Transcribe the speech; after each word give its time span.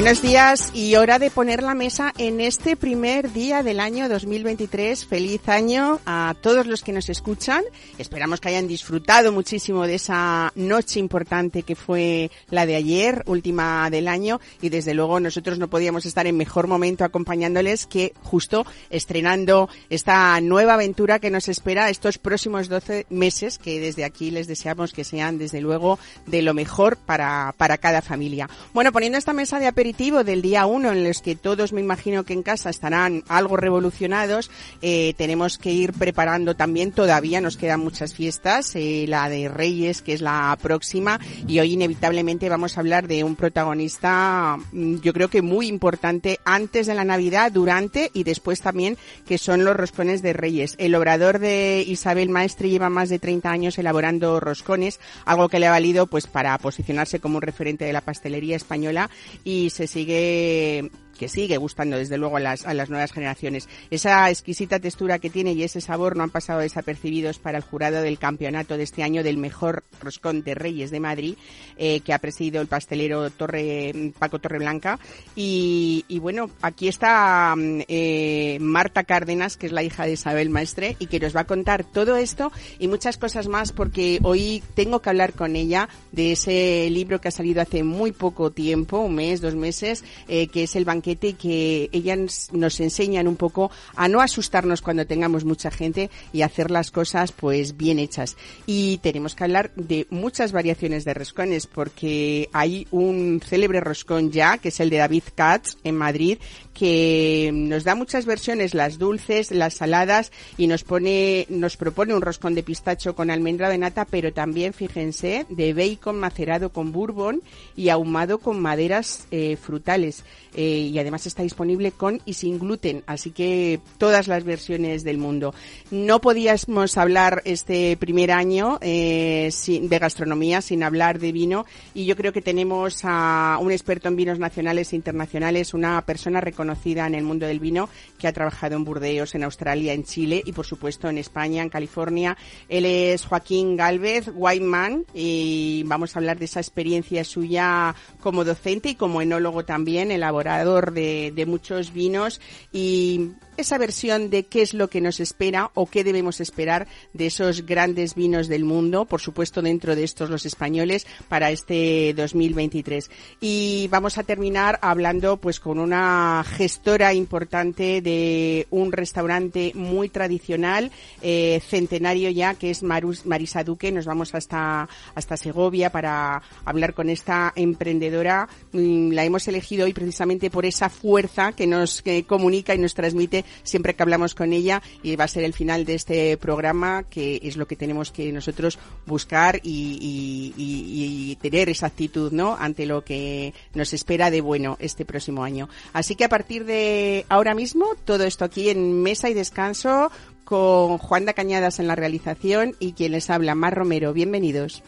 Buenos 0.00 0.22
días 0.22 0.70
y 0.74 0.94
hora 0.94 1.18
de 1.18 1.28
poner 1.28 1.60
la 1.60 1.74
mesa 1.74 2.14
en 2.18 2.40
este 2.40 2.76
primer 2.76 3.32
día 3.32 3.64
del 3.64 3.80
año 3.80 4.08
2023. 4.08 5.04
Feliz 5.04 5.48
año 5.48 5.98
a 6.06 6.36
todos 6.40 6.68
los 6.68 6.84
que 6.84 6.92
nos 6.92 7.08
escuchan. 7.08 7.64
Esperamos 7.98 8.40
que 8.40 8.48
hayan 8.48 8.68
disfrutado 8.68 9.32
muchísimo 9.32 9.88
de 9.88 9.96
esa 9.96 10.52
noche 10.54 11.00
importante 11.00 11.64
que 11.64 11.74
fue 11.74 12.30
la 12.48 12.64
de 12.64 12.76
ayer, 12.76 13.24
última 13.26 13.90
del 13.90 14.06
año, 14.06 14.40
y 14.62 14.68
desde 14.68 14.94
luego 14.94 15.18
nosotros 15.18 15.58
no 15.58 15.66
podíamos 15.66 16.06
estar 16.06 16.28
en 16.28 16.36
mejor 16.36 16.68
momento 16.68 17.02
acompañándoles 17.02 17.88
que 17.88 18.14
justo 18.22 18.64
estrenando 18.90 19.68
esta 19.90 20.40
nueva 20.40 20.74
aventura 20.74 21.18
que 21.18 21.32
nos 21.32 21.48
espera 21.48 21.90
estos 21.90 22.18
próximos 22.18 22.68
12 22.68 23.06
meses, 23.10 23.58
que 23.58 23.80
desde 23.80 24.04
aquí 24.04 24.30
les 24.30 24.46
deseamos 24.46 24.92
que 24.92 25.02
sean 25.02 25.38
desde 25.38 25.60
luego 25.60 25.98
de 26.26 26.42
lo 26.42 26.54
mejor 26.54 26.96
para, 26.98 27.52
para 27.56 27.78
cada 27.78 28.00
familia. 28.00 28.48
Bueno, 28.72 28.92
poniendo 28.92 29.18
esta 29.18 29.32
mesa 29.32 29.58
de 29.58 29.66
aperitivo 29.66 29.87
del 29.98 30.42
día 30.42 30.66
1 30.66 30.92
en 30.92 31.04
los 31.04 31.22
que 31.22 31.34
todos 31.34 31.72
me 31.72 31.80
imagino 31.80 32.24
que 32.24 32.34
en 32.34 32.42
casa 32.42 32.68
estarán 32.68 33.24
algo 33.26 33.56
revolucionados, 33.56 34.50
eh, 34.82 35.14
tenemos 35.16 35.56
que 35.56 35.72
ir 35.72 35.94
preparando 35.94 36.54
también, 36.54 36.92
todavía 36.92 37.40
nos 37.40 37.56
quedan 37.56 37.80
muchas 37.80 38.12
fiestas, 38.12 38.76
eh, 38.76 39.06
la 39.08 39.30
de 39.30 39.48
Reyes 39.48 40.02
que 40.02 40.12
es 40.12 40.20
la 40.20 40.56
próxima 40.60 41.18
y 41.46 41.58
hoy 41.58 41.72
inevitablemente 41.72 42.50
vamos 42.50 42.76
a 42.76 42.80
hablar 42.80 43.08
de 43.08 43.24
un 43.24 43.34
protagonista 43.34 44.58
mm, 44.72 44.96
yo 44.96 45.12
creo 45.14 45.28
que 45.28 45.40
muy 45.40 45.68
importante 45.68 46.38
antes 46.44 46.86
de 46.86 46.94
la 46.94 47.04
Navidad, 47.04 47.50
durante 47.50 48.10
y 48.12 48.24
después 48.24 48.60
también 48.60 48.98
que 49.26 49.38
son 49.38 49.64
los 49.64 49.76
roscones 49.76 50.20
de 50.20 50.34
Reyes. 50.34 50.74
El 50.78 50.94
obrador 50.94 51.38
de 51.38 51.82
Isabel 51.86 52.28
Maestre 52.28 52.68
lleva 52.68 52.90
más 52.90 53.08
de 53.08 53.18
30 53.18 53.50
años 53.50 53.78
elaborando 53.78 54.38
roscones, 54.38 55.00
algo 55.24 55.48
que 55.48 55.58
le 55.58 55.66
ha 55.66 55.70
valido 55.70 56.06
pues 56.06 56.26
para 56.26 56.56
posicionarse 56.58 57.20
como 57.20 57.36
un 57.36 57.42
referente 57.42 57.86
de 57.86 57.92
la 57.92 58.02
pastelería 58.02 58.56
española 58.56 59.08
y 59.44 59.70
se 59.78 59.86
sigue 59.86 60.90
que 61.18 61.28
sigue 61.28 61.58
gustando 61.58 61.96
desde 61.98 62.16
luego 62.16 62.38
a 62.38 62.40
las, 62.40 62.64
a 62.64 62.72
las 62.72 62.88
nuevas 62.88 63.12
generaciones. 63.12 63.68
Esa 63.90 64.30
exquisita 64.30 64.78
textura 64.78 65.18
que 65.18 65.28
tiene 65.30 65.52
y 65.52 65.62
ese 65.62 65.80
sabor 65.80 66.16
no 66.16 66.22
han 66.22 66.30
pasado 66.30 66.60
desapercibidos 66.60 67.38
para 67.38 67.58
el 67.58 67.64
jurado 67.64 68.00
del 68.00 68.18
campeonato 68.18 68.76
de 68.76 68.84
este 68.84 69.02
año 69.02 69.22
del 69.22 69.36
mejor 69.36 69.84
roscón 70.00 70.42
de 70.42 70.54
Reyes 70.54 70.90
de 70.90 71.00
Madrid, 71.00 71.34
eh, 71.76 72.00
que 72.00 72.12
ha 72.12 72.18
presidido 72.18 72.60
el 72.60 72.68
pastelero 72.68 73.30
Torre, 73.30 74.12
Paco 74.18 74.38
Torreblanca. 74.38 74.98
Y, 75.34 76.04
y 76.08 76.18
bueno, 76.18 76.50
aquí 76.62 76.88
está 76.88 77.54
mm, 77.56 77.80
eh, 77.88 78.58
Marta 78.60 79.04
Cárdenas, 79.04 79.56
que 79.56 79.66
es 79.66 79.72
la 79.72 79.82
hija 79.82 80.06
de 80.06 80.12
Isabel 80.12 80.50
Maestre, 80.50 80.96
y 80.98 81.06
que 81.06 81.20
nos 81.20 81.34
va 81.34 81.40
a 81.40 81.46
contar 81.46 81.84
todo 81.84 82.16
esto 82.16 82.52
y 82.78 82.88
muchas 82.88 83.18
cosas 83.18 83.48
más, 83.48 83.72
porque 83.72 84.20
hoy 84.22 84.62
tengo 84.74 85.00
que 85.00 85.10
hablar 85.10 85.32
con 85.32 85.56
ella 85.56 85.88
de 86.12 86.32
ese 86.32 86.88
libro 86.90 87.20
que 87.20 87.28
ha 87.28 87.32
salido 87.32 87.60
hace 87.60 87.82
muy 87.82 88.12
poco 88.12 88.50
tiempo, 88.50 88.98
un 89.00 89.16
mes, 89.16 89.40
dos 89.40 89.54
meses, 89.54 90.04
eh, 90.28 90.48
que 90.48 90.64
es 90.64 90.76
El 90.76 90.84
banquete 90.84 91.07
que 91.16 91.88
ellas 91.92 92.48
nos 92.52 92.80
enseñan 92.80 93.28
un 93.28 93.36
poco 93.36 93.70
a 93.96 94.08
no 94.08 94.20
asustarnos 94.20 94.82
cuando 94.82 95.06
tengamos 95.06 95.44
mucha 95.44 95.70
gente 95.70 96.10
y 96.32 96.42
hacer 96.42 96.70
las 96.70 96.90
cosas 96.90 97.32
pues 97.32 97.76
bien 97.76 97.98
hechas. 97.98 98.36
Y 98.66 98.98
tenemos 98.98 99.34
que 99.34 99.44
hablar 99.44 99.72
de 99.74 100.06
muchas 100.10 100.52
variaciones 100.52 101.04
de 101.04 101.14
roscones 101.14 101.66
porque 101.66 102.48
hay 102.52 102.86
un 102.90 103.40
célebre 103.44 103.80
roscón 103.80 104.30
ya, 104.30 104.58
que 104.58 104.68
es 104.68 104.80
el 104.80 104.90
de 104.90 104.98
David 104.98 105.24
Katz 105.34 105.76
en 105.84 105.96
Madrid, 105.96 106.38
que 106.78 107.50
nos 107.52 107.82
da 107.82 107.96
muchas 107.96 108.24
versiones, 108.24 108.72
las 108.72 108.98
dulces, 108.98 109.50
las 109.50 109.74
saladas 109.74 110.30
y 110.56 110.68
nos 110.68 110.84
pone, 110.84 111.46
nos 111.48 111.76
propone 111.76 112.14
un 112.14 112.22
roscón 112.22 112.54
de 112.54 112.62
pistacho 112.62 113.16
con 113.16 113.30
almendra 113.30 113.68
de 113.68 113.78
nata, 113.78 114.04
pero 114.04 114.32
también, 114.32 114.72
fíjense, 114.72 115.44
de 115.48 115.74
bacon 115.74 116.20
macerado 116.20 116.70
con 116.70 116.92
bourbon 116.92 117.42
y 117.74 117.88
ahumado 117.88 118.38
con 118.38 118.60
maderas 118.60 119.26
eh, 119.32 119.56
frutales. 119.56 120.24
Eh, 120.54 120.88
y 120.92 120.98
además 120.98 121.26
está 121.26 121.42
disponible 121.42 121.90
con 121.90 122.20
y 122.24 122.34
sin 122.34 122.58
gluten, 122.58 123.02
así 123.06 123.32
que 123.32 123.80
todas 123.98 124.28
las 124.28 124.44
versiones 124.44 125.02
del 125.02 125.18
mundo. 125.18 125.54
No 125.90 126.20
podíamos 126.20 126.96
hablar 126.96 127.42
este 127.44 127.96
primer 127.96 128.30
año 128.30 128.78
eh, 128.80 129.50
de 129.66 129.98
gastronomía 129.98 130.60
sin 130.62 130.82
hablar 130.82 131.18
de 131.18 131.32
vino 131.32 131.66
y 131.92 132.06
yo 132.06 132.16
creo 132.16 132.32
que 132.32 132.40
tenemos 132.40 133.00
a 133.04 133.58
un 133.60 133.72
experto 133.72 134.08
en 134.08 134.16
vinos 134.16 134.38
nacionales 134.38 134.92
e 134.92 134.96
internacionales, 134.96 135.74
una 135.74 136.00
persona 136.02 136.40
reconocida 136.40 136.67
en 136.84 137.14
el 137.14 137.24
mundo 137.24 137.46
del 137.46 137.60
vino 137.60 137.88
que 138.18 138.28
ha 138.28 138.32
trabajado 138.32 138.76
en 138.76 138.84
Burdeos, 138.84 139.34
en 139.34 139.44
Australia, 139.44 139.92
en 139.92 140.04
Chile 140.04 140.42
y 140.44 140.52
por 140.52 140.66
supuesto 140.66 141.08
en 141.08 141.18
España, 141.18 141.62
en 141.62 141.68
California. 141.68 142.36
Él 142.68 142.84
es 142.84 143.24
Joaquín 143.24 143.76
Galvez, 143.76 144.30
Whiteman 144.34 145.04
y 145.14 145.82
vamos 145.86 146.14
a 146.14 146.18
hablar 146.18 146.38
de 146.38 146.44
esa 146.44 146.60
experiencia 146.60 147.24
suya 147.24 147.94
como 148.20 148.44
docente 148.44 148.90
y 148.90 148.94
como 148.94 149.22
enólogo 149.22 149.64
también, 149.64 150.10
elaborador 150.10 150.92
de, 150.92 151.32
de 151.34 151.46
muchos 151.46 151.92
vinos 151.92 152.40
y 152.72 153.32
esa 153.58 153.76
versión 153.76 154.30
de 154.30 154.46
qué 154.46 154.62
es 154.62 154.72
lo 154.72 154.88
que 154.88 155.00
nos 155.00 155.18
espera 155.20 155.72
o 155.74 155.86
qué 155.86 156.04
debemos 156.04 156.40
esperar 156.40 156.86
de 157.12 157.26
esos 157.26 157.66
grandes 157.66 158.14
vinos 158.14 158.46
del 158.46 158.64
mundo, 158.64 159.04
por 159.04 159.20
supuesto 159.20 159.60
dentro 159.62 159.96
de 159.96 160.04
estos 160.04 160.30
los 160.30 160.46
españoles 160.46 161.06
para 161.28 161.50
este 161.50 162.14
2023. 162.14 163.10
Y 163.40 163.88
vamos 163.90 164.16
a 164.16 164.22
terminar 164.22 164.78
hablando 164.80 165.38
pues 165.38 165.58
con 165.58 165.80
una 165.80 166.44
gestora 166.58 167.14
importante 167.14 168.02
de 168.02 168.66
un 168.70 168.90
restaurante 168.90 169.70
muy 169.76 170.08
tradicional, 170.08 170.90
eh, 171.22 171.60
centenario 171.64 172.30
ya, 172.30 172.54
que 172.54 172.70
es 172.70 172.82
Marisa 172.82 173.62
Duque. 173.62 173.92
Nos 173.92 174.06
vamos 174.06 174.34
hasta, 174.34 174.88
hasta 175.14 175.36
Segovia 175.36 175.90
para 175.90 176.42
hablar 176.64 176.94
con 176.94 177.10
esta 177.10 177.52
emprendedora. 177.54 178.48
Mm, 178.72 179.12
la 179.12 179.24
hemos 179.24 179.46
elegido 179.46 179.84
hoy 179.84 179.92
precisamente 179.92 180.50
por 180.50 180.66
esa 180.66 180.88
fuerza 180.88 181.52
que 181.52 181.68
nos 181.68 182.02
comunica 182.26 182.74
y 182.74 182.78
nos 182.78 182.94
transmite 182.94 183.44
siempre 183.62 183.94
que 183.94 184.02
hablamos 184.02 184.34
con 184.34 184.52
ella 184.52 184.82
y 185.04 185.14
va 185.14 185.24
a 185.24 185.28
ser 185.28 185.44
el 185.44 185.52
final 185.52 185.84
de 185.84 185.94
este 185.94 186.36
programa 186.38 187.04
que 187.04 187.38
es 187.42 187.56
lo 187.56 187.68
que 187.68 187.76
tenemos 187.76 188.10
que 188.10 188.32
nosotros 188.32 188.80
buscar 189.06 189.60
y, 189.62 191.36
tener 191.40 191.68
esa 191.68 191.86
actitud 191.86 192.32
no 192.32 192.56
ante 192.58 192.84
lo 192.84 193.04
que 193.04 193.54
nos 193.74 193.92
espera 193.92 194.30
de 194.30 194.40
bueno 194.40 194.76
este 194.80 195.04
próximo 195.04 195.44
año 195.44 195.68
así 195.92 196.14
que 196.14 196.24
a 196.24 196.28
partir 196.28 196.47
de 196.48 197.26
ahora 197.28 197.54
mismo 197.54 197.94
todo 198.04 198.24
esto 198.24 198.44
aquí 198.44 198.70
en 198.70 199.02
mesa 199.02 199.28
y 199.28 199.34
descanso 199.34 200.10
con 200.44 200.96
Juan 200.96 201.26
da 201.26 201.34
Cañadas 201.34 201.78
en 201.78 201.86
la 201.86 201.94
realización 201.94 202.74
y 202.78 202.94
quien 202.94 203.12
les 203.12 203.28
habla 203.28 203.54
Mar 203.54 203.74
Romero. 203.74 204.14
Bienvenidos 204.14 204.82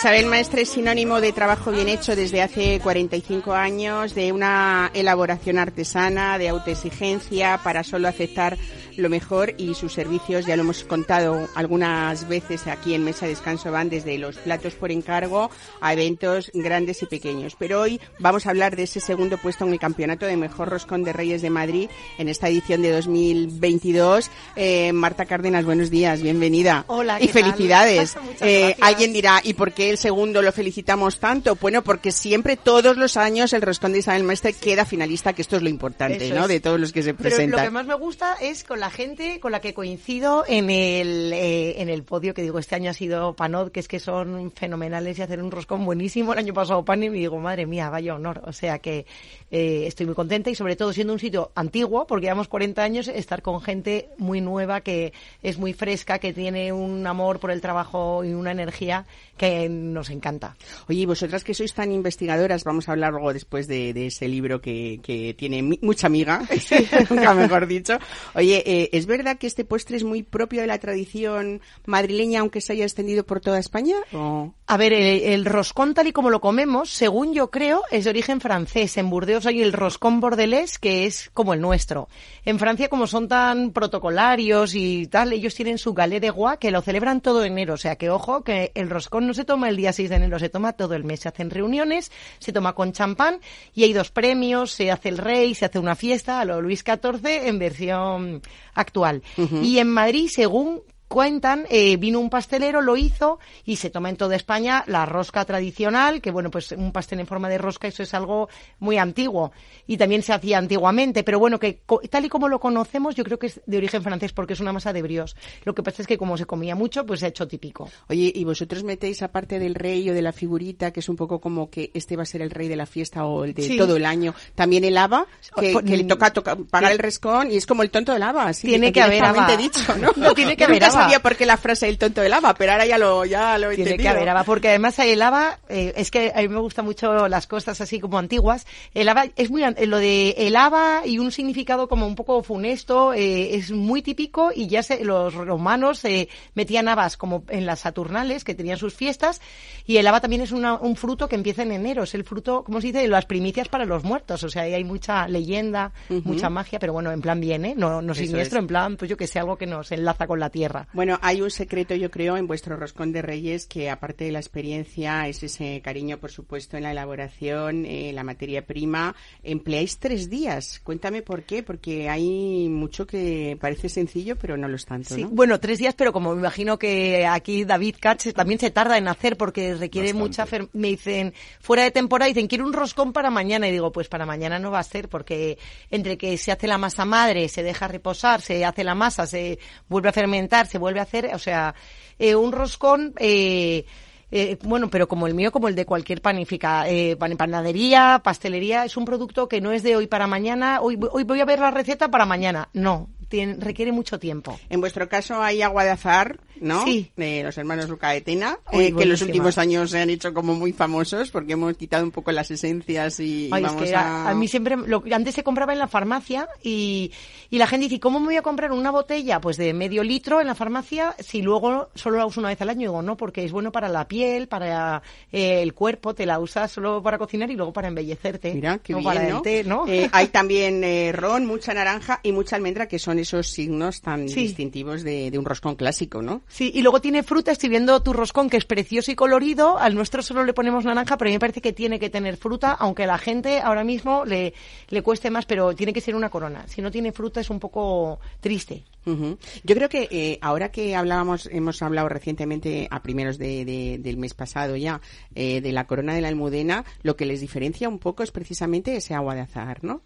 Isabel 0.00 0.24
Maestre 0.24 0.62
es 0.62 0.70
sinónimo 0.70 1.20
de 1.20 1.30
trabajo 1.30 1.70
bien 1.70 1.90
hecho 1.90 2.16
desde 2.16 2.40
hace 2.40 2.80
45 2.80 3.52
años, 3.52 4.14
de 4.14 4.32
una 4.32 4.90
elaboración 4.94 5.58
artesana, 5.58 6.38
de 6.38 6.48
autoexigencia 6.48 7.60
para 7.62 7.84
solo 7.84 8.08
aceptar 8.08 8.56
lo 9.00 9.08
mejor 9.08 9.54
y 9.58 9.74
sus 9.74 9.92
servicios, 9.92 10.46
ya 10.46 10.56
lo 10.56 10.62
hemos 10.62 10.84
contado 10.84 11.48
algunas 11.54 12.28
veces 12.28 12.66
aquí 12.66 12.94
en 12.94 13.04
Mesa 13.04 13.26
Descanso, 13.26 13.70
van 13.72 13.90
desde 13.90 14.16
los 14.18 14.36
platos 14.36 14.74
por 14.74 14.90
encargo 14.92 15.50
a 15.80 15.92
eventos 15.92 16.50
grandes 16.54 17.02
y 17.02 17.06
pequeños. 17.06 17.56
Pero 17.58 17.80
hoy 17.80 18.00
vamos 18.18 18.46
a 18.46 18.50
hablar 18.50 18.76
de 18.76 18.84
ese 18.84 19.00
segundo 19.00 19.38
puesto 19.38 19.64
en 19.66 19.72
el 19.72 19.78
Campeonato 19.78 20.26
de 20.26 20.36
Mejor 20.36 20.68
Roscón 20.68 21.02
de 21.04 21.12
Reyes 21.12 21.42
de 21.42 21.50
Madrid 21.50 21.88
en 22.18 22.28
esta 22.28 22.48
edición 22.48 22.82
de 22.82 22.92
2022. 22.92 24.30
Eh, 24.56 24.92
Marta 24.92 25.26
Cárdenas, 25.26 25.64
buenos 25.64 25.90
días, 25.90 26.22
bienvenida. 26.22 26.84
Hola, 26.88 27.20
Y 27.20 27.28
felicidades. 27.28 28.16
Eh, 28.42 28.74
alguien 28.80 29.12
dirá, 29.12 29.40
¿y 29.44 29.52
por 29.54 29.72
qué 29.72 29.90
el 29.90 29.98
segundo 29.98 30.40
lo 30.40 30.50
felicitamos 30.52 31.18
tanto? 31.18 31.56
Bueno, 31.56 31.82
porque 31.82 32.10
siempre, 32.10 32.56
todos 32.56 32.96
los 32.96 33.16
años, 33.18 33.52
el 33.52 33.60
Roscón 33.60 33.92
de 33.92 33.98
Isabel 33.98 34.24
Maestre 34.24 34.52
queda 34.54 34.84
finalista, 34.84 35.32
que 35.34 35.42
esto 35.42 35.56
es 35.56 35.62
lo 35.62 35.68
importante, 35.68 36.26
Eso 36.26 36.34
¿no? 36.34 36.42
es. 36.42 36.48
De 36.48 36.60
todos 36.60 36.80
los 36.80 36.92
que 36.92 37.02
se 37.02 37.12
Pero 37.12 37.28
presentan. 37.28 37.60
lo 37.60 37.64
que 37.66 37.70
más 37.70 37.86
me 37.86 37.94
gusta 37.94 38.34
es 38.40 38.64
con 38.64 38.80
la 38.80 38.88
gente 38.90 39.40
con 39.40 39.52
la 39.52 39.60
que 39.60 39.74
coincido 39.74 40.44
en 40.46 40.70
el, 40.70 41.32
eh, 41.32 41.80
en 41.80 41.88
el 41.88 42.02
podio, 42.02 42.34
que 42.34 42.42
digo, 42.42 42.58
este 42.58 42.74
año 42.74 42.90
ha 42.90 42.94
sido 42.94 43.34
Panod, 43.34 43.70
que 43.70 43.80
es 43.80 43.88
que 43.88 43.98
son 44.00 44.52
fenomenales 44.52 45.18
y 45.18 45.22
hacen 45.22 45.40
un 45.42 45.50
roscón 45.50 45.84
buenísimo. 45.84 46.32
El 46.32 46.40
año 46.40 46.52
pasado 46.54 46.84
Pan 46.84 47.02
y 47.02 47.10
me 47.10 47.16
digo, 47.18 47.38
madre 47.38 47.66
mía, 47.66 47.88
vaya 47.90 48.14
honor. 48.14 48.42
O 48.44 48.52
sea 48.52 48.78
que 48.78 49.06
eh, 49.50 49.84
estoy 49.86 50.06
muy 50.06 50.14
contenta 50.14 50.50
y 50.50 50.54
sobre 50.54 50.76
todo 50.76 50.92
siendo 50.92 51.12
un 51.12 51.18
sitio 51.18 51.50
antiguo, 51.54 52.06
porque 52.06 52.26
llevamos 52.26 52.48
40 52.48 52.82
años, 52.82 53.08
estar 53.08 53.42
con 53.42 53.60
gente 53.60 54.08
muy 54.18 54.40
nueva, 54.40 54.80
que 54.80 55.12
es 55.42 55.58
muy 55.58 55.72
fresca, 55.72 56.18
que 56.18 56.32
tiene 56.32 56.72
un 56.72 57.06
amor 57.06 57.38
por 57.40 57.50
el 57.50 57.60
trabajo 57.60 58.24
y 58.24 58.32
una 58.32 58.52
energía 58.52 59.06
que 59.36 59.68
nos 59.68 60.10
encanta. 60.10 60.56
Oye, 60.88 61.00
y 61.00 61.06
vosotras 61.06 61.44
que 61.44 61.54
sois 61.54 61.72
tan 61.72 61.92
investigadoras, 61.92 62.64
vamos 62.64 62.88
a 62.88 62.92
hablar 62.92 63.12
luego 63.12 63.32
después 63.32 63.66
de, 63.66 63.92
de 63.94 64.06
ese 64.08 64.28
libro 64.28 64.60
que, 64.60 65.00
que 65.02 65.34
tiene 65.34 65.62
mi- 65.62 65.78
mucha 65.82 66.06
amiga, 66.08 66.42
nunca 67.10 67.34
mejor 67.34 67.66
dicho. 67.66 67.94
Oye, 68.34 68.62
eh, 68.66 68.79
¿es 68.92 69.06
verdad 69.06 69.36
que 69.38 69.46
este 69.46 69.64
postre 69.64 69.96
es 69.96 70.04
muy 70.04 70.22
propio 70.22 70.60
de 70.62 70.66
la 70.66 70.78
tradición 70.78 71.60
madrileña, 71.86 72.40
aunque 72.40 72.60
se 72.60 72.72
haya 72.72 72.84
extendido 72.84 73.24
por 73.24 73.40
toda 73.40 73.58
España? 73.58 73.96
¿O- 74.12 74.54
A 74.66 74.76
ver, 74.76 74.92
el, 74.92 75.22
el 75.22 75.44
roscón 75.44 75.94
tal 75.94 76.06
y 76.06 76.12
como 76.12 76.30
lo 76.30 76.40
comemos, 76.40 76.90
según 76.90 77.34
yo 77.34 77.50
creo, 77.50 77.82
es 77.90 78.04
de 78.04 78.10
origen 78.10 78.40
francés. 78.40 78.96
En 78.96 79.10
Burdeos 79.10 79.44
hay 79.46 79.60
el 79.62 79.72
roscón 79.72 80.20
bordelés, 80.20 80.78
que 80.78 81.06
es 81.06 81.30
como 81.34 81.52
el 81.54 81.60
nuestro. 81.60 82.08
En 82.44 82.58
Francia, 82.58 82.88
como 82.88 83.06
son 83.06 83.26
tan 83.28 83.72
protocolarios 83.72 84.74
y 84.74 85.06
tal, 85.08 85.32
ellos 85.32 85.54
tienen 85.54 85.78
su 85.78 85.92
galé 85.94 86.20
de 86.20 86.30
Gua, 86.30 86.56
que 86.58 86.70
lo 86.70 86.82
celebran 86.82 87.20
todo 87.20 87.44
enero. 87.44 87.74
O 87.74 87.76
sea 87.76 87.96
que, 87.96 88.10
ojo, 88.10 88.42
que 88.44 88.72
el 88.74 88.88
roscón 88.90 89.26
no 89.26 89.34
se 89.34 89.44
toma 89.44 89.68
el 89.68 89.76
día 89.76 89.92
6 89.92 90.08
de 90.10 90.16
enero, 90.16 90.38
se 90.38 90.48
toma 90.48 90.72
todo 90.74 90.94
el 90.94 91.04
mes. 91.04 91.20
Se 91.20 91.28
hacen 91.28 91.50
reuniones, 91.50 92.12
se 92.38 92.52
toma 92.52 92.74
con 92.74 92.92
champán 92.92 93.40
y 93.74 93.84
hay 93.84 93.92
dos 93.92 94.10
premios, 94.10 94.70
se 94.70 94.90
hace 94.90 95.08
el 95.08 95.18
rey, 95.18 95.54
se 95.54 95.64
hace 95.64 95.78
una 95.78 95.96
fiesta 95.96 96.40
a 96.40 96.44
lo 96.44 96.60
Luis 96.62 96.80
XIV 96.86 97.26
en 97.48 97.58
versión 97.58 98.42
actual. 98.74 99.22
Y 99.62 99.78
en 99.78 99.90
Madrid, 99.90 100.28
según 100.32 100.82
cuentan, 101.10 101.66
eh, 101.70 101.96
vino 101.96 102.20
un 102.20 102.30
pastelero, 102.30 102.80
lo 102.82 102.96
hizo 102.96 103.40
y 103.64 103.76
se 103.76 103.90
toma 103.90 104.10
en 104.10 104.16
toda 104.16 104.36
España 104.36 104.84
la 104.86 105.06
rosca 105.06 105.44
tradicional, 105.44 106.20
que 106.20 106.30
bueno, 106.30 106.52
pues 106.52 106.70
un 106.70 106.92
pastel 106.92 107.18
en 107.18 107.26
forma 107.26 107.48
de 107.48 107.58
rosca, 107.58 107.88
eso 107.88 108.04
es 108.04 108.14
algo 108.14 108.48
muy 108.78 108.96
antiguo 108.96 109.50
y 109.88 109.96
también 109.96 110.22
se 110.22 110.32
hacía 110.32 110.56
antiguamente, 110.58 111.24
pero 111.24 111.40
bueno, 111.40 111.58
que 111.58 111.80
tal 112.08 112.24
y 112.24 112.28
como 112.28 112.48
lo 112.48 112.60
conocemos, 112.60 113.16
yo 113.16 113.24
creo 113.24 113.40
que 113.40 113.48
es 113.48 113.60
de 113.66 113.76
origen 113.78 114.04
francés 114.04 114.32
porque 114.32 114.52
es 114.52 114.60
una 114.60 114.72
masa 114.72 114.92
de 114.92 115.02
brioche. 115.02 115.34
Lo 115.64 115.74
que 115.74 115.82
pasa 115.82 116.00
es 116.02 116.06
que 116.06 116.16
como 116.16 116.36
se 116.38 116.46
comía 116.46 116.76
mucho, 116.76 117.04
pues 117.04 117.18
se 117.18 117.26
ha 117.26 117.30
hecho 117.30 117.48
típico. 117.48 117.90
Oye, 118.08 118.30
¿y 118.32 118.44
vosotros 118.44 118.84
metéis 118.84 119.20
aparte 119.22 119.58
del 119.58 119.74
rey 119.74 120.08
o 120.10 120.14
de 120.14 120.22
la 120.22 120.32
figurita, 120.32 120.92
que 120.92 121.00
es 121.00 121.08
un 121.08 121.16
poco 121.16 121.40
como 121.40 121.70
que 121.70 121.90
este 121.92 122.14
va 122.14 122.22
a 122.22 122.26
ser 122.26 122.40
el 122.40 122.50
rey 122.50 122.68
de 122.68 122.76
la 122.76 122.86
fiesta 122.86 123.24
o 123.24 123.42
el 123.44 123.52
de 123.52 123.64
Sí. 123.64 123.76
todo 123.76 123.96
el 123.96 124.06
año, 124.06 124.32
también 124.54 124.84
el 124.84 124.96
haba, 124.96 125.26
que, 125.58 125.72
Pues, 125.72 125.84
que 125.84 125.96
le 125.96 126.04
toca, 126.04 126.32
toca 126.32 126.54
pagar 126.54 126.92
el 126.92 126.98
rescón 126.98 127.50
y 127.50 127.56
es 127.56 127.66
como 127.66 127.82
el 127.82 127.90
tonto 127.90 128.12
del 128.12 128.22
haba, 128.22 128.44
así 128.46 128.68
Tiene 128.68 128.92
que 128.92 129.02
haber 129.02 129.24
haba. 129.24 129.56
dicho, 129.56 129.80
¿no? 129.96 130.12
No, 130.16 130.34
tiene 130.34 130.56
que 130.56 130.64
haber 130.64 130.84
haba. 130.84 130.99
Sabía 131.02 131.20
por 131.20 131.36
qué 131.36 131.46
la 131.46 131.56
frase 131.56 131.88
el 131.88 131.98
tonto 131.98 132.20
del 132.20 132.32
pero 132.58 132.72
ahora 132.72 132.86
ya 132.86 132.98
lo, 132.98 133.24
ya 133.24 133.58
lo 133.58 133.70
he 133.70 133.76
Tiene 133.76 133.90
que 133.96 134.08
haber 134.08 134.28
haba, 134.28 134.44
porque 134.44 134.68
además 134.68 134.98
el 134.98 135.20
haba, 135.22 135.58
eh, 135.68 135.92
es 135.96 136.10
que 136.10 136.32
a 136.34 136.40
mí 136.42 136.48
me 136.48 136.58
gustan 136.60 136.84
mucho 136.84 137.28
las 137.28 137.46
cosas 137.46 137.80
así 137.80 138.00
como 138.00 138.18
antiguas. 138.18 138.66
El 138.94 139.08
haba 139.08 139.24
es 139.36 139.50
muy, 139.50 139.62
lo 139.86 139.98
de 139.98 140.34
el 140.38 140.56
haba 140.56 141.02
y 141.06 141.18
un 141.18 141.32
significado 141.32 141.88
como 141.88 142.06
un 142.06 142.14
poco 142.14 142.42
funesto, 142.42 143.12
eh, 143.14 143.54
es 143.56 143.70
muy 143.70 144.02
típico 144.02 144.50
y 144.54 144.66
ya 144.68 144.82
se, 144.82 145.04
los 145.04 145.34
romanos 145.34 146.04
eh, 146.04 146.28
metían 146.54 146.88
habas 146.88 147.16
como 147.16 147.44
en 147.48 147.66
las 147.66 147.80
Saturnales, 147.80 148.44
que 148.44 148.54
tenían 148.54 148.78
sus 148.78 148.94
fiestas, 148.94 149.40
y 149.86 149.96
el 149.96 150.06
haba 150.06 150.20
también 150.20 150.42
es 150.42 150.52
una- 150.52 150.74
un 150.74 150.96
fruto 150.96 151.28
que 151.28 151.34
empieza 151.36 151.62
en 151.62 151.72
enero, 151.72 152.04
es 152.04 152.14
el 152.14 152.24
fruto, 152.24 152.62
¿cómo 152.64 152.80
se 152.80 152.88
dice?, 152.88 153.00
de 153.00 153.08
las 153.08 153.26
primicias 153.26 153.68
para 153.68 153.84
los 153.84 154.04
muertos, 154.04 154.42
o 154.44 154.48
sea, 154.48 154.62
ahí 154.62 154.74
hay 154.74 154.84
mucha 154.84 155.26
leyenda, 155.28 155.92
mucha 156.24 156.50
magia, 156.50 156.78
pero 156.78 156.92
bueno, 156.92 157.10
en 157.12 157.20
plan 157.20 157.40
bien, 157.40 157.64
¿eh? 157.64 157.74
No, 157.76 158.02
no 158.02 158.14
siniestro, 158.14 158.58
es. 158.58 158.62
en 158.62 158.66
plan, 158.66 158.96
pues 158.96 159.08
yo 159.08 159.16
que 159.16 159.26
sé, 159.26 159.38
algo 159.38 159.56
que 159.56 159.66
nos 159.66 159.90
enlaza 159.92 160.26
con 160.26 160.38
la 160.40 160.50
tierra. 160.50 160.86
Bueno, 160.92 161.18
hay 161.22 161.40
un 161.40 161.50
secreto, 161.50 161.94
yo 161.94 162.10
creo, 162.10 162.36
en 162.36 162.46
vuestro 162.48 162.76
roscón 162.76 163.12
de 163.12 163.22
reyes, 163.22 163.66
que 163.66 163.88
aparte 163.90 164.24
de 164.24 164.32
la 164.32 164.40
experiencia, 164.40 165.28
es 165.28 165.42
ese 165.42 165.80
cariño, 165.82 166.18
por 166.18 166.30
supuesto, 166.32 166.76
en 166.76 166.82
la 166.82 166.90
elaboración, 166.90 167.84
eh, 167.86 168.10
la 168.12 168.24
materia 168.24 168.66
prima. 168.66 169.14
Empleáis 169.44 169.98
tres 169.98 170.28
días. 170.28 170.80
Cuéntame 170.82 171.22
por 171.22 171.44
qué, 171.44 171.62
porque 171.62 172.08
hay 172.08 172.68
mucho 172.68 173.06
que 173.06 173.56
parece 173.60 173.88
sencillo, 173.88 174.36
pero 174.36 174.56
no 174.56 174.66
lo 174.66 174.74
es 174.76 174.84
tanto, 174.84 175.14
Sí, 175.14 175.22
¿no? 175.22 175.28
bueno, 175.30 175.60
tres 175.60 175.78
días, 175.78 175.94
pero 175.96 176.12
como 176.12 176.34
me 176.34 176.40
imagino 176.40 176.78
que 176.78 177.24
aquí 177.24 177.64
David 177.64 177.96
Katz 178.00 178.32
también 178.34 178.58
se 178.58 178.70
tarda 178.70 178.98
en 178.98 179.06
hacer 179.06 179.36
porque 179.36 179.74
requiere 179.76 180.12
mucha... 180.12 180.44
fer- 180.46 180.68
Me 180.72 180.88
dicen, 180.88 181.34
fuera 181.60 181.84
de 181.84 181.92
temporada, 181.92 182.28
dicen, 182.28 182.48
quiero 182.48 182.64
un 182.64 182.72
roscón 182.72 183.12
para 183.12 183.30
mañana. 183.30 183.68
Y 183.68 183.72
digo, 183.72 183.92
pues 183.92 184.08
para 184.08 184.26
mañana 184.26 184.58
no 184.58 184.70
va 184.72 184.80
a 184.80 184.82
ser 184.84 185.08
porque 185.08 185.56
entre 185.90 186.18
que 186.18 186.36
se 186.36 186.50
hace 186.50 186.66
la 186.66 186.78
masa 186.78 187.04
madre, 187.04 187.48
se 187.48 187.62
deja 187.62 187.86
reposar, 187.86 188.40
se 188.40 188.64
hace 188.64 188.82
la 188.82 188.96
masa, 188.96 189.26
se 189.26 189.58
vuelve 189.88 190.08
a 190.08 190.12
fermentar, 190.12 190.66
se 190.66 190.79
vuelve 190.80 190.98
a 190.98 191.04
hacer... 191.04 191.30
O 191.34 191.38
sea, 191.38 191.74
eh, 192.18 192.34
un 192.34 192.50
roscón... 192.52 193.14
Eh, 193.18 193.84
eh, 194.32 194.58
bueno, 194.62 194.88
pero 194.90 195.08
como 195.08 195.26
el 195.26 195.34
mío, 195.34 195.50
como 195.50 195.66
el 195.66 195.74
de 195.74 195.84
cualquier 195.84 196.22
panifica, 196.22 196.88
eh, 196.88 197.16
pan- 197.16 197.36
panadería, 197.36 198.20
pastelería, 198.22 198.84
es 198.84 198.96
un 198.96 199.04
producto 199.04 199.48
que 199.48 199.60
no 199.60 199.72
es 199.72 199.82
de 199.82 199.96
hoy 199.96 200.06
para 200.06 200.28
mañana, 200.28 200.80
hoy, 200.80 200.96
hoy 201.10 201.24
voy 201.24 201.40
a 201.40 201.44
ver 201.44 201.58
la 201.58 201.72
receta 201.72 202.12
para 202.12 202.26
mañana. 202.26 202.68
No, 202.72 203.08
tiene- 203.28 203.54
requiere 203.58 203.90
mucho 203.90 204.20
tiempo. 204.20 204.56
En 204.68 204.80
vuestro 204.80 205.08
caso 205.08 205.42
hay 205.42 205.62
agua 205.62 205.82
de 205.82 205.90
azar, 205.90 206.38
¿no? 206.60 206.84
Sí. 206.84 207.10
De 207.16 207.42
los 207.42 207.56
hermanos 207.58 207.88
Luca 207.88 208.10
de 208.10 208.20
Tena, 208.20 208.58
Uy, 208.72 208.84
eh, 208.86 208.94
que 208.94 209.02
en 209.02 209.08
los 209.08 209.22
últimos 209.22 209.58
años 209.58 209.90
se 209.90 210.00
han 210.00 210.10
hecho 210.10 210.32
como 210.34 210.54
muy 210.54 210.72
famosos 210.72 211.30
porque 211.30 211.54
hemos 211.54 211.76
quitado 211.76 212.04
un 212.04 212.10
poco 212.10 212.30
las 212.32 212.50
esencias 212.50 213.18
y, 213.20 213.46
y 213.46 213.50
Ay, 213.52 213.62
es 213.64 213.68
vamos 213.72 213.82
que 213.88 213.94
a... 213.94 214.30
a, 214.30 214.34
mí 214.34 214.46
siempre, 214.48 214.76
lo, 214.76 215.02
antes 215.12 215.34
se 215.34 215.42
compraba 215.42 215.72
en 215.72 215.78
la 215.78 215.88
farmacia 215.88 216.48
y, 216.62 217.10
y 217.50 217.58
la 217.58 217.66
gente 217.66 217.88
dice, 217.88 218.00
¿cómo 218.00 218.20
me 218.20 218.26
voy 218.26 218.36
a 218.36 218.42
comprar 218.42 218.72
una 218.72 218.90
botella 218.90 219.40
pues 219.40 219.56
de 219.56 219.72
medio 219.72 220.02
litro 220.02 220.40
en 220.40 220.46
la 220.46 220.54
farmacia 220.54 221.14
si 221.18 221.42
luego 221.42 221.88
solo 221.94 222.18
la 222.18 222.26
uso 222.26 222.40
una 222.40 222.50
vez 222.50 222.60
al 222.60 222.68
año? 222.70 222.80
Digo, 222.90 223.02
no, 223.02 223.16
porque 223.16 223.44
es 223.44 223.52
bueno 223.52 223.72
para 223.72 223.88
la 223.88 224.06
piel, 224.06 224.48
para 224.48 225.02
eh, 225.32 225.62
el 225.62 225.74
cuerpo, 225.74 226.14
te 226.14 226.26
la 226.26 226.38
usas 226.38 226.70
solo 226.70 227.02
para 227.02 227.18
cocinar 227.18 227.50
y 227.50 227.56
luego 227.56 227.72
para 227.72 227.88
embellecerte. 227.88 228.52
Mira, 228.54 228.78
qué 228.78 228.92
no 228.92 228.98
bien, 229.00 229.08
para 229.08 229.28
¿no? 229.28 229.36
el 229.38 229.42
té, 229.42 229.64
¿no? 229.64 229.86
Eh, 229.88 230.08
hay 230.12 230.28
también 230.28 230.82
eh, 230.84 231.12
ron, 231.12 231.46
mucha 231.46 231.74
naranja 231.74 232.20
y 232.22 232.32
mucha 232.32 232.56
almendra, 232.56 232.86
que 232.86 232.98
son 232.98 233.18
esos 233.18 233.48
signos 233.48 234.00
tan 234.00 234.28
Sí. 234.28 234.42
distintivos 234.42 235.02
de, 235.02 235.30
de 235.30 235.38
un 235.38 235.44
roscón 235.44 235.74
clásico, 235.76 236.22
¿no? 236.22 236.42
Sí, 236.50 236.72
y 236.74 236.82
luego 236.82 237.00
tiene 237.00 237.22
fruta, 237.22 237.52
estoy 237.52 237.68
viendo 237.68 238.02
tu 238.02 238.12
roscón 238.12 238.50
que 238.50 238.56
es 238.56 238.64
precioso 238.64 239.12
y 239.12 239.14
colorido, 239.14 239.78
al 239.78 239.94
nuestro 239.94 240.20
solo 240.20 240.44
le 240.44 240.52
ponemos 240.52 240.84
naranja, 240.84 241.16
pero 241.16 241.28
a 241.28 241.30
mí 241.30 241.36
me 241.36 241.38
parece 241.38 241.60
que 241.60 241.72
tiene 241.72 242.00
que 242.00 242.10
tener 242.10 242.36
fruta, 242.36 242.72
aunque 242.72 243.04
a 243.04 243.06
la 243.06 243.18
gente 243.18 243.60
ahora 243.60 243.84
mismo 243.84 244.24
le, 244.24 244.52
le 244.88 245.02
cueste 245.02 245.30
más, 245.30 245.46
pero 245.46 245.76
tiene 245.76 245.92
que 245.92 246.00
ser 246.00 246.16
una 246.16 246.28
corona. 246.28 246.66
Si 246.66 246.82
no 246.82 246.90
tiene 246.90 247.12
fruta 247.12 247.40
es 247.40 247.50
un 247.50 247.60
poco 247.60 248.18
triste. 248.40 248.82
Ujú. 249.06 249.38
Yo 249.64 249.74
creo 249.74 249.88
que 249.88 250.08
eh, 250.10 250.38
ahora 250.42 250.70
que 250.70 250.94
hablábamos, 250.94 251.48
hemos 251.50 251.80
hablado 251.82 252.08
recientemente 252.08 252.86
a 252.90 253.02
primeros 253.02 253.38
de, 253.38 253.64
de- 253.64 253.98
del 253.98 254.16
mes 254.18 254.34
pasado 254.34 254.76
ya 254.76 255.00
eh, 255.34 255.60
de 255.60 255.72
la 255.72 255.86
corona 255.86 256.14
de 256.14 256.20
la 256.20 256.28
almudena, 256.28 256.84
lo 257.02 257.16
que 257.16 257.24
les 257.26 257.40
diferencia 257.40 257.88
un 257.88 257.98
poco 257.98 258.22
es 258.22 258.30
precisamente 258.30 258.94
ese 258.96 259.14
agua 259.14 259.34
de 259.34 259.40
azahar, 259.40 259.82
¿no? 259.82 260.02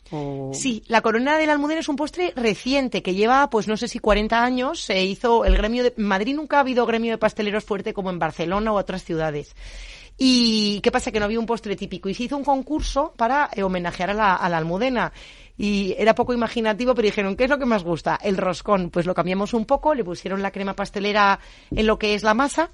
Sí, 0.54 0.82
la 0.86 1.00
corona 1.00 1.38
del 1.38 1.50
almudena 1.50 1.80
es 1.80 1.88
un 1.88 1.96
postre 1.96 2.32
reciente 2.36 3.02
que 3.02 3.14
lleva, 3.14 3.50
pues 3.50 3.66
no 3.66 3.76
sé 3.76 3.88
si 3.88 3.98
40 3.98 4.42
años. 4.44 4.80
Se 4.80 5.04
hizo 5.04 5.44
el 5.44 5.56
gremio 5.56 5.82
de 5.82 5.92
Madrid 5.96 6.36
nunca 6.36 6.58
ha 6.58 6.60
habido 6.60 6.86
gremio 6.86 7.10
de 7.12 7.18
pasteleros 7.18 7.64
fuerte 7.64 7.92
como 7.94 8.10
en 8.10 8.18
Barcelona 8.18 8.72
o 8.72 8.76
otras 8.76 9.02
ciudades. 9.04 9.54
Y 10.16 10.80
qué 10.82 10.92
pasa 10.92 11.10
que 11.10 11.18
no 11.18 11.24
había 11.24 11.40
un 11.40 11.46
postre 11.46 11.74
típico 11.74 12.08
y 12.08 12.14
se 12.14 12.22
hizo 12.24 12.36
un 12.36 12.44
concurso 12.44 13.12
para 13.16 13.50
homenajear 13.60 14.10
a 14.10 14.14
la, 14.14 14.34
a 14.36 14.48
la 14.48 14.58
almudena. 14.58 15.12
Y 15.56 15.94
era 15.98 16.14
poco 16.14 16.32
imaginativo, 16.32 16.94
pero 16.94 17.06
dijeron, 17.06 17.36
¿qué 17.36 17.44
es 17.44 17.50
lo 17.50 17.58
que 17.58 17.66
más 17.66 17.84
gusta? 17.84 18.18
El 18.22 18.36
roscón. 18.36 18.90
Pues 18.90 19.06
lo 19.06 19.14
cambiamos 19.14 19.54
un 19.54 19.64
poco, 19.64 19.94
le 19.94 20.04
pusieron 20.04 20.42
la 20.42 20.50
crema 20.50 20.74
pastelera 20.74 21.38
en 21.70 21.86
lo 21.86 21.98
que 21.98 22.14
es 22.14 22.22
la 22.22 22.34
masa 22.34 22.70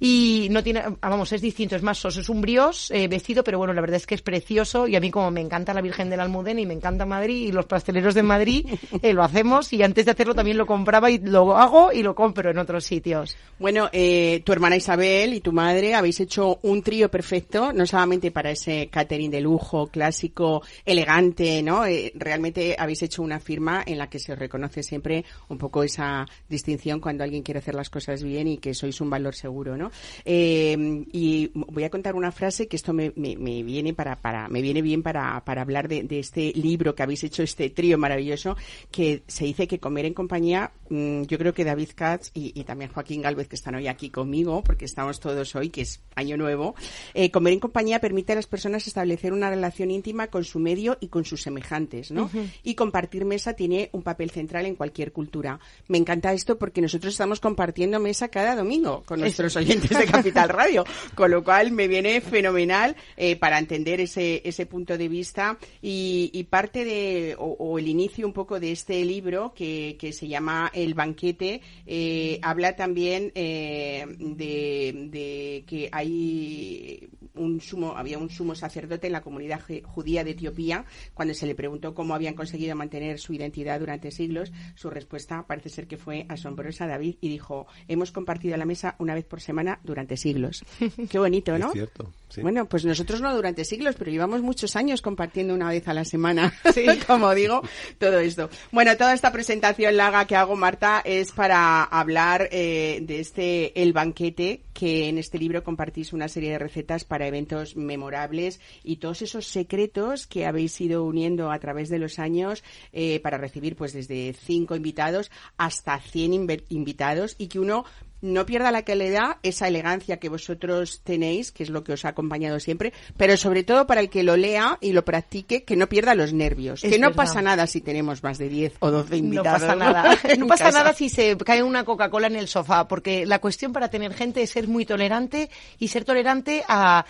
y 0.00 0.48
no 0.50 0.62
tiene, 0.62 0.80
ah, 0.80 1.08
vamos, 1.10 1.30
es 1.32 1.42
distinto, 1.42 1.76
es 1.76 1.82
más 1.82 1.98
soso, 1.98 2.20
es 2.20 2.28
un 2.30 2.40
brios 2.40 2.90
eh, 2.90 3.06
vestido, 3.06 3.44
pero 3.44 3.58
bueno, 3.58 3.74
la 3.74 3.82
verdad 3.82 3.98
es 3.98 4.06
que 4.06 4.14
es 4.14 4.22
precioso 4.22 4.88
y 4.88 4.96
a 4.96 5.00
mí 5.00 5.10
como 5.10 5.30
me 5.30 5.42
encanta 5.42 5.74
la 5.74 5.82
Virgen 5.82 6.08
del 6.08 6.20
Almudena 6.20 6.62
y 6.62 6.66
me 6.66 6.72
encanta 6.72 7.04
Madrid 7.04 7.48
y 7.48 7.52
los 7.52 7.66
pasteleros 7.66 8.14
de 8.14 8.22
Madrid, 8.22 8.66
eh, 9.02 9.12
lo 9.12 9.22
hacemos 9.22 9.72
y 9.74 9.82
antes 9.82 10.06
de 10.06 10.12
hacerlo 10.12 10.34
también 10.34 10.56
lo 10.56 10.66
compraba 10.66 11.10
y 11.10 11.18
lo 11.18 11.56
hago 11.56 11.92
y 11.92 12.02
lo 12.02 12.14
compro 12.14 12.50
en 12.50 12.58
otros 12.58 12.84
sitios. 12.84 13.36
Bueno, 13.58 13.90
eh, 13.92 14.42
tu 14.44 14.52
hermana 14.52 14.76
Isabel 14.76 15.34
y 15.34 15.40
tu 15.40 15.52
madre 15.52 15.94
habéis 15.94 16.18
hecho 16.20 16.58
un 16.62 16.82
trío 16.82 17.10
perfecto, 17.10 17.72
no 17.74 17.84
solamente 17.84 18.30
para 18.30 18.50
ese 18.50 18.88
catering 18.88 19.30
de 19.30 19.42
lujo, 19.42 19.88
clásico, 19.88 20.62
elegante, 20.86 21.62
¿no? 21.62 21.82
realmente 22.14 22.74
habéis 22.78 23.02
hecho 23.02 23.22
una 23.22 23.38
firma 23.38 23.82
en 23.84 23.98
la 23.98 24.08
que 24.08 24.18
se 24.18 24.34
reconoce 24.34 24.82
siempre 24.82 25.24
un 25.48 25.58
poco 25.58 25.82
esa 25.82 26.26
distinción 26.48 27.00
cuando 27.00 27.22
alguien 27.22 27.42
quiere 27.42 27.58
hacer 27.58 27.74
las 27.74 27.90
cosas 27.90 28.22
bien 28.22 28.48
y 28.48 28.58
que 28.58 28.72
sois 28.72 29.00
un 29.00 29.10
valor 29.10 29.34
seguro, 29.34 29.76
¿no? 29.76 29.89
Eh, 30.24 31.04
y 31.12 31.50
voy 31.54 31.84
a 31.84 31.90
contar 31.90 32.14
una 32.14 32.32
frase 32.32 32.68
que 32.68 32.76
esto 32.76 32.92
me, 32.92 33.10
viene 33.10 33.94
para, 33.94 34.16
para, 34.16 34.48
me 34.48 34.62
viene 34.62 34.82
bien 34.82 35.02
para, 35.02 35.44
para 35.44 35.62
hablar 35.62 35.88
de, 35.88 36.06
este 36.10 36.52
libro 36.54 36.94
que 36.94 37.02
habéis 37.02 37.24
hecho, 37.24 37.42
este 37.42 37.70
trío 37.70 37.98
maravilloso, 37.98 38.56
que 38.90 39.22
se 39.26 39.44
dice 39.44 39.66
que 39.66 39.78
comer 39.78 40.04
en 40.04 40.14
compañía, 40.14 40.72
mm, 40.88 41.22
yo 41.22 41.38
creo 41.38 41.54
que 41.54 41.64
David 41.64 41.90
Katz 41.94 42.30
y, 42.34 42.62
también 42.64 42.90
Joaquín 42.92 43.22
Galvez, 43.22 43.48
que 43.48 43.56
están 43.56 43.74
hoy 43.74 43.88
aquí 43.88 44.10
conmigo, 44.10 44.62
porque 44.62 44.84
estamos 44.84 45.20
todos 45.20 45.54
hoy, 45.56 45.70
que 45.70 45.82
es 45.82 46.00
año 46.14 46.36
nuevo, 46.36 46.74
eh, 47.14 47.30
comer 47.30 47.52
en 47.52 47.60
compañía 47.60 48.00
permite 48.00 48.32
a 48.32 48.36
las 48.36 48.46
personas 48.46 48.86
establecer 48.86 49.32
una 49.32 49.50
relación 49.50 49.90
íntima 49.90 50.28
con 50.28 50.44
su 50.44 50.58
medio 50.58 50.98
y 51.00 51.08
con 51.08 51.24
sus 51.24 51.42
semejantes, 51.42 52.10
¿no? 52.10 52.30
Y 52.62 52.74
compartir 52.74 53.24
mesa 53.24 53.54
tiene 53.54 53.88
un 53.92 54.02
papel 54.02 54.30
central 54.30 54.66
en 54.66 54.74
cualquier 54.74 55.12
cultura. 55.12 55.58
Me 55.88 55.98
encanta 55.98 56.32
esto 56.32 56.58
porque 56.58 56.80
nosotros 56.80 57.12
estamos 57.12 57.40
compartiendo 57.40 58.00
mesa 58.00 58.28
cada 58.28 58.54
domingo 58.54 59.02
con 59.04 59.20
nuestros 59.20 59.56
oyentes 59.56 59.79
de 59.88 60.06
Capital 60.06 60.48
Radio, 60.48 60.84
con 61.14 61.30
lo 61.30 61.42
cual 61.42 61.72
me 61.72 61.88
viene 61.88 62.20
fenomenal 62.20 62.96
eh, 63.16 63.36
para 63.36 63.58
entender 63.58 64.00
ese, 64.00 64.42
ese 64.44 64.66
punto 64.66 64.98
de 64.98 65.08
vista 65.08 65.58
y, 65.80 66.46
parte 66.50 66.84
de, 66.84 67.36
o, 67.38 67.78
el 67.78 67.88
inicio 67.88 68.26
un 68.26 68.32
poco 68.32 68.58
de 68.58 68.72
este 68.72 69.04
libro 69.04 69.52
que, 69.54 69.96
que 69.98 70.12
se 70.12 70.26
llama 70.26 70.70
El 70.74 70.94
banquete, 70.94 71.60
eh, 71.86 72.38
habla 72.42 72.74
también 72.76 73.30
eh, 73.34 74.04
de, 74.18 75.08
de 75.10 75.64
que 75.66 75.88
hay 75.92 77.08
un 77.34 77.60
sumo, 77.60 77.96
había 77.96 78.18
un 78.18 78.30
sumo 78.30 78.54
sacerdote 78.54 79.06
en 79.06 79.12
la 79.12 79.22
comunidad 79.22 79.60
judía 79.84 80.24
de 80.24 80.32
Etiopía, 80.32 80.84
cuando 81.14 81.34
se 81.34 81.46
le 81.46 81.54
preguntó 81.54 81.94
cómo 81.94 82.14
habían 82.14 82.34
conseguido 82.34 82.74
mantener 82.74 83.18
su 83.18 83.32
identidad 83.32 83.78
durante 83.80 84.10
siglos, 84.10 84.52
su 84.74 84.90
respuesta 84.90 85.46
parece 85.46 85.68
ser 85.68 85.86
que 85.86 85.96
fue 85.96 86.26
asombrosa, 86.28 86.86
David, 86.86 87.16
y 87.20 87.28
dijo, 87.28 87.66
hemos 87.88 88.12
compartido 88.12 88.56
la 88.56 88.64
mesa 88.64 88.96
una 88.98 89.14
vez 89.14 89.24
por 89.24 89.40
semana 89.40 89.59
durante 89.82 90.16
siglos. 90.16 90.64
Qué 91.10 91.18
bonito, 91.18 91.56
¿no? 91.58 91.68
Es 91.68 91.72
cierto. 91.72 92.12
Bueno, 92.40 92.66
pues 92.66 92.84
nosotros 92.84 93.20
no 93.20 93.34
durante 93.34 93.64
siglos, 93.64 93.96
pero 93.98 94.10
llevamos 94.10 94.40
muchos 94.42 94.76
años 94.76 95.02
compartiendo 95.02 95.52
una 95.52 95.68
vez 95.68 95.88
a 95.88 95.94
la 95.94 96.04
semana, 96.04 96.54
como 97.06 97.34
digo, 97.34 97.62
todo 97.98 98.20
esto. 98.20 98.50
Bueno, 98.70 98.96
toda 98.96 99.14
esta 99.14 99.32
presentación 99.32 99.96
larga 99.96 100.26
que 100.26 100.36
hago, 100.36 100.54
Marta, 100.56 101.02
es 101.04 101.32
para 101.32 101.82
hablar 101.82 102.48
eh, 102.52 103.00
de 103.02 103.20
este 103.20 103.82
El 103.82 103.92
Banquete, 103.92 104.62
que 104.72 105.08
en 105.08 105.18
este 105.18 105.38
libro 105.38 105.64
compartís 105.64 106.12
una 106.12 106.28
serie 106.28 106.52
de 106.52 106.58
recetas 106.58 107.04
para 107.04 107.26
eventos 107.26 107.76
memorables 107.76 108.60
y 108.84 108.96
todos 108.96 109.22
esos 109.22 109.46
secretos 109.46 110.26
que 110.26 110.46
habéis 110.46 110.80
ido 110.80 111.04
uniendo 111.04 111.50
a 111.50 111.58
través 111.58 111.88
de 111.88 111.98
los 111.98 112.18
años 112.18 112.62
eh, 112.92 113.20
para 113.20 113.38
recibir 113.38 113.76
pues 113.76 113.92
desde 113.92 114.32
cinco 114.32 114.76
invitados 114.76 115.30
hasta 115.56 115.98
cien 116.00 116.32
invitados 116.68 117.34
y 117.38 117.48
que 117.48 117.58
uno 117.58 117.84
no 118.20 118.46
pierda 118.46 118.70
la 118.70 118.82
calidad, 118.82 119.38
esa 119.42 119.68
elegancia 119.68 120.18
que 120.18 120.28
vosotros 120.28 121.00
tenéis, 121.04 121.52
que 121.52 121.62
es 121.62 121.70
lo 121.70 121.84
que 121.84 121.92
os 121.92 122.04
ha 122.04 122.08
acompañado 122.08 122.60
siempre, 122.60 122.92
pero 123.16 123.36
sobre 123.36 123.64
todo 123.64 123.86
para 123.86 124.00
el 124.00 124.10
que 124.10 124.22
lo 124.22 124.36
lea 124.36 124.78
y 124.80 124.92
lo 124.92 125.04
practique, 125.04 125.64
que 125.64 125.76
no 125.76 125.88
pierda 125.88 126.14
los 126.14 126.32
nervios. 126.32 126.82
que 126.82 126.98
no 126.98 127.12
pasa 127.12 127.42
nada 127.42 127.66
si 127.66 127.80
tenemos 127.80 128.22
más 128.22 128.38
de 128.38 128.48
10 128.48 128.74
o 128.80 128.90
12 128.90 129.16
invitados. 129.16 129.60
No 129.62 129.66
pasa 129.66 129.76
nada. 129.76 130.18
no 130.38 130.46
pasa 130.46 130.70
nada 130.70 130.92
si 130.92 131.08
se 131.08 131.36
cae 131.38 131.62
una 131.62 131.84
Coca-Cola 131.84 132.26
en 132.26 132.36
el 132.36 132.48
sofá, 132.48 132.88
porque 132.88 133.26
la 133.26 133.40
cuestión 133.40 133.72
para 133.72 133.88
tener 133.88 134.14
gente 134.14 134.42
es 134.42 134.50
ser 134.50 134.68
muy 134.68 134.84
tolerante 134.84 135.50
y 135.78 135.88
ser 135.88 136.04
tolerante 136.04 136.62
a 136.68 137.04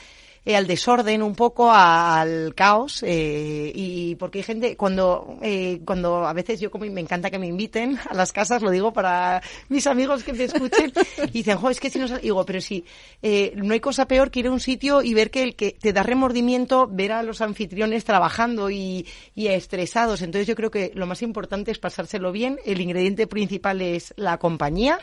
eh, 0.44 0.56
al 0.56 0.66
desorden, 0.66 1.23
un 1.23 1.35
poco 1.35 1.70
al 1.70 2.54
caos, 2.54 3.02
eh, 3.06 3.70
y 3.75 4.14
porque 4.14 4.38
hay 4.38 4.42
gente, 4.42 4.76
cuando, 4.76 5.37
eh, 5.42 5.80
cuando 5.85 6.26
a 6.26 6.32
veces 6.32 6.61
yo 6.61 6.70
como 6.70 6.87
me 6.87 7.00
encanta 7.00 7.30
que 7.30 7.38
me 7.38 7.47
inviten 7.47 7.99
a 8.09 8.14
las 8.14 8.32
casas, 8.32 8.62
lo 8.62 8.70
digo 8.70 8.92
para 8.92 9.42
mis 9.68 9.87
amigos 9.87 10.23
que 10.23 10.32
me 10.32 10.44
escuchen, 10.44 10.92
y 11.25 11.30
dicen, 11.30 11.59
jo, 11.59 11.68
es 11.68 11.78
que 11.78 11.90
si 11.90 11.99
no, 11.99 12.06
digo, 12.18 12.44
pero 12.47 12.61
si, 12.61 12.85
eh, 13.20 13.52
no 13.56 13.75
hay 13.75 13.80
cosa 13.80 14.06
peor 14.06 14.30
que 14.30 14.40
ir 14.40 14.47
a 14.47 14.52
un 14.52 14.61
sitio 14.61 15.02
y 15.02 15.12
ver 15.12 15.30
que 15.30 15.42
el 15.42 15.56
que 15.56 15.73
te 15.73 15.92
da 15.92 16.02
remordimiento, 16.02 16.88
ver 16.90 17.12
a 17.12 17.23
los 17.23 17.42
anfitriones 17.42 18.04
trabajando 18.04 18.70
y, 18.70 19.06
y 19.35 19.49
estresados, 19.49 20.23
entonces 20.23 20.47
yo 20.47 20.54
creo 20.54 20.70
que 20.70 20.90
lo 20.94 21.06
más 21.06 21.23
importante 21.23 21.70
es 21.70 21.78
pasárselo 21.78 22.32
bien, 22.32 22.59
el 22.64 22.80
ingrediente 22.80 23.26
principal 23.26 23.82
es 23.82 24.14
la 24.16 24.38
compañía, 24.38 24.99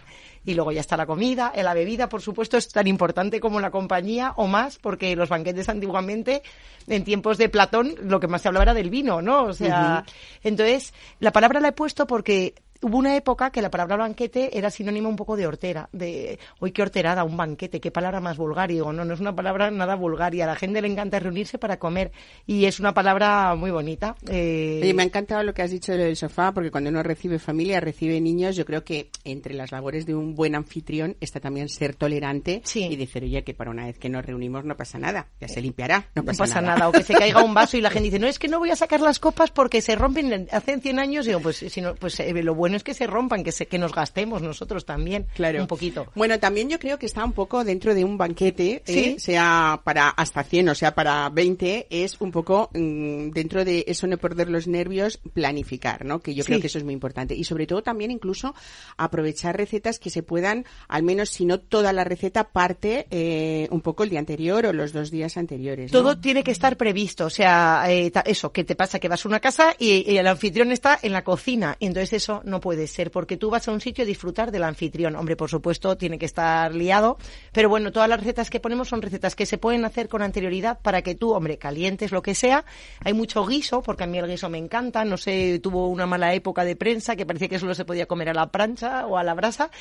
y 0.47 0.53
luego 0.53 0.71
ya 0.71 0.79
está 0.79 0.95
la 0.95 1.05
comida, 1.05 1.51
la 1.55 1.73
bebida, 1.73 2.07
por 2.07 2.21
supuesto, 2.21 2.55
es 2.55 2.69
tan 2.69 2.87
importante 2.87 3.41
como 3.41 3.59
la 3.59 3.69
compañía 3.69 4.31
o 4.37 4.47
más, 4.47 4.79
porque 4.79 5.13
los 5.13 5.27
banquetes 5.27 5.67
antiguamente, 5.67 6.41
en 6.87 7.03
tiempos 7.03 7.37
de 7.37 7.49
Platón, 7.49 7.95
lo 8.01 8.21
que 8.21 8.27
más 8.27 8.43
se 8.43 8.47
hablaba 8.47 8.63
era 8.63 8.73
del 8.73 8.89
vino, 8.89 9.21
¿no? 9.21 9.43
O 9.43 9.53
sea, 9.53 10.05
entonces, 10.41 10.93
la 11.19 11.33
palabra 11.33 11.59
la 11.59 11.67
he 11.67 11.73
puesto 11.73 12.07
porque 12.07 12.55
hubo 12.81 12.97
una 12.97 13.15
época 13.15 13.51
que 13.51 13.61
la 13.61 13.69
palabra 13.69 13.97
banquete 13.97 14.57
era 14.57 14.69
sinónimo 14.69 15.09
un 15.09 15.15
poco 15.15 15.35
de 15.35 15.47
hortera, 15.47 15.89
de 15.91 16.39
hoy 16.59 16.71
qué 16.71 16.81
horterada, 16.81 17.23
un 17.23 17.37
banquete, 17.37 17.79
qué 17.79 17.91
palabra 17.91 18.19
más 18.19 18.37
vulgar. 18.37 18.71
Y 18.71 18.75
digo, 18.75 18.93
no, 18.93 19.05
no 19.05 19.13
es 19.13 19.19
una 19.19 19.35
palabra 19.35 19.71
nada 19.71 19.95
vulgar 19.95 20.33
y 20.35 20.41
a 20.41 20.47
la 20.47 20.55
gente 20.55 20.81
le 20.81 20.87
encanta 20.87 21.19
reunirse 21.19 21.57
para 21.57 21.77
comer 21.77 22.11
y 22.45 22.65
es 22.65 22.79
una 22.79 22.93
palabra 22.93 23.55
muy 23.55 23.71
bonita. 23.71 24.15
Eh... 24.27 24.91
me 24.95 25.03
ha 25.03 25.05
encantado 25.05 25.43
lo 25.43 25.53
que 25.53 25.61
has 25.61 25.71
dicho 25.71 25.93
del 25.93 26.15
sofá 26.15 26.51
porque 26.51 26.71
cuando 26.71 26.89
uno 26.89 27.03
recibe 27.03 27.39
familia, 27.39 27.79
recibe 27.79 28.19
niños, 28.19 28.55
yo 28.55 28.65
creo 28.65 28.83
que 28.83 29.09
entre 29.23 29.53
las 29.53 29.71
labores 29.71 30.05
de 30.05 30.15
un 30.15 30.35
buen 30.35 30.55
anfitrión 30.55 31.15
está 31.21 31.39
también 31.39 31.69
ser 31.69 31.95
tolerante 31.95 32.61
y 32.73 32.95
decir, 32.95 33.23
oye, 33.23 33.43
que 33.43 33.53
para 33.53 33.71
una 33.71 33.85
vez 33.85 33.97
que 33.97 34.09
nos 34.09 34.25
reunimos 34.25 34.65
no 34.65 34.75
pasa 34.75 34.99
nada, 34.99 35.27
ya 35.39 35.47
se 35.47 35.61
limpiará, 35.61 36.07
no 36.15 36.23
pasa, 36.23 36.61
nada. 36.61 36.89
O 36.89 36.91
que 36.91 37.03
se 37.03 37.13
caiga 37.13 37.43
un 37.43 37.53
vaso 37.53 37.77
y 37.77 37.81
la 37.81 37.89
gente 37.89 38.05
dice, 38.05 38.19
no, 38.19 38.27
es 38.27 38.39
que 38.39 38.47
no 38.47 38.59
voy 38.59 38.71
a 38.71 38.75
sacar 38.75 39.01
las 39.01 39.19
copas 39.19 39.51
porque 39.51 39.81
se 39.81 39.95
rompen 39.95 40.47
hace 40.51 40.79
100 40.79 40.99
años. 40.99 41.25
Y 41.25 41.29
digo, 41.29 41.41
pues, 41.41 41.57
si 41.57 41.81
no, 41.81 41.95
pues 41.95 42.19
eh, 42.19 42.33
lo 42.43 42.55
bueno 42.55 42.66
bueno 42.67 42.77
es 42.77 42.83
que 42.83 42.93
se 42.93 43.07
rompan, 43.07 43.45
que, 43.45 43.53
se, 43.53 43.65
que 43.65 43.77
nos 43.77 43.93
gastemos 43.93 44.41
nosotros 44.41 44.85
también 44.85 45.25
claro. 45.35 45.61
un 45.61 45.67
poquito. 45.67 46.07
Bueno, 46.15 46.37
también 46.37 46.69
yo 46.69 46.79
creo 46.79 46.99
que 46.99 47.05
está 47.05 47.23
un 47.23 47.31
poco 47.31 47.63
dentro 47.63 47.95
de 47.95 48.03
un 48.03 48.17
banquete, 48.17 48.83
¿eh? 48.85 49.15
sea 49.19 49.79
para 49.85 50.09
hasta 50.09 50.43
100 50.43 50.69
o 50.69 50.75
sea 50.75 50.93
para 50.93 51.29
20, 51.29 51.87
es 51.89 52.19
un 52.19 52.31
poco 52.31 52.69
mm, 52.73 53.29
dentro 53.29 53.63
de 53.63 53.85
eso 53.87 54.05
no 54.05 54.17
perder 54.17 54.49
los 54.49 54.67
nervios, 54.67 55.17
planificar, 55.33 56.03
¿no? 56.03 56.19
Que 56.19 56.35
yo 56.35 56.43
creo 56.43 56.59
que 56.59 56.67
eso 56.67 56.77
es 56.77 56.83
muy 56.83 56.93
importante. 56.93 57.35
Y 57.35 57.45
sobre 57.45 57.67
todo 57.67 57.81
también 57.83 58.11
incluso 58.11 58.53
aprovechar 58.97 59.55
recetas 59.55 59.97
que 59.97 60.09
se 60.09 60.23
puedan, 60.23 60.65
al 60.89 61.03
menos 61.03 61.29
si 61.29 61.45
no 61.45 61.61
toda 61.61 61.93
la 61.93 62.03
receta, 62.03 62.49
parte 62.49 63.07
eh, 63.11 63.69
un 63.71 63.79
poco 63.79 64.03
el 64.03 64.09
día 64.09 64.19
anterior 64.19 64.65
o 64.65 64.73
los 64.73 64.91
dos 64.91 65.09
días 65.09 65.37
anteriores. 65.37 65.89
Todo 65.89 66.17
tiene 66.17 66.43
que 66.43 66.51
estar 66.51 66.75
previsto, 66.75 67.27
o 67.27 67.29
sea, 67.29 67.85
eh, 67.87 68.11
eso, 68.25 68.51
que 68.51 68.65
te 68.65 68.75
pasa 68.75 68.99
que 68.99 69.07
vas 69.07 69.25
a 69.25 69.29
una 69.29 69.39
casa 69.39 69.73
y, 69.79 70.11
y 70.11 70.17
el 70.17 70.27
anfitrión 70.27 70.73
está 70.73 70.99
en 71.01 71.13
la 71.13 71.23
cocina, 71.23 71.77
entonces 71.79 72.11
eso 72.11 72.41
no 72.43 72.56
puede 72.59 72.87
ser, 72.87 73.11
porque 73.11 73.37
tú 73.37 73.49
vas 73.49 73.67
a 73.67 73.71
un 73.71 73.81
sitio 73.81 74.03
a 74.03 74.07
disfrutar 74.07 74.51
del 74.51 74.63
anfitrión. 74.63 75.15
Hombre, 75.15 75.35
por 75.35 75.49
supuesto, 75.49 75.97
tiene 75.97 76.17
que 76.17 76.25
estar 76.25 76.73
liado, 76.73 77.17
pero 77.51 77.69
bueno, 77.69 77.91
todas 77.91 78.09
las 78.09 78.19
recetas 78.19 78.49
que 78.49 78.59
ponemos 78.59 78.87
son 78.87 79.01
recetas 79.01 79.35
que 79.35 79.45
se 79.45 79.57
pueden 79.57 79.85
hacer 79.85 80.09
con 80.09 80.21
anterioridad 80.21 80.79
para 80.81 81.01
que 81.01 81.15
tú, 81.15 81.33
hombre, 81.33 81.57
calientes 81.57 82.11
lo 82.11 82.21
que 82.21 82.35
sea. 82.35 82.65
Hay 83.03 83.13
mucho 83.13 83.45
guiso, 83.45 83.81
porque 83.81 84.03
a 84.03 84.07
mí 84.07 84.17
el 84.17 84.27
guiso 84.27 84.49
me 84.49 84.57
encanta, 84.57 85.05
no 85.05 85.17
sé, 85.17 85.59
tuvo 85.59 85.87
una 85.87 86.05
mala 86.05 86.33
época 86.33 86.63
de 86.63 86.75
prensa 86.75 87.15
que 87.15 87.25
parecía 87.25 87.47
que 87.47 87.59
solo 87.59 87.73
se 87.73 87.85
podía 87.85 88.05
comer 88.05 88.29
a 88.29 88.33
la 88.33 88.51
plancha 88.51 89.05
o 89.07 89.17
a 89.17 89.23
la 89.23 89.33
brasa, 89.33 89.71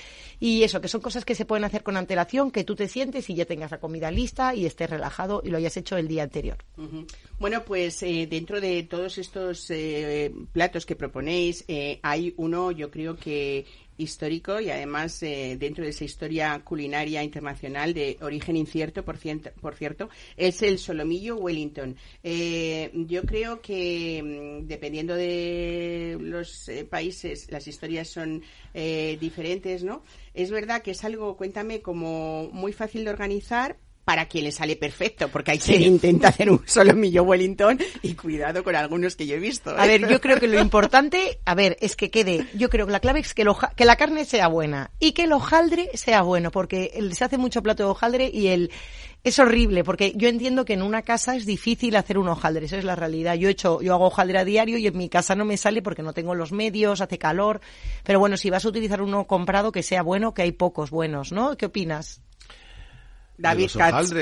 y 0.40 0.62
eso, 0.62 0.80
que 0.80 0.88
son 0.88 1.00
cosas 1.00 1.24
que 1.24 1.34
se 1.34 1.44
pueden 1.44 1.64
hacer 1.64 1.82
con 1.82 1.96
antelación, 1.96 2.50
que 2.50 2.64
tú 2.64 2.74
te 2.74 2.88
sientes 2.88 3.28
y 3.30 3.34
ya 3.34 3.44
tengas 3.44 3.70
la 3.70 3.78
comida 3.78 4.10
lista 4.10 4.54
y 4.54 4.66
estés 4.66 4.90
relajado 4.90 5.42
y 5.44 5.50
lo 5.50 5.58
hayas 5.58 5.76
hecho 5.76 5.96
el 5.96 6.08
día 6.08 6.22
anterior. 6.22 6.58
Bueno, 7.38 7.64
pues 7.66 8.02
eh, 8.02 8.26
dentro 8.28 8.62
de 8.62 8.82
todos 8.84 9.18
estos 9.18 9.70
eh, 9.70 10.32
platos 10.52 10.86
que 10.86 10.96
proponéis, 10.96 11.64
eh, 11.68 12.00
hay 12.02 12.32
uno 12.38 12.70
yo 12.72 12.90
creo 12.90 13.16
que 13.16 13.66
histórico 13.98 14.60
y 14.60 14.70
además 14.70 15.22
eh, 15.22 15.56
dentro 15.58 15.84
de 15.84 15.90
esa 15.90 16.04
historia 16.04 16.60
culinaria 16.64 17.22
internacional 17.22 17.94
de 17.94 18.16
origen 18.20 18.56
incierto, 18.56 19.04
por, 19.04 19.18
por 19.60 19.74
cierto, 19.74 20.08
es 20.36 20.62
el 20.62 20.78
solomillo 20.78 21.36
Wellington. 21.36 21.96
Eh, 22.22 22.90
yo 23.06 23.22
creo 23.24 23.60
que 23.60 24.62
mm, 24.62 24.66
dependiendo 24.66 25.14
de 25.14 26.16
los 26.20 26.68
eh, 26.68 26.84
países 26.84 27.50
las 27.50 27.66
historias 27.68 28.08
son 28.08 28.42
diferentes, 29.20 29.82
¿no? 29.84 30.02
Es 30.34 30.50
verdad 30.50 30.82
que 30.82 30.90
es 30.90 31.02
algo, 31.02 31.36
cuéntame, 31.38 31.80
como 31.80 32.50
muy 32.52 32.74
fácil 32.74 33.04
de 33.04 33.10
organizar, 33.10 33.78
para 34.06 34.26
quien 34.26 34.44
le 34.44 34.52
sale 34.52 34.76
perfecto, 34.76 35.26
porque 35.26 35.50
hay 35.50 35.58
quien 35.58 35.82
intenta 35.82 36.28
hacer 36.28 36.48
un 36.48 36.62
solomillo 36.64 37.24
Wellington 37.24 37.80
y 38.02 38.14
cuidado 38.14 38.62
con 38.62 38.76
algunos 38.76 39.16
que 39.16 39.26
yo 39.26 39.34
he 39.34 39.40
visto. 39.40 39.72
¿eh? 39.72 39.74
A 39.78 39.84
ver, 39.84 40.08
yo 40.08 40.20
creo 40.20 40.38
que 40.38 40.46
lo 40.46 40.60
importante, 40.60 41.40
a 41.44 41.56
ver, 41.56 41.76
es 41.80 41.96
que 41.96 42.08
quede, 42.08 42.46
yo 42.54 42.70
creo 42.70 42.86
que 42.86 42.92
la 42.92 43.00
clave 43.00 43.18
es 43.18 43.34
que, 43.34 43.42
lo, 43.42 43.58
que 43.74 43.84
la 43.84 43.96
carne 43.96 44.24
sea 44.24 44.46
buena 44.46 44.92
y 45.00 45.10
que 45.10 45.24
el 45.24 45.32
hojaldre 45.32 45.90
sea 45.94 46.22
bueno, 46.22 46.52
porque 46.52 46.96
se 47.14 47.24
hace 47.24 47.36
mucho 47.36 47.64
plato 47.64 47.82
de 47.82 47.88
hojaldre 47.88 48.30
y 48.32 48.46
el, 48.46 48.70
es 49.24 49.40
horrible, 49.40 49.82
porque 49.82 50.12
yo 50.14 50.28
entiendo 50.28 50.64
que 50.64 50.74
en 50.74 50.82
una 50.82 51.02
casa 51.02 51.34
es 51.34 51.44
difícil 51.44 51.96
hacer 51.96 52.16
un 52.16 52.28
hojaldre, 52.28 52.66
esa 52.66 52.78
es 52.78 52.84
la 52.84 52.94
realidad. 52.94 53.34
Yo 53.34 53.48
he 53.48 53.50
hecho, 53.50 53.82
yo 53.82 53.92
hago 53.92 54.06
hojaldre 54.06 54.38
a 54.38 54.44
diario 54.44 54.78
y 54.78 54.86
en 54.86 54.96
mi 54.96 55.08
casa 55.08 55.34
no 55.34 55.44
me 55.44 55.56
sale 55.56 55.82
porque 55.82 56.04
no 56.04 56.12
tengo 56.12 56.36
los 56.36 56.52
medios, 56.52 57.00
hace 57.00 57.18
calor. 57.18 57.60
Pero 58.04 58.20
bueno, 58.20 58.36
si 58.36 58.50
vas 58.50 58.64
a 58.64 58.68
utilizar 58.68 59.02
uno 59.02 59.26
comprado 59.26 59.72
que 59.72 59.82
sea 59.82 60.02
bueno, 60.02 60.32
que 60.32 60.42
hay 60.42 60.52
pocos 60.52 60.90
buenos, 60.92 61.32
¿no? 61.32 61.56
¿Qué 61.56 61.66
opinas? 61.66 62.20
David 63.38 63.70
Katz. 63.72 64.12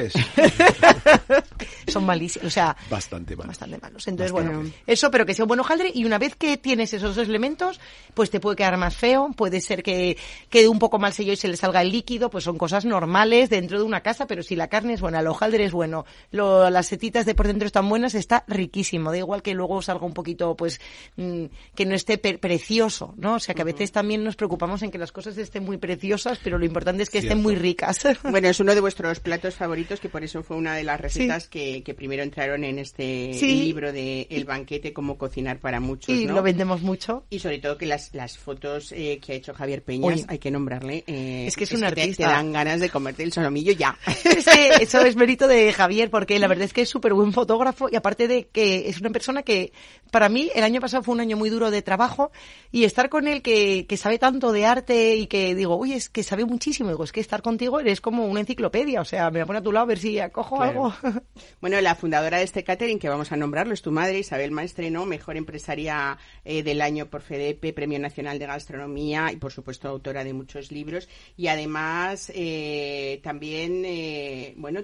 Son 1.86 2.04
malísimos, 2.04 2.46
o 2.46 2.50
sea, 2.50 2.76
bastante 2.90 3.36
malos. 3.36 3.48
Bastante 3.48 3.78
malos. 3.78 4.06
Entonces, 4.08 4.32
bueno, 4.32 4.64
eso, 4.86 5.10
pero 5.10 5.26
que 5.26 5.34
sea 5.34 5.44
un 5.44 5.48
buen 5.48 5.60
hojaldre 5.60 5.90
y 5.94 6.04
una 6.04 6.18
vez 6.18 6.36
que 6.36 6.56
tienes 6.56 6.92
esos 6.92 7.16
dos 7.16 7.28
elementos, 7.28 7.80
pues 8.14 8.30
te 8.30 8.40
puede 8.40 8.56
quedar 8.56 8.76
más 8.76 8.96
feo, 8.96 9.30
puede 9.36 9.60
ser 9.60 9.82
que 9.82 10.16
quede 10.48 10.68
un 10.68 10.78
poco 10.78 10.98
mal 10.98 11.12
sello 11.12 11.32
y 11.32 11.36
se 11.36 11.48
le 11.48 11.56
salga 11.56 11.82
el 11.82 11.90
líquido, 11.90 12.30
pues 12.30 12.44
son 12.44 12.58
cosas 12.58 12.84
normales 12.84 13.50
dentro 13.50 13.78
de 13.78 13.84
una 13.84 14.00
casa, 14.00 14.26
pero 14.26 14.42
si 14.42 14.56
la 14.56 14.68
carne 14.68 14.94
es 14.94 15.00
buena, 15.00 15.20
el 15.20 15.26
hojaldre 15.26 15.64
es 15.64 15.72
bueno, 15.72 16.04
lo, 16.30 16.70
las 16.70 16.86
setitas 16.86 17.26
de 17.26 17.34
por 17.34 17.46
dentro 17.46 17.66
están 17.66 17.88
buenas, 17.88 18.14
está 18.14 18.44
riquísimo. 18.46 19.10
Da 19.10 19.18
igual 19.18 19.42
que 19.42 19.54
luego 19.54 19.82
salga 19.82 20.06
un 20.06 20.14
poquito, 20.14 20.56
pues, 20.56 20.80
mm, 21.16 21.44
que 21.74 21.86
no 21.86 21.94
esté 21.94 22.18
precioso, 22.18 23.14
¿no? 23.16 23.34
O 23.34 23.40
sea, 23.40 23.54
que 23.54 23.62
a 23.62 23.64
veces 23.64 23.92
también 23.92 24.24
nos 24.24 24.36
preocupamos 24.36 24.82
en 24.82 24.90
que 24.90 24.98
las 24.98 25.12
cosas 25.12 25.36
estén 25.38 25.64
muy 25.64 25.78
preciosas, 25.78 26.38
pero 26.42 26.58
lo 26.58 26.64
importante 26.64 27.02
es 27.02 27.10
que 27.10 27.18
estén 27.18 27.42
muy 27.42 27.54
ricas. 27.54 27.98
Bueno, 28.34 28.48
es 28.48 28.58
uno 28.58 28.74
de 28.74 28.80
vuestros 28.80 29.20
platos 29.20 29.54
favoritos, 29.54 30.00
que 30.00 30.08
por 30.08 30.24
eso 30.24 30.42
fue 30.42 30.56
una 30.56 30.74
de 30.74 30.82
las 30.82 31.00
recetas 31.00 31.48
que, 31.48 31.73
primero 31.82 32.22
entraron 32.22 32.64
en 32.64 32.78
este 32.78 33.32
libro 33.32 33.92
de 33.92 34.26
El 34.30 34.44
banquete, 34.44 34.92
cómo 34.92 35.18
cocinar 35.18 35.58
para 35.58 35.80
muchos. 35.80 36.14
Y 36.14 36.26
lo 36.26 36.42
vendemos 36.42 36.82
mucho. 36.82 37.24
Y 37.30 37.38
sobre 37.38 37.58
todo 37.58 37.78
que 37.78 37.86
las, 37.86 38.14
las 38.14 38.38
fotos 38.38 38.92
eh, 38.92 39.18
que 39.24 39.32
ha 39.32 39.34
hecho 39.36 39.54
Javier 39.54 39.82
Peñas, 39.82 40.24
hay 40.28 40.38
que 40.38 40.50
nombrarle. 40.50 41.04
Eh, 41.06 41.46
es 41.46 41.56
que 41.56 41.64
es, 41.64 41.72
un 41.72 41.84
artista. 41.84 42.28
Te, 42.28 42.32
dan 42.32 42.52
ganas 42.52 42.80
de 42.80 42.90
comerte 42.90 43.22
el 43.22 43.32
solomillo 43.32 43.72
ya. 43.72 43.98
eso 44.80 45.00
es 45.00 45.16
mérito 45.16 45.48
de 45.48 45.72
Javier, 45.72 46.10
porque 46.10 46.38
la 46.38 46.48
verdad 46.48 46.64
es 46.64 46.72
que 46.72 46.82
es 46.82 46.88
súper 46.88 47.14
buen 47.14 47.32
fotógrafo 47.32 47.88
y 47.90 47.96
aparte 47.96 48.28
de 48.28 48.46
que 48.48 48.88
es 48.88 49.00
una 49.00 49.10
persona 49.10 49.42
que, 49.42 49.72
para 50.10 50.28
mí, 50.28 50.50
el 50.54 50.64
año 50.64 50.80
pasado 50.80 51.02
fue 51.02 51.14
un 51.14 51.20
año 51.20 51.36
muy 51.36 51.50
duro 51.50 51.70
de 51.70 51.82
trabajo 51.82 52.30
y 52.70 52.84
estar 52.84 53.08
con 53.08 53.28
él 53.28 53.42
que, 53.42 53.86
que 53.86 53.96
sabe 53.96 54.18
tanto 54.18 54.52
de 54.52 54.66
arte 54.66 55.16
y 55.16 55.26
que 55.26 55.54
digo, 55.54 55.76
oye, 55.76 55.96
es 55.96 56.08
que 56.08 56.22
sabe 56.22 56.44
muchísimo. 56.44 56.90
Digo, 56.90 57.04
es 57.04 57.12
que 57.12 57.20
estar 57.20 57.42
contigo 57.42 57.80
eres 57.80 58.00
como 58.00 58.26
una 58.26 58.40
enciclopedia, 58.40 59.00
o 59.00 59.04
sea, 59.04 59.30
me 59.30 59.38
la 59.38 59.46
pone 59.46 59.58
a 59.58 59.62
tu 59.62 59.72
lado 59.72 59.84
a 59.84 59.88
ver 59.88 59.98
si 59.98 60.18
acojo 60.18 60.60
algo. 60.62 60.94
Bueno, 61.64 61.80
la 61.80 61.94
fundadora 61.94 62.36
de 62.36 62.44
este 62.44 62.62
catering, 62.62 62.98
que 62.98 63.08
vamos 63.08 63.32
a 63.32 63.38
nombrarlo, 63.38 63.72
es 63.72 63.80
tu 63.80 63.90
madre, 63.90 64.18
Isabel 64.18 64.50
Maestreno, 64.50 65.06
mejor 65.06 65.38
empresaria 65.38 66.18
eh, 66.44 66.62
del 66.62 66.82
año 66.82 67.06
por 67.06 67.22
FEDEPE, 67.22 67.72
Premio 67.72 67.98
Nacional 67.98 68.38
de 68.38 68.44
Gastronomía 68.44 69.32
y, 69.32 69.36
por 69.36 69.50
supuesto, 69.50 69.88
autora 69.88 70.24
de 70.24 70.34
muchos 70.34 70.70
libros. 70.70 71.08
Y 71.38 71.46
además, 71.46 72.30
eh, 72.34 73.18
también, 73.22 73.82
eh, 73.86 74.52
bueno, 74.58 74.82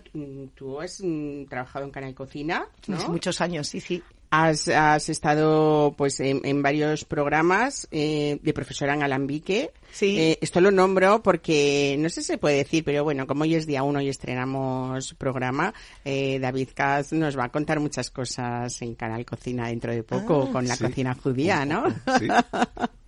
tú 0.54 0.80
has 0.80 1.02
mm, 1.02 1.44
trabajado 1.50 1.84
en 1.84 1.90
Canal 1.90 2.14
Cocina, 2.14 2.66
¿no? 2.86 3.08
Muchos 3.10 3.42
años, 3.42 3.68
sí, 3.68 3.78
sí. 3.80 4.02
Has, 4.32 4.68
has 4.68 5.08
estado 5.08 5.92
pues 5.96 6.20
en, 6.20 6.62
varios 6.62 7.04
programas 7.04 7.88
eh, 7.90 8.38
de 8.42 8.52
profesora 8.52 8.94
en 8.94 9.02
Alambique. 9.02 9.72
Sí. 9.90 10.18
Eh, 10.18 10.38
esto 10.40 10.60
lo 10.60 10.70
nombro 10.70 11.20
porque 11.22 11.96
no 11.98 12.08
sé 12.08 12.20
si 12.20 12.28
se 12.28 12.38
puede 12.38 12.58
decir, 12.58 12.84
pero 12.84 13.02
bueno, 13.02 13.26
como 13.26 13.42
hoy 13.42 13.56
es 13.56 13.66
día 13.66 13.82
uno 13.82 14.00
y 14.00 14.08
estrenamos 14.08 15.14
programa, 15.14 15.74
eh, 16.04 16.38
David 16.38 16.68
Kaz 16.74 17.12
nos 17.12 17.36
va 17.36 17.46
a 17.46 17.48
contar 17.48 17.80
muchas 17.80 18.10
cosas 18.10 18.80
en 18.82 18.94
Canal 18.94 19.24
Cocina 19.24 19.66
dentro 19.66 19.92
de 19.92 20.04
poco 20.04 20.46
Ah, 20.48 20.52
con 20.52 20.68
la 20.68 20.76
sí. 20.76 20.84
cocina 20.84 21.14
judía, 21.14 21.64
¿no? 21.64 21.90
Sí. 22.18 22.28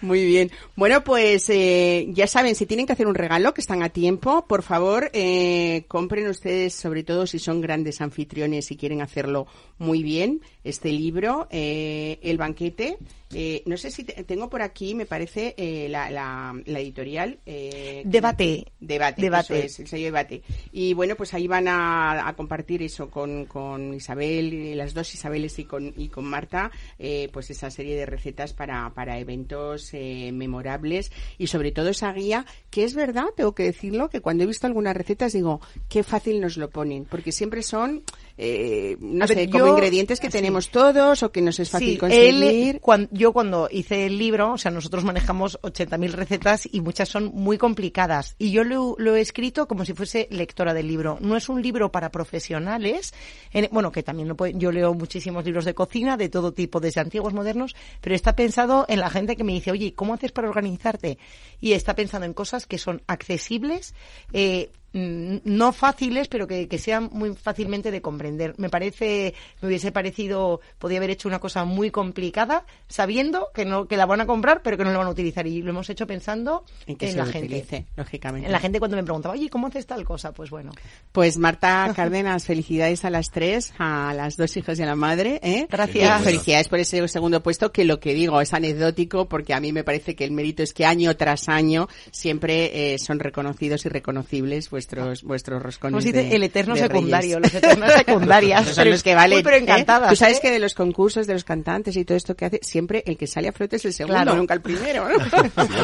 Muy 0.00 0.24
bien. 0.24 0.50
Bueno, 0.76 1.04
pues 1.04 1.48
eh, 1.50 2.06
ya 2.10 2.26
saben, 2.26 2.54
si 2.54 2.66
tienen 2.66 2.86
que 2.86 2.92
hacer 2.92 3.06
un 3.06 3.14
regalo, 3.14 3.54
que 3.54 3.60
están 3.60 3.82
a 3.82 3.88
tiempo, 3.88 4.46
por 4.46 4.62
favor, 4.62 5.10
eh, 5.12 5.84
compren 5.88 6.28
ustedes, 6.28 6.74
sobre 6.74 7.04
todo 7.04 7.26
si 7.26 7.38
son 7.38 7.60
grandes 7.60 8.00
anfitriones 8.00 8.70
y 8.70 8.76
quieren 8.76 9.02
hacerlo 9.02 9.46
muy 9.78 10.02
bien, 10.02 10.40
este 10.62 10.90
libro, 10.90 11.48
eh, 11.50 12.18
El 12.22 12.38
banquete. 12.38 12.98
Eh, 13.34 13.62
no 13.66 13.76
sé 13.76 13.90
si 13.90 14.04
te- 14.04 14.24
tengo 14.24 14.48
por 14.48 14.62
aquí, 14.62 14.94
me 14.94 15.06
parece, 15.06 15.54
eh, 15.56 15.88
la, 15.88 16.10
la, 16.10 16.54
la 16.64 16.80
editorial. 16.80 17.38
eh, 17.46 18.02
Debate. 18.04 18.66
Debate, 18.80 19.22
Debate. 19.22 19.58
eso 19.58 19.66
es, 19.66 19.80
el 19.80 19.86
sello 19.88 20.04
debate. 20.06 20.42
Y 20.72 20.94
bueno, 20.94 21.16
pues 21.16 21.34
ahí 21.34 21.46
van 21.46 21.68
a, 21.68 22.28
a 22.28 22.36
compartir 22.36 22.82
eso 22.82 23.10
con, 23.10 23.46
con 23.46 23.94
Isabel, 23.94 24.76
las 24.76 24.94
dos 24.94 25.12
Isabeles 25.14 25.58
y 25.58 25.64
con, 25.64 25.92
y 25.96 26.08
con 26.08 26.24
Marta, 26.24 26.70
eh, 26.98 27.28
pues 27.32 27.50
esa 27.50 27.70
serie 27.70 27.96
de 27.96 28.06
recetas 28.06 28.52
para, 28.52 28.92
para 28.94 29.18
eventos 29.18 29.90
eh, 29.94 30.30
memorables 30.32 31.10
y 31.38 31.46
sobre 31.48 31.72
todo 31.72 31.88
esa 31.88 32.12
guía, 32.12 32.46
que 32.70 32.84
es 32.84 32.94
verdad, 32.94 33.24
tengo 33.36 33.54
que 33.54 33.64
decirlo, 33.64 34.08
que 34.10 34.20
cuando 34.20 34.44
he 34.44 34.46
visto 34.46 34.66
algunas 34.66 34.96
recetas 34.96 35.32
digo, 35.32 35.60
qué 35.88 36.02
fácil 36.02 36.40
nos 36.40 36.56
lo 36.56 36.70
ponen, 36.70 37.04
porque 37.04 37.32
siempre 37.32 37.62
son, 37.62 38.02
eh, 38.36 38.96
no 39.00 39.24
A 39.24 39.26
ver, 39.28 39.38
sé, 39.38 39.50
como 39.50 39.66
yo- 39.66 39.72
ingredientes 39.74 40.18
que 40.20 40.28
tenemos 40.28 40.70
todos 40.70 41.22
o 41.22 41.30
que 41.30 41.40
nos 41.40 41.60
es 41.60 41.70
fácil 41.70 41.90
Sí, 41.92 41.96
conseguir. 41.98 42.44
él, 42.74 42.80
cuan- 42.80 43.08
yo 43.12 43.32
cuando 43.32 43.68
hice 43.70 44.06
el 44.06 44.18
libro, 44.18 44.52
o 44.54 44.58
sea, 44.58 44.70
nosotros 44.70 45.04
manejamos 45.04 45.58
80.000 45.62 46.12
recetas 46.12 46.68
y 46.70 46.80
muchas 46.80 47.08
son 47.08 47.30
muy 47.34 47.58
complicadas. 47.58 48.34
Y 48.38 48.50
yo 48.50 48.64
lo, 48.64 48.96
lo 48.98 49.14
he 49.16 49.20
escrito 49.20 49.68
como 49.68 49.84
si 49.84 49.92
fuese 49.94 50.26
lectora 50.30 50.74
del 50.74 50.88
libro. 50.88 51.18
No 51.20 51.36
es 51.36 51.48
un 51.48 51.62
libro 51.62 51.92
para 51.92 52.10
profesionales, 52.10 53.14
en- 53.52 53.68
bueno, 53.70 53.92
que 53.92 54.02
también 54.02 54.28
lo 54.28 54.36
puede- 54.36 54.54
yo 54.56 54.72
leo 54.72 54.94
muchísimos 54.94 55.44
libros 55.44 55.64
de 55.64 55.74
cocina, 55.74 56.16
de 56.16 56.28
todo 56.28 56.52
tipo, 56.52 56.80
desde 56.80 57.00
antiguos, 57.00 57.32
modernos, 57.34 57.74
pero 58.00 58.14
está 58.16 58.34
pensado 58.34 58.84
en 58.88 59.00
la 59.00 59.10
gente 59.10 59.36
que 59.36 59.44
me 59.44 59.52
dice, 59.52 59.70
oye, 59.70 59.94
¿cómo 59.94 60.14
haces 60.14 60.32
para 60.32 60.48
organizarte? 60.48 61.18
Y 61.60 61.72
está 61.72 61.94
pensando 61.94 62.26
en 62.26 62.34
cosas 62.34 62.66
que 62.66 62.78
son 62.78 63.02
accesibles, 63.06 63.94
eh, 64.32 64.70
no 64.94 65.72
fáciles, 65.72 66.28
pero 66.28 66.46
que, 66.46 66.68
que 66.68 66.78
sean 66.78 67.10
muy 67.12 67.34
fácilmente 67.34 67.90
de 67.90 68.00
comprender. 68.00 68.54
Me 68.58 68.70
parece, 68.70 69.34
me 69.60 69.68
hubiese 69.68 69.90
parecido, 69.90 70.60
podía 70.78 70.98
haber 70.98 71.10
hecho 71.10 71.28
una 71.28 71.40
cosa 71.40 71.64
muy 71.64 71.90
complicada, 71.90 72.64
sabiendo 72.86 73.48
que 73.52 73.64
no, 73.64 73.86
que 73.86 73.96
la 73.96 74.06
van 74.06 74.20
a 74.20 74.26
comprar, 74.26 74.62
pero 74.62 74.76
que 74.76 74.84
no 74.84 74.92
la 74.92 74.98
van 74.98 75.08
a 75.08 75.10
utilizar. 75.10 75.46
Y 75.48 75.62
lo 75.62 75.70
hemos 75.70 75.90
hecho 75.90 76.06
pensando 76.06 76.64
En 76.86 76.94
que 76.94 77.10
se 77.10 77.16
la 77.16 77.26
gente. 77.26 77.86
lógicamente. 77.96 78.46
En 78.46 78.52
la 78.52 78.60
gente 78.60 78.78
cuando 78.78 78.96
me 78.96 79.02
preguntaba, 79.02 79.34
oye, 79.34 79.50
¿cómo 79.50 79.66
haces 79.66 79.84
tal 79.84 80.04
cosa? 80.04 80.32
Pues 80.32 80.50
bueno. 80.50 80.70
Pues 81.10 81.38
Marta 81.38 81.92
Cárdenas, 81.96 82.44
felicidades 82.44 83.04
a 83.04 83.10
las 83.10 83.30
tres, 83.30 83.74
a 83.78 84.14
las 84.14 84.36
dos 84.36 84.56
hijas 84.56 84.78
y 84.78 84.82
a 84.84 84.86
la 84.86 84.94
madre. 84.94 85.40
¿eh? 85.42 85.66
Gracias. 85.68 86.20
Y 86.20 86.24
felicidades 86.24 86.68
por 86.68 86.78
ese 86.78 87.06
segundo 87.08 87.42
puesto, 87.42 87.72
que 87.72 87.84
lo 87.84 87.98
que 87.98 88.14
digo 88.14 88.40
es 88.40 88.54
anecdótico, 88.54 89.28
porque 89.28 89.54
a 89.54 89.60
mí 89.60 89.72
me 89.72 89.82
parece 89.82 90.14
que 90.14 90.24
el 90.24 90.30
mérito 90.30 90.62
es 90.62 90.72
que 90.72 90.86
año 90.86 91.16
tras 91.16 91.48
año 91.48 91.88
siempre 92.12 92.94
eh, 92.94 92.98
son 93.00 93.18
reconocidos 93.18 93.84
y 93.86 93.88
reconocibles 93.88 94.68
vuestros 94.86 95.22
vuestros 95.22 95.62
roscones. 95.62 95.92
Como 95.92 96.00
se 96.00 96.08
dice, 96.12 96.28
de- 96.30 96.36
el 96.36 96.42
eterno 96.42 96.74
de 96.74 96.80
secundario, 96.80 97.40
los 97.40 97.52
eternos 97.54 97.92
secundarias. 97.96 98.66
Son 98.68 98.90
los 98.90 99.02
que 99.02 99.14
valen. 99.14 99.38
Uy, 99.38 99.42
pero 99.44 99.56
¿eh? 99.56 99.60
encantadas. 99.60 100.10
Tú 100.10 100.16
sabes 100.16 100.38
¿eh? 100.38 100.40
que 100.42 100.50
de 100.50 100.58
los 100.58 100.74
concursos, 100.74 101.26
de 101.26 101.32
los 101.34 101.44
cantantes 101.44 101.96
y 101.96 102.04
todo 102.04 102.16
esto 102.16 102.34
que 102.36 102.44
hace, 102.46 102.60
siempre 102.62 103.02
el 103.06 103.16
que 103.16 103.26
sale 103.26 103.48
a 103.48 103.52
flote 103.52 103.76
es 103.76 103.84
el 103.84 103.92
segundo, 103.92 104.14
Claro. 104.20 104.36
nunca 104.36 104.54
el 104.54 104.60
primero, 104.60 105.08
¿no? 105.08 105.16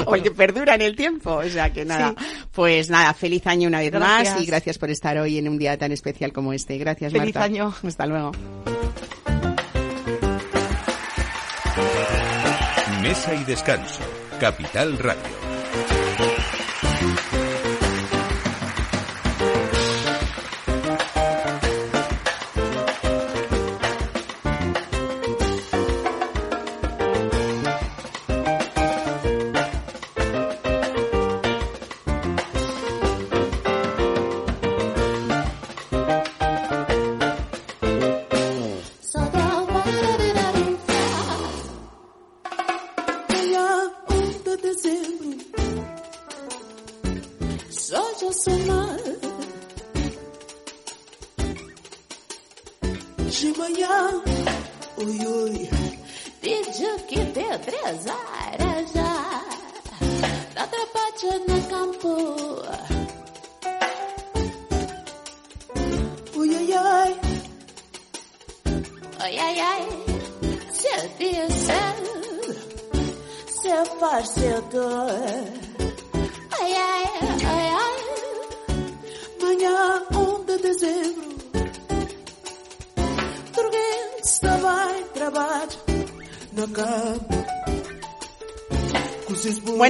o 0.07 0.15
el 0.15 0.23
que 0.23 0.31
perdura 0.31 0.75
en 0.75 0.83
el 0.83 0.95
tiempo. 0.97 1.35
O 1.37 1.49
sea 1.49 1.73
que 1.73 1.85
nada. 1.85 2.15
Sí. 2.19 2.25
Pues 2.53 2.91
nada, 2.91 3.13
feliz 3.15 3.47
año 3.47 3.69
una 3.69 3.79
vez 3.81 3.91
Gracias. 3.91 4.35
más 4.35 4.43
y 4.43 4.47
gracias 4.47 4.79
por 4.79 4.91
estar 4.91 5.17
hoy 5.19 5.39
en 5.39 5.49
un 5.49 5.59
día 5.59 5.77
tan 5.79 5.93
especial 5.93 6.33
como 6.33 6.53
este. 6.53 6.77
Gracias, 6.79 7.13
Feliz 7.13 7.35
Marta. 7.35 7.45
año. 7.45 7.75
Hasta 7.87 8.07
luego. 8.07 8.33
Mesa 13.03 13.35
y 13.35 13.45
descanso. 13.45 14.01
Capital 14.39 14.99
Radio. 14.99 15.40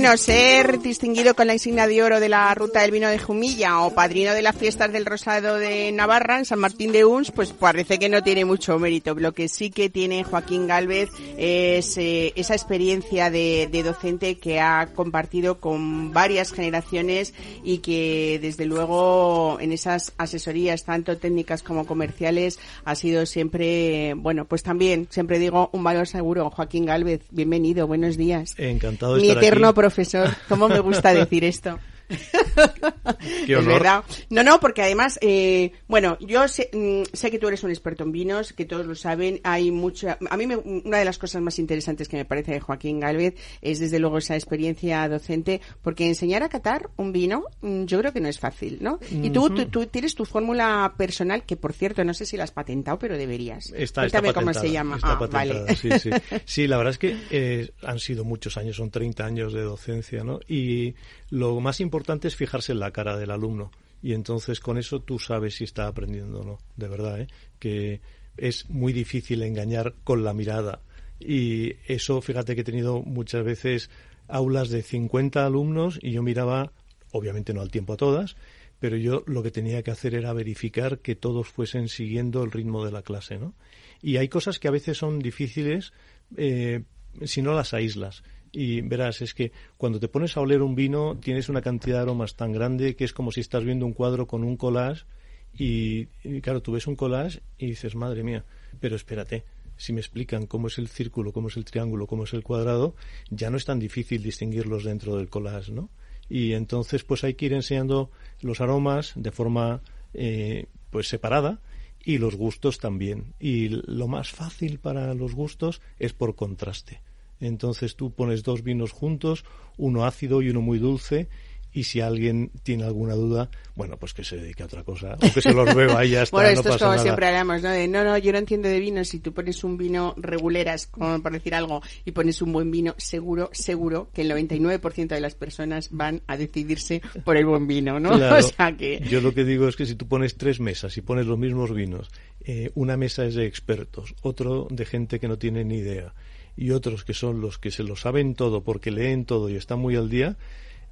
Bueno, 0.00 0.16
ser 0.16 0.80
distinguido 0.80 1.34
con 1.34 1.46
la 1.46 1.52
insignia 1.52 1.86
de 1.86 2.02
oro 2.02 2.20
de 2.20 2.30
la 2.30 2.54
Ruta 2.54 2.80
del 2.80 2.90
Vino 2.90 3.10
de 3.10 3.18
Jumilla 3.18 3.82
o 3.82 3.92
padrino 3.92 4.32
de 4.32 4.40
las 4.40 4.56
fiestas 4.56 4.90
del 4.90 5.04
Rosado 5.04 5.58
de 5.58 5.92
Navarra 5.92 6.38
en 6.38 6.46
San 6.46 6.58
Martín 6.58 6.90
de 6.90 7.04
Uns, 7.04 7.30
pues 7.30 7.52
parece 7.52 7.98
que 7.98 8.08
no 8.08 8.22
tiene 8.22 8.46
mucho 8.46 8.78
mérito. 8.78 9.14
Lo 9.14 9.32
que 9.32 9.48
sí 9.48 9.68
que 9.68 9.90
tiene 9.90 10.24
Joaquín 10.24 10.66
Galvez 10.66 11.10
es 11.36 11.98
eh, 11.98 12.32
esa 12.34 12.54
experiencia 12.54 13.30
de, 13.30 13.68
de, 13.70 13.82
docente 13.82 14.38
que 14.38 14.58
ha 14.58 14.88
compartido 14.94 15.60
con 15.60 16.14
varias 16.14 16.50
generaciones 16.50 17.34
y 17.62 17.78
que 17.78 18.38
desde 18.40 18.64
luego 18.64 19.58
en 19.60 19.70
esas 19.70 20.14
asesorías 20.16 20.84
tanto 20.84 21.18
técnicas 21.18 21.62
como 21.62 21.84
comerciales 21.84 22.58
ha 22.86 22.94
sido 22.94 23.26
siempre, 23.26 24.14
bueno, 24.14 24.46
pues 24.46 24.62
también, 24.62 25.08
siempre 25.10 25.38
digo, 25.38 25.68
un 25.74 25.84
valor 25.84 26.06
seguro. 26.06 26.48
Joaquín 26.48 26.86
Galvez, 26.86 27.20
bienvenido, 27.30 27.86
buenos 27.86 28.16
días. 28.16 28.54
Encantado 28.56 29.16
de 29.16 29.28
estar 29.28 29.44
eterno 29.44 29.68
aquí. 29.68 29.89
Profesor. 29.90 30.30
¿Cómo 30.48 30.68
me 30.68 30.78
gusta 30.80 31.12
decir 31.12 31.44
esto? 31.44 31.78
Qué 33.46 33.52
es 33.52 33.58
honor. 33.58 33.74
verdad. 33.74 34.04
No, 34.30 34.42
no, 34.42 34.60
porque 34.60 34.82
además, 34.82 35.18
eh, 35.22 35.72
bueno, 35.88 36.16
yo 36.20 36.46
sé, 36.48 36.70
mm, 36.72 37.14
sé 37.14 37.30
que 37.30 37.38
tú 37.38 37.48
eres 37.48 37.62
un 37.64 37.70
experto 37.70 38.04
en 38.04 38.12
vinos, 38.12 38.52
que 38.52 38.64
todos 38.64 38.86
lo 38.86 38.94
saben. 38.94 39.40
Hay 39.44 39.70
mucha. 39.70 40.18
A 40.30 40.36
mí, 40.36 40.46
me- 40.46 40.56
una 40.56 40.98
de 40.98 41.04
las 41.04 41.18
cosas 41.18 41.42
más 41.42 41.58
interesantes 41.58 42.08
que 42.08 42.16
me 42.16 42.24
parece 42.24 42.52
de 42.52 42.60
Joaquín 42.60 43.00
Galvez 43.00 43.34
es, 43.62 43.78
desde 43.78 43.98
luego, 43.98 44.18
esa 44.18 44.34
experiencia 44.34 45.08
docente, 45.08 45.60
porque 45.82 46.06
enseñar 46.06 46.42
a 46.42 46.48
catar 46.48 46.90
un 46.96 47.12
vino, 47.12 47.44
mm, 47.60 47.84
yo 47.84 47.98
creo 48.00 48.12
que 48.12 48.20
no 48.20 48.28
es 48.28 48.38
fácil, 48.38 48.78
¿no? 48.80 48.98
Y 49.10 49.30
tú, 49.30 49.50
tú, 49.50 49.66
tú 49.66 49.86
tienes 49.86 50.14
tu 50.14 50.24
fórmula 50.24 50.94
personal, 50.96 51.44
que 51.44 51.56
por 51.56 51.72
cierto, 51.72 52.04
no 52.04 52.14
sé 52.14 52.26
si 52.26 52.36
la 52.36 52.44
has 52.44 52.52
patentado, 52.52 52.98
pero 52.98 53.16
deberías. 53.16 53.72
Está, 53.76 54.08
cómo 54.32 54.52
se 54.54 54.70
llama. 54.70 54.96
está 54.96 55.12
ah, 55.12 55.26
vale. 55.30 55.76
sí, 55.76 55.90
sí. 55.98 56.10
Sí, 56.44 56.66
la 56.66 56.76
verdad 56.78 56.92
es 56.92 56.98
que 56.98 57.16
eh, 57.30 57.70
han 57.82 57.98
sido 57.98 58.24
muchos 58.24 58.56
años, 58.56 58.76
son 58.76 58.90
30 58.90 59.24
años 59.24 59.52
de 59.52 59.62
docencia, 59.62 60.24
¿no? 60.24 60.40
Y 60.48 60.94
lo 61.30 61.60
más 61.60 61.80
importante 61.80 61.99
es 62.22 62.36
fijarse 62.36 62.72
en 62.72 62.80
la 62.80 62.92
cara 62.92 63.16
del 63.16 63.30
alumno. 63.30 63.70
Y 64.02 64.14
entonces 64.14 64.60
con 64.60 64.78
eso 64.78 65.00
tú 65.00 65.18
sabes 65.18 65.56
si 65.56 65.64
está 65.64 65.86
aprendiendo 65.86 66.40
o 66.40 66.44
no, 66.44 66.58
de 66.76 66.88
verdad, 66.88 67.20
¿eh? 67.20 67.26
Que 67.58 68.00
es 68.36 68.68
muy 68.70 68.92
difícil 68.92 69.42
engañar 69.42 69.94
con 70.04 70.24
la 70.24 70.32
mirada. 70.32 70.80
Y 71.18 71.74
eso, 71.86 72.20
fíjate 72.22 72.54
que 72.54 72.62
he 72.62 72.64
tenido 72.64 73.02
muchas 73.02 73.44
veces 73.44 73.90
aulas 74.26 74.70
de 74.70 74.82
50 74.82 75.44
alumnos 75.44 75.98
y 76.00 76.12
yo 76.12 76.22
miraba, 76.22 76.72
obviamente 77.12 77.52
no 77.52 77.60
al 77.60 77.70
tiempo 77.70 77.92
a 77.92 77.96
todas, 77.98 78.36
pero 78.78 78.96
yo 78.96 79.22
lo 79.26 79.42
que 79.42 79.50
tenía 79.50 79.82
que 79.82 79.90
hacer 79.90 80.14
era 80.14 80.32
verificar 80.32 81.00
que 81.00 81.14
todos 81.14 81.48
fuesen 81.48 81.88
siguiendo 81.88 82.42
el 82.42 82.50
ritmo 82.50 82.84
de 82.84 82.92
la 82.92 83.02
clase, 83.02 83.38
¿no? 83.38 83.54
Y 84.00 84.16
hay 84.16 84.28
cosas 84.28 84.58
que 84.58 84.68
a 84.68 84.70
veces 84.70 84.96
son 84.96 85.18
difíciles 85.18 85.92
eh, 86.36 86.84
si 87.24 87.42
no 87.42 87.52
las 87.52 87.74
aíslas. 87.74 88.22
Y 88.52 88.80
verás, 88.80 89.22
es 89.22 89.34
que 89.34 89.52
cuando 89.76 90.00
te 90.00 90.08
pones 90.08 90.36
a 90.36 90.40
oler 90.40 90.62
un 90.62 90.74
vino 90.74 91.16
tienes 91.18 91.48
una 91.48 91.62
cantidad 91.62 91.98
de 91.98 92.02
aromas 92.02 92.34
tan 92.34 92.52
grande 92.52 92.96
que 92.96 93.04
es 93.04 93.12
como 93.12 93.30
si 93.30 93.40
estás 93.40 93.64
viendo 93.64 93.86
un 93.86 93.92
cuadro 93.92 94.26
con 94.26 94.42
un 94.42 94.56
collage 94.56 95.04
y, 95.52 96.06
claro, 96.42 96.62
tú 96.62 96.72
ves 96.72 96.86
un 96.86 96.96
collage 96.96 97.40
y 97.58 97.66
dices, 97.66 97.94
madre 97.94 98.22
mía, 98.22 98.44
pero 98.80 98.96
espérate, 98.96 99.44
si 99.76 99.92
me 99.92 100.00
explican 100.00 100.46
cómo 100.46 100.68
es 100.68 100.78
el 100.78 100.88
círculo, 100.88 101.32
cómo 101.32 101.48
es 101.48 101.56
el 101.56 101.64
triángulo, 101.64 102.06
cómo 102.06 102.24
es 102.24 102.32
el 102.32 102.42
cuadrado, 102.42 102.94
ya 103.30 103.50
no 103.50 103.56
es 103.56 103.64
tan 103.64 103.78
difícil 103.78 104.22
distinguirlos 104.22 104.84
dentro 104.84 105.16
del 105.16 105.28
collage, 105.28 105.72
¿no? 105.72 105.90
Y 106.28 106.52
entonces 106.52 107.02
pues 107.02 107.24
hay 107.24 107.34
que 107.34 107.46
ir 107.46 107.52
enseñando 107.52 108.10
los 108.40 108.60
aromas 108.60 109.12
de 109.16 109.32
forma 109.32 109.82
eh, 110.14 110.66
pues 110.90 111.08
separada 111.08 111.60
y 112.04 112.18
los 112.18 112.36
gustos 112.36 112.78
también. 112.78 113.34
Y 113.40 113.68
lo 113.68 114.06
más 114.06 114.30
fácil 114.30 114.78
para 114.78 115.12
los 115.14 115.34
gustos 115.34 115.80
es 115.98 116.12
por 116.12 116.36
contraste. 116.36 117.02
Entonces 117.40 117.96
tú 117.96 118.12
pones 118.12 118.42
dos 118.42 118.62
vinos 118.62 118.92
juntos, 118.92 119.44
uno 119.76 120.04
ácido 120.04 120.42
y 120.42 120.50
uno 120.50 120.60
muy 120.60 120.78
dulce, 120.78 121.28
y 121.72 121.84
si 121.84 122.00
alguien 122.00 122.50
tiene 122.62 122.84
alguna 122.84 123.14
duda, 123.14 123.48
bueno, 123.76 123.96
pues 123.96 124.12
que 124.12 124.24
se 124.24 124.36
dedique 124.36 124.62
a 124.62 124.66
otra 124.66 124.82
cosa, 124.82 125.16
o 125.20 125.32
que 125.32 125.40
se 125.40 125.52
los 125.52 125.72
beba 125.74 126.04
y 126.04 126.10
ya 126.10 126.22
está, 126.22 126.36
bueno, 126.36 126.50
no 126.50 126.54
esto 126.54 126.68
es 126.68 126.74
pasa 126.74 126.84
como 126.84 126.92
nada. 126.92 127.02
siempre 127.02 127.26
hablamos, 127.26 127.62
¿no? 127.62 127.70
De, 127.70 127.88
no, 127.88 128.04
no, 128.04 128.18
yo 128.18 128.32
no 128.32 128.38
entiendo 128.38 128.68
de 128.68 128.80
vino. 128.80 129.04
Si 129.04 129.20
tú 129.20 129.32
pones 129.32 129.62
un 129.62 129.76
vino 129.76 130.14
reguleras, 130.16 130.86
como 130.86 131.22
por 131.22 131.32
decir 131.32 131.54
algo, 131.54 131.80
y 132.04 132.10
pones 132.10 132.42
un 132.42 132.52
buen 132.52 132.70
vino, 132.70 132.94
seguro, 132.98 133.50
seguro 133.52 134.10
que 134.12 134.22
el 134.22 134.30
99% 134.30 135.08
de 135.08 135.20
las 135.20 135.34
personas 135.34 135.88
van 135.92 136.22
a 136.26 136.36
decidirse 136.36 137.00
por 137.24 137.36
el 137.36 137.46
buen 137.46 137.66
vino, 137.66 137.98
¿no? 137.98 138.10
Claro. 138.20 138.36
O 138.36 138.42
sea 138.42 138.76
que... 138.76 139.00
Yo 139.08 139.22
lo 139.22 139.32
que 139.32 139.44
digo 139.44 139.66
es 139.66 139.76
que 139.76 139.86
si 139.86 139.94
tú 139.94 140.06
pones 140.06 140.36
tres 140.36 140.60
mesas 140.60 140.96
y 140.98 141.00
pones 141.00 141.26
los 141.26 141.38
mismos 141.38 141.72
vinos, 141.72 142.10
eh, 142.44 142.70
una 142.74 142.98
mesa 142.98 143.24
es 143.24 143.34
de 143.34 143.46
expertos, 143.46 144.14
otro 144.20 144.66
de 144.70 144.84
gente 144.84 145.18
que 145.18 145.26
no 145.28 145.38
tiene 145.38 145.64
ni 145.64 145.76
idea, 145.76 146.12
y 146.60 146.72
otros 146.72 147.04
que 147.04 147.14
son 147.14 147.40
los 147.40 147.58
que 147.58 147.70
se 147.70 147.82
lo 147.82 147.96
saben 147.96 148.34
todo 148.34 148.62
porque 148.62 148.90
leen 148.90 149.24
todo 149.24 149.48
y 149.48 149.56
están 149.56 149.78
muy 149.78 149.96
al 149.96 150.10
día, 150.10 150.36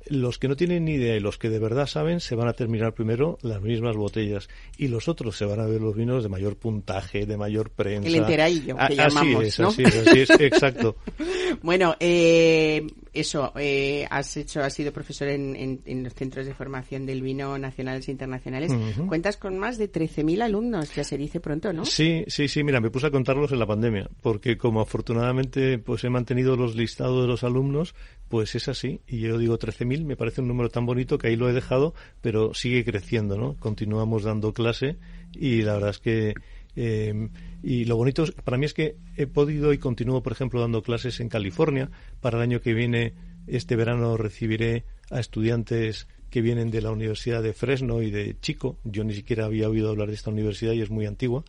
los 0.06 0.38
que 0.38 0.48
no 0.48 0.56
tienen 0.56 0.84
ni 0.86 0.92
idea 0.94 1.16
y 1.16 1.20
los 1.20 1.36
que 1.38 1.50
de 1.50 1.58
verdad 1.58 1.86
saben 1.86 2.20
se 2.20 2.34
van 2.34 2.48
a 2.48 2.52
terminar 2.54 2.94
primero 2.94 3.36
las 3.42 3.60
mismas 3.60 3.96
botellas 3.96 4.48
y 4.78 4.88
los 4.88 5.08
otros 5.08 5.36
se 5.36 5.44
van 5.44 5.60
a 5.60 5.66
ver 5.66 5.80
los 5.80 5.94
vinos 5.94 6.22
de 6.22 6.28
mayor 6.28 6.56
puntaje, 6.56 7.26
de 7.26 7.36
mayor 7.36 7.70
prensa. 7.70 8.08
El 8.08 8.14
enteradillo, 8.14 8.76
que 8.76 8.82
A- 8.82 8.86
así 8.86 8.94
llamamos, 8.96 9.44
es, 9.44 9.58
¿no? 9.60 9.68
así 9.68 9.82
es, 9.82 9.94
así 9.96 10.18
es, 10.20 10.30
exacto. 10.40 10.96
Bueno, 11.62 11.96
eh, 11.98 12.86
eso, 13.12 13.52
eh, 13.56 14.06
has 14.10 14.36
hecho, 14.36 14.60
has 14.62 14.72
sido 14.72 14.92
profesor 14.92 15.28
en, 15.28 15.56
en- 15.56 15.80
en 15.86 16.04
los 16.04 16.14
centros 16.14 16.46
de 16.46 16.54
formación 16.54 17.04
del 17.04 17.20
vino 17.22 17.58
nacionales 17.58 18.06
e 18.08 18.12
internacionales. 18.12 18.72
Cuentas 19.08 19.36
con 19.36 19.58
más 19.58 19.76
de 19.78 19.90
13.000 19.90 20.42
alumnos, 20.42 20.94
ya 20.94 21.04
se 21.04 21.16
dice 21.18 21.40
pronto, 21.40 21.72
¿no? 21.72 21.84
Sí, 21.84 22.24
sí, 22.28 22.48
sí, 22.48 22.62
mira, 22.62 22.80
me 22.80 22.90
puse 22.90 23.06
a 23.08 23.10
contarlos 23.10 23.50
en 23.52 23.58
la 23.58 23.66
pandemia, 23.66 24.08
porque 24.22 24.56
como 24.56 24.80
afortunadamente 24.80 25.78
pues 25.78 26.04
he 26.04 26.10
mantenido 26.10 26.54
los 26.56 26.76
listados 26.76 27.22
de 27.22 27.28
los 27.28 27.42
alumnos, 27.44 27.94
pues 28.28 28.54
es 28.54 28.68
así, 28.68 29.00
y 29.08 29.20
yo 29.20 29.38
digo 29.38 29.58
13.000, 29.58 29.87
me 29.88 30.16
parece 30.16 30.40
un 30.40 30.48
número 30.48 30.68
tan 30.68 30.86
bonito 30.86 31.18
que 31.18 31.28
ahí 31.28 31.36
lo 31.36 31.48
he 31.48 31.52
dejado, 31.52 31.94
pero 32.20 32.54
sigue 32.54 32.84
creciendo, 32.84 33.36
¿no? 33.36 33.56
Continuamos 33.58 34.24
dando 34.24 34.52
clase 34.52 34.96
y 35.32 35.62
la 35.62 35.74
verdad 35.74 35.90
es 35.90 35.98
que 35.98 36.34
eh, 36.80 37.28
y 37.60 37.86
lo 37.86 37.96
bonito 37.96 38.24
para 38.44 38.56
mí 38.56 38.64
es 38.64 38.72
que 38.72 38.94
he 39.16 39.26
podido 39.26 39.72
y 39.72 39.78
continúo, 39.78 40.22
por 40.22 40.32
ejemplo, 40.32 40.60
dando 40.60 40.82
clases 40.82 41.18
en 41.18 41.28
California. 41.28 41.90
Para 42.20 42.38
el 42.38 42.42
año 42.44 42.60
que 42.60 42.72
viene, 42.72 43.14
este 43.48 43.74
verano, 43.74 44.16
recibiré 44.16 44.84
a 45.10 45.18
estudiantes 45.18 46.06
que 46.30 46.40
vienen 46.40 46.70
de 46.70 46.80
la 46.80 46.92
Universidad 46.92 47.42
de 47.42 47.52
Fresno 47.52 48.00
y 48.00 48.12
de 48.12 48.36
Chico. 48.40 48.78
Yo 48.84 49.02
ni 49.02 49.14
siquiera 49.14 49.46
había 49.46 49.68
oído 49.68 49.90
hablar 49.90 50.08
de 50.08 50.14
esta 50.14 50.30
universidad 50.30 50.72
y 50.72 50.80
es 50.80 50.90
muy 50.90 51.06
antigua. 51.06 51.42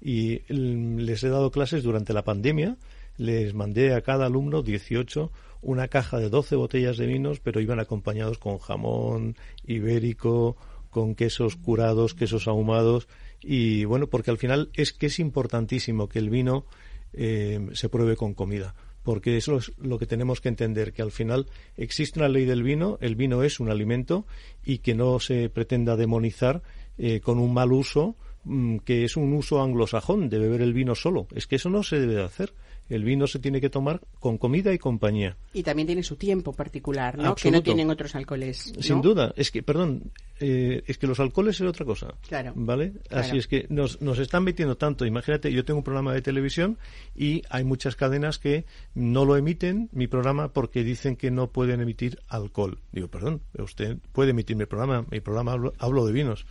Y 0.00 0.42
mm, 0.48 0.98
les 0.98 1.24
he 1.24 1.30
dado 1.30 1.50
clases 1.50 1.82
durante 1.82 2.12
la 2.12 2.22
pandemia. 2.22 2.76
Les 3.16 3.54
mandé 3.54 3.92
a 3.92 4.02
cada 4.02 4.26
alumno 4.26 4.62
18 4.62 5.32
una 5.66 5.88
caja 5.88 6.18
de 6.18 6.30
12 6.30 6.54
botellas 6.54 6.96
de 6.96 7.06
vinos, 7.06 7.40
pero 7.40 7.60
iban 7.60 7.80
acompañados 7.80 8.38
con 8.38 8.58
jamón 8.58 9.36
ibérico, 9.66 10.56
con 10.90 11.16
quesos 11.16 11.56
curados, 11.56 12.14
quesos 12.14 12.46
ahumados 12.46 13.08
y 13.40 13.84
bueno, 13.84 14.06
porque 14.06 14.30
al 14.30 14.38
final 14.38 14.70
es 14.74 14.92
que 14.92 15.06
es 15.06 15.18
importantísimo 15.18 16.08
que 16.08 16.20
el 16.20 16.30
vino 16.30 16.66
eh, 17.12 17.68
se 17.72 17.88
pruebe 17.88 18.16
con 18.16 18.32
comida, 18.32 18.76
porque 19.02 19.36
eso 19.36 19.56
es 19.56 19.72
lo 19.78 19.98
que 19.98 20.06
tenemos 20.06 20.40
que 20.40 20.48
entender, 20.48 20.92
que 20.92 21.02
al 21.02 21.10
final 21.10 21.46
existe 21.76 22.20
una 22.20 22.28
ley 22.28 22.44
del 22.44 22.62
vino, 22.62 22.96
el 23.00 23.16
vino 23.16 23.42
es 23.42 23.58
un 23.58 23.68
alimento 23.68 24.24
y 24.64 24.78
que 24.78 24.94
no 24.94 25.18
se 25.18 25.48
pretenda 25.48 25.96
demonizar 25.96 26.62
eh, 26.96 27.20
con 27.20 27.38
un 27.40 27.52
mal 27.52 27.72
uso 27.72 28.14
mm, 28.44 28.78
que 28.78 29.04
es 29.04 29.16
un 29.16 29.32
uso 29.32 29.60
anglosajón 29.60 30.28
de 30.28 30.38
beber 30.38 30.62
el 30.62 30.72
vino 30.72 30.94
solo. 30.94 31.26
Es 31.34 31.48
que 31.48 31.56
eso 31.56 31.70
no 31.70 31.82
se 31.82 31.98
debe 31.98 32.14
de 32.14 32.24
hacer. 32.24 32.54
El 32.88 33.04
vino 33.04 33.26
se 33.26 33.38
tiene 33.38 33.60
que 33.60 33.70
tomar 33.70 34.00
con 34.20 34.38
comida 34.38 34.72
y 34.72 34.78
compañía. 34.78 35.36
Y 35.52 35.62
también 35.62 35.86
tiene 35.86 36.02
su 36.02 36.16
tiempo 36.16 36.52
particular, 36.52 37.16
¿no? 37.16 37.30
Absoluto. 37.30 37.42
Que 37.42 37.50
no 37.50 37.62
tienen 37.62 37.90
otros 37.90 38.14
alcoholes. 38.14 38.72
¿no? 38.76 38.82
Sin 38.82 39.00
duda. 39.00 39.32
Es 39.36 39.50
que, 39.50 39.62
perdón, 39.62 40.12
eh, 40.38 40.82
es 40.86 40.98
que 40.98 41.06
los 41.06 41.18
alcoholes 41.18 41.60
es 41.60 41.66
otra 41.66 41.84
cosa. 41.84 42.14
Claro. 42.28 42.52
¿Vale? 42.54 42.92
Claro. 43.08 43.24
Así 43.24 43.38
es 43.38 43.46
que 43.46 43.66
nos, 43.70 44.00
nos 44.00 44.18
están 44.18 44.44
metiendo 44.44 44.76
tanto. 44.76 45.04
Imagínate, 45.06 45.52
yo 45.52 45.64
tengo 45.64 45.78
un 45.78 45.84
programa 45.84 46.12
de 46.14 46.22
televisión 46.22 46.78
y 47.14 47.42
hay 47.50 47.64
muchas 47.64 47.96
cadenas 47.96 48.38
que 48.38 48.66
no 48.94 49.24
lo 49.24 49.36
emiten, 49.36 49.88
mi 49.92 50.06
programa, 50.06 50.52
porque 50.52 50.84
dicen 50.84 51.16
que 51.16 51.30
no 51.30 51.50
pueden 51.50 51.80
emitir 51.80 52.20
alcohol. 52.28 52.78
Digo, 52.92 53.08
perdón, 53.08 53.42
usted 53.58 53.98
puede 54.12 54.30
emitir 54.30 54.56
mi 54.56 54.66
programa, 54.66 55.04
mi 55.10 55.20
programa 55.20 55.52
hablo, 55.52 55.72
hablo 55.78 56.06
de 56.06 56.12
vinos. 56.12 56.46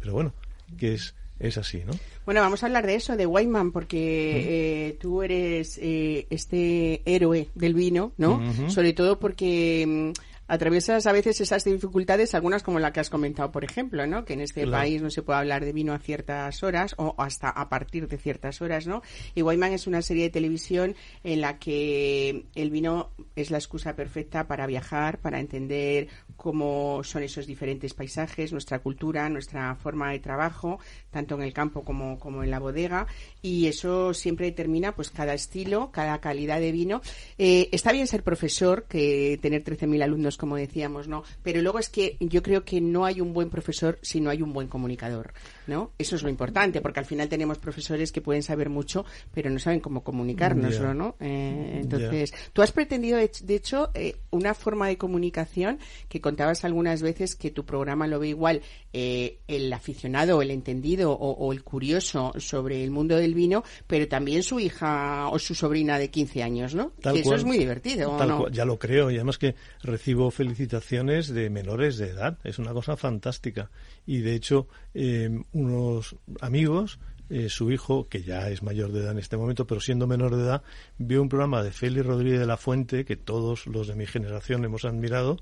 Pero 0.00 0.12
bueno, 0.12 0.34
que 0.78 0.94
es, 0.94 1.14
es 1.38 1.58
así, 1.58 1.82
¿no? 1.84 1.92
Bueno, 2.24 2.40
vamos 2.40 2.62
a 2.62 2.66
hablar 2.66 2.86
de 2.86 2.94
eso, 2.94 3.16
de 3.16 3.26
Wayman, 3.26 3.72
porque 3.72 4.88
eh, 4.88 4.96
tú 5.00 5.22
eres 5.22 5.78
eh, 5.82 6.26
este 6.30 7.02
héroe 7.04 7.48
del 7.54 7.74
vino, 7.74 8.12
¿no? 8.16 8.40
Sobre 8.68 8.92
todo 8.92 9.18
porque 9.18 9.84
mm, 9.86 10.20
atraviesas 10.46 11.06
a 11.06 11.12
veces 11.12 11.40
esas 11.40 11.64
dificultades, 11.64 12.34
algunas 12.34 12.62
como 12.62 12.78
la 12.78 12.92
que 12.92 13.00
has 13.00 13.10
comentado, 13.10 13.50
por 13.50 13.64
ejemplo, 13.64 14.06
¿no? 14.06 14.24
Que 14.24 14.34
en 14.34 14.40
este 14.40 14.62
Claro. 14.62 14.82
país 14.82 15.02
no 15.02 15.10
se 15.10 15.22
puede 15.22 15.38
hablar 15.38 15.64
de 15.64 15.72
vino 15.72 15.92
a 15.92 15.98
ciertas 15.98 16.62
horas 16.62 16.94
o 16.98 17.14
hasta 17.18 17.48
a 17.48 17.68
partir 17.68 18.08
de 18.08 18.18
ciertas 18.18 18.60
horas, 18.60 18.86
¿no? 18.86 19.02
Y 19.34 19.42
Wyman 19.42 19.72
es 19.72 19.86
una 19.86 20.02
serie 20.02 20.24
de 20.24 20.30
televisión 20.30 20.94
en 21.22 21.40
la 21.40 21.58
que 21.58 22.44
el 22.54 22.70
vino 22.70 23.10
es 23.36 23.50
la 23.50 23.58
excusa 23.58 23.96
perfecta 23.96 24.46
para 24.46 24.66
viajar, 24.66 25.18
para 25.18 25.40
entender 25.40 26.08
cómo 26.36 27.02
son 27.04 27.22
esos 27.22 27.46
diferentes 27.46 27.94
paisajes, 27.94 28.52
nuestra 28.52 28.80
cultura, 28.80 29.28
nuestra 29.28 29.74
forma 29.76 30.10
de 30.10 30.18
trabajo, 30.18 30.78
tanto 31.10 31.34
en 31.36 31.42
el 31.42 31.52
campo 31.52 31.82
como, 31.84 32.18
como 32.18 32.42
en 32.42 32.50
la 32.50 32.58
bodega, 32.58 33.06
y 33.40 33.66
eso 33.66 34.12
siempre 34.14 34.46
determina 34.46 34.94
pues 34.94 35.10
cada 35.10 35.34
estilo, 35.34 35.90
cada 35.90 36.20
calidad 36.20 36.60
de 36.60 36.72
vino. 36.72 37.00
Eh, 37.38 37.68
está 37.72 37.92
bien 37.92 38.06
ser 38.06 38.22
profesor, 38.22 38.84
que 38.88 39.38
tener 39.40 39.62
13.000 39.64 40.02
alumnos, 40.02 40.33
como 40.36 40.56
decíamos, 40.56 41.08
¿no? 41.08 41.22
Pero 41.42 41.62
luego 41.62 41.78
es 41.78 41.88
que 41.88 42.16
yo 42.20 42.42
creo 42.42 42.64
que 42.64 42.80
no 42.80 43.04
hay 43.04 43.20
un 43.20 43.32
buen 43.32 43.50
profesor 43.50 43.98
si 44.02 44.20
no 44.20 44.30
hay 44.30 44.42
un 44.42 44.52
buen 44.52 44.68
comunicador, 44.68 45.32
¿no? 45.66 45.92
Eso 45.98 46.16
es 46.16 46.22
lo 46.22 46.28
importante, 46.28 46.80
porque 46.80 47.00
al 47.00 47.06
final 47.06 47.28
tenemos 47.28 47.58
profesores 47.58 48.12
que 48.12 48.20
pueden 48.20 48.42
saber 48.42 48.70
mucho, 48.70 49.04
pero 49.32 49.50
no 49.50 49.58
saben 49.58 49.80
cómo 49.80 50.02
comunicárnoslo, 50.02 50.88
Ya. 50.88 50.94
¿no? 50.94 51.16
Eh, 51.20 51.80
entonces, 51.82 52.32
tú 52.52 52.62
has 52.62 52.72
pretendido, 52.72 53.18
de 53.18 53.54
hecho, 53.54 53.90
eh, 53.94 54.16
una 54.30 54.54
forma 54.54 54.88
de 54.88 54.96
comunicación 54.96 55.78
que 56.08 56.20
contabas 56.20 56.64
algunas 56.64 57.02
veces 57.02 57.34
que 57.34 57.50
tu 57.50 57.64
programa 57.64 58.06
lo 58.06 58.18
ve 58.18 58.28
igual 58.28 58.62
eh, 58.92 59.38
el 59.48 59.72
aficionado, 59.72 60.40
el 60.42 60.50
entendido 60.50 61.12
o, 61.12 61.30
o 61.32 61.52
el 61.52 61.62
curioso 61.64 62.32
sobre 62.38 62.82
el 62.84 62.90
mundo 62.90 63.16
del 63.16 63.34
vino, 63.34 63.64
pero 63.86 64.08
también 64.08 64.42
su 64.42 64.60
hija 64.60 65.28
o 65.28 65.38
su 65.38 65.54
sobrina 65.54 65.98
de 65.98 66.10
15 66.10 66.42
años, 66.42 66.74
¿no? 66.74 66.92
Tal 67.00 67.14
que 67.14 67.20
eso 67.20 67.34
es 67.34 67.44
muy 67.44 67.58
divertido, 67.58 68.12
¿o 68.12 68.16
Tal 68.16 68.28
no? 68.28 68.38
cual, 68.38 68.52
ya 68.52 68.64
lo 68.64 68.78
creo, 68.78 69.10
y 69.10 69.16
además 69.16 69.38
que 69.38 69.54
recibo 69.82 70.23
felicitaciones 70.30 71.28
de 71.28 71.50
menores 71.50 71.96
de 71.98 72.08
edad, 72.10 72.38
es 72.44 72.58
una 72.58 72.72
cosa 72.72 72.96
fantástica. 72.96 73.70
Y 74.06 74.18
de 74.20 74.34
hecho, 74.34 74.68
eh, 74.94 75.30
unos 75.52 76.16
amigos, 76.40 76.98
eh, 77.30 77.48
su 77.48 77.70
hijo, 77.72 78.08
que 78.08 78.22
ya 78.22 78.50
es 78.50 78.62
mayor 78.62 78.92
de 78.92 79.00
edad 79.00 79.12
en 79.12 79.18
este 79.18 79.36
momento, 79.36 79.66
pero 79.66 79.80
siendo 79.80 80.06
menor 80.06 80.36
de 80.36 80.42
edad, 80.42 80.62
vio 80.98 81.22
un 81.22 81.28
programa 81.28 81.62
de 81.62 81.72
Félix 81.72 82.04
Rodríguez 82.06 82.40
de 82.40 82.46
la 82.46 82.56
Fuente, 82.56 83.04
que 83.04 83.16
todos 83.16 83.66
los 83.66 83.86
de 83.88 83.94
mi 83.94 84.06
generación 84.06 84.64
hemos 84.64 84.84
admirado, 84.84 85.38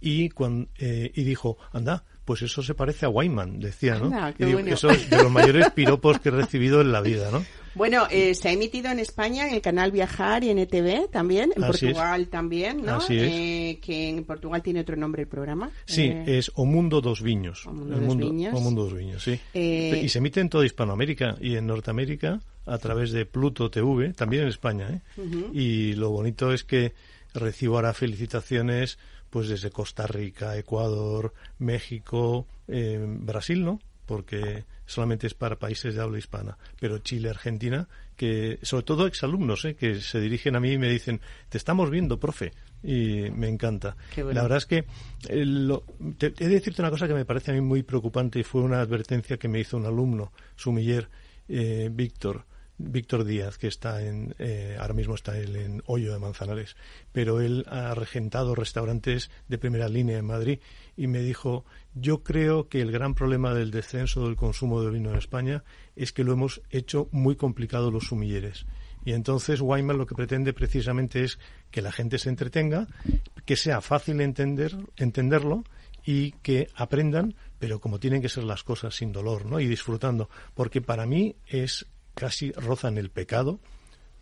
y, 0.00 0.28
cuan- 0.30 0.68
eh, 0.78 1.10
y 1.14 1.24
dijo, 1.24 1.58
anda, 1.72 2.04
pues 2.28 2.42
eso 2.42 2.62
se 2.62 2.74
parece 2.74 3.06
a 3.06 3.08
Wyman, 3.08 3.58
decía, 3.58 3.98
¿no? 3.98 4.08
Y 4.38 4.44
digo, 4.44 4.58
bueno. 4.58 4.74
eso 4.74 4.90
es 4.90 5.08
de 5.08 5.16
los 5.16 5.32
mayores 5.32 5.70
piropos 5.74 6.18
que 6.20 6.28
he 6.28 6.32
recibido 6.32 6.82
en 6.82 6.92
la 6.92 7.00
vida, 7.00 7.30
¿no? 7.32 7.42
Bueno, 7.74 8.06
eh, 8.10 8.34
se 8.34 8.50
ha 8.50 8.52
emitido 8.52 8.90
en 8.90 8.98
España 8.98 9.48
en 9.48 9.54
el 9.54 9.62
canal 9.62 9.92
Viajar 9.92 10.44
y 10.44 10.50
en 10.50 10.58
ETV 10.58 11.08
también, 11.10 11.52
en 11.56 11.64
Así 11.64 11.86
es. 11.86 11.92
Portugal 11.94 12.28
también, 12.28 12.84
¿no? 12.84 12.96
Así 12.96 13.16
es. 13.16 13.32
Eh, 13.32 13.78
que 13.80 14.10
en 14.10 14.24
Portugal 14.24 14.62
tiene 14.62 14.80
otro 14.80 14.94
nombre 14.94 15.22
el 15.22 15.28
programa. 15.28 15.70
Sí, 15.86 16.02
Eh, 16.02 16.36
es 16.38 16.52
O 16.54 16.66
Mundo 16.66 17.00
dos 17.00 17.22
Viños. 17.22 17.66
O 17.66 17.72
Mundo 17.72 17.94
El 17.94 18.00
dos 18.00 18.08
mundo, 18.10 18.26
Viños. 18.30 18.54
O 18.54 18.60
Mundo 18.60 18.84
dos 18.84 18.92
Viños, 18.94 19.22
sí. 19.24 19.40
Eh, 19.54 20.02
y 20.04 20.08
se 20.10 20.18
emite 20.18 20.40
en 20.40 20.50
toda 20.50 20.66
Hispanoamérica 20.66 21.36
y 21.40 21.56
en 21.56 21.66
Norteamérica 21.66 22.40
a 22.66 22.76
través 22.76 23.10
de 23.12 23.24
Pluto 23.24 23.70
TV, 23.70 24.12
también 24.12 24.42
en 24.42 24.48
España. 24.50 24.90
¿eh? 24.90 25.00
Y 25.54 25.94
lo 25.94 26.10
bonito 26.10 26.52
es 26.52 26.62
que 26.64 26.92
recibo 27.32 27.76
ahora 27.76 27.94
felicitaciones 27.94 28.98
pues 29.30 29.48
desde 29.48 29.70
Costa 29.70 30.06
Rica, 30.06 30.56
Ecuador, 30.56 31.32
México, 31.58 32.46
eh, 32.66 32.98
Brasil, 33.06 33.64
¿no? 33.64 33.80
Porque 34.06 34.64
solamente 34.86 35.26
es 35.26 35.34
para 35.34 35.56
países 35.58 35.94
de 35.94 36.00
habla 36.00 36.18
hispana, 36.18 36.56
pero 36.80 36.98
Chile, 36.98 37.28
Argentina, 37.28 37.86
que 38.16 38.58
sobre 38.62 38.84
todo 38.84 39.06
exalumnos, 39.06 39.64
¿eh? 39.66 39.74
que 39.76 40.00
se 40.00 40.18
dirigen 40.20 40.56
a 40.56 40.60
mí 40.60 40.72
y 40.72 40.78
me 40.78 40.88
dicen, 40.88 41.20
te 41.50 41.58
estamos 41.58 41.90
viendo, 41.90 42.18
profe, 42.18 42.52
y 42.82 43.30
me 43.32 43.48
encanta. 43.48 43.96
Bueno. 44.16 44.32
La 44.32 44.42
verdad 44.42 44.58
es 44.58 44.66
que 44.66 44.78
eh, 45.28 45.44
lo- 45.44 45.84
te- 46.16 46.28
he 46.38 46.48
de 46.48 46.54
decirte 46.54 46.80
una 46.80 46.90
cosa 46.90 47.06
que 47.06 47.12
me 47.14 47.26
parece 47.26 47.50
a 47.50 47.54
mí 47.54 47.60
muy 47.60 47.82
preocupante 47.82 48.38
y 48.40 48.44
fue 48.44 48.62
una 48.62 48.80
advertencia 48.80 49.36
que 49.36 49.48
me 49.48 49.60
hizo 49.60 49.76
un 49.76 49.84
alumno, 49.84 50.32
sumiller, 50.56 51.08
eh, 51.48 51.90
Víctor, 51.92 52.46
Víctor 52.78 53.24
Díaz, 53.24 53.58
que 53.58 53.66
está 53.66 54.02
en, 54.02 54.34
eh, 54.38 54.76
ahora 54.78 54.94
mismo 54.94 55.14
está 55.14 55.36
él 55.36 55.56
en 55.56 55.82
Hoyo 55.86 56.12
de 56.12 56.18
Manzanares, 56.18 56.76
pero 57.12 57.40
él 57.40 57.64
ha 57.68 57.92
regentado 57.94 58.54
restaurantes 58.54 59.30
de 59.48 59.58
primera 59.58 59.88
línea 59.88 60.18
en 60.18 60.24
Madrid 60.24 60.60
y 60.96 61.08
me 61.08 61.20
dijo, 61.20 61.64
yo 61.94 62.22
creo 62.22 62.68
que 62.68 62.80
el 62.80 62.92
gran 62.92 63.14
problema 63.14 63.52
del 63.52 63.72
descenso 63.72 64.24
del 64.24 64.36
consumo 64.36 64.80
de 64.82 64.90
vino 64.90 65.10
en 65.10 65.18
España 65.18 65.64
es 65.96 66.12
que 66.12 66.24
lo 66.24 66.32
hemos 66.32 66.62
hecho 66.70 67.08
muy 67.10 67.36
complicado 67.36 67.90
los 67.90 68.06
sumilleres. 68.06 68.66
Y 69.04 69.12
entonces 69.12 69.60
Wyman 69.60 69.98
lo 69.98 70.06
que 70.06 70.14
pretende 70.14 70.52
precisamente 70.52 71.24
es 71.24 71.38
que 71.70 71.82
la 71.82 71.92
gente 71.92 72.18
se 72.18 72.28
entretenga, 72.28 72.86
que 73.44 73.56
sea 73.56 73.80
fácil 73.80 74.20
entender, 74.20 74.76
entenderlo 74.96 75.64
y 76.04 76.32
que 76.42 76.68
aprendan, 76.74 77.34
pero 77.58 77.80
como 77.80 77.98
tienen 77.98 78.22
que 78.22 78.28
ser 78.28 78.44
las 78.44 78.64
cosas 78.64 78.94
sin 78.94 79.12
dolor, 79.12 79.46
¿no? 79.46 79.60
Y 79.60 79.66
disfrutando, 79.66 80.28
porque 80.54 80.80
para 80.80 81.06
mí 81.06 81.36
es 81.46 81.86
casi 82.18 82.52
rozan 82.52 82.98
el 82.98 83.10
pecado 83.10 83.60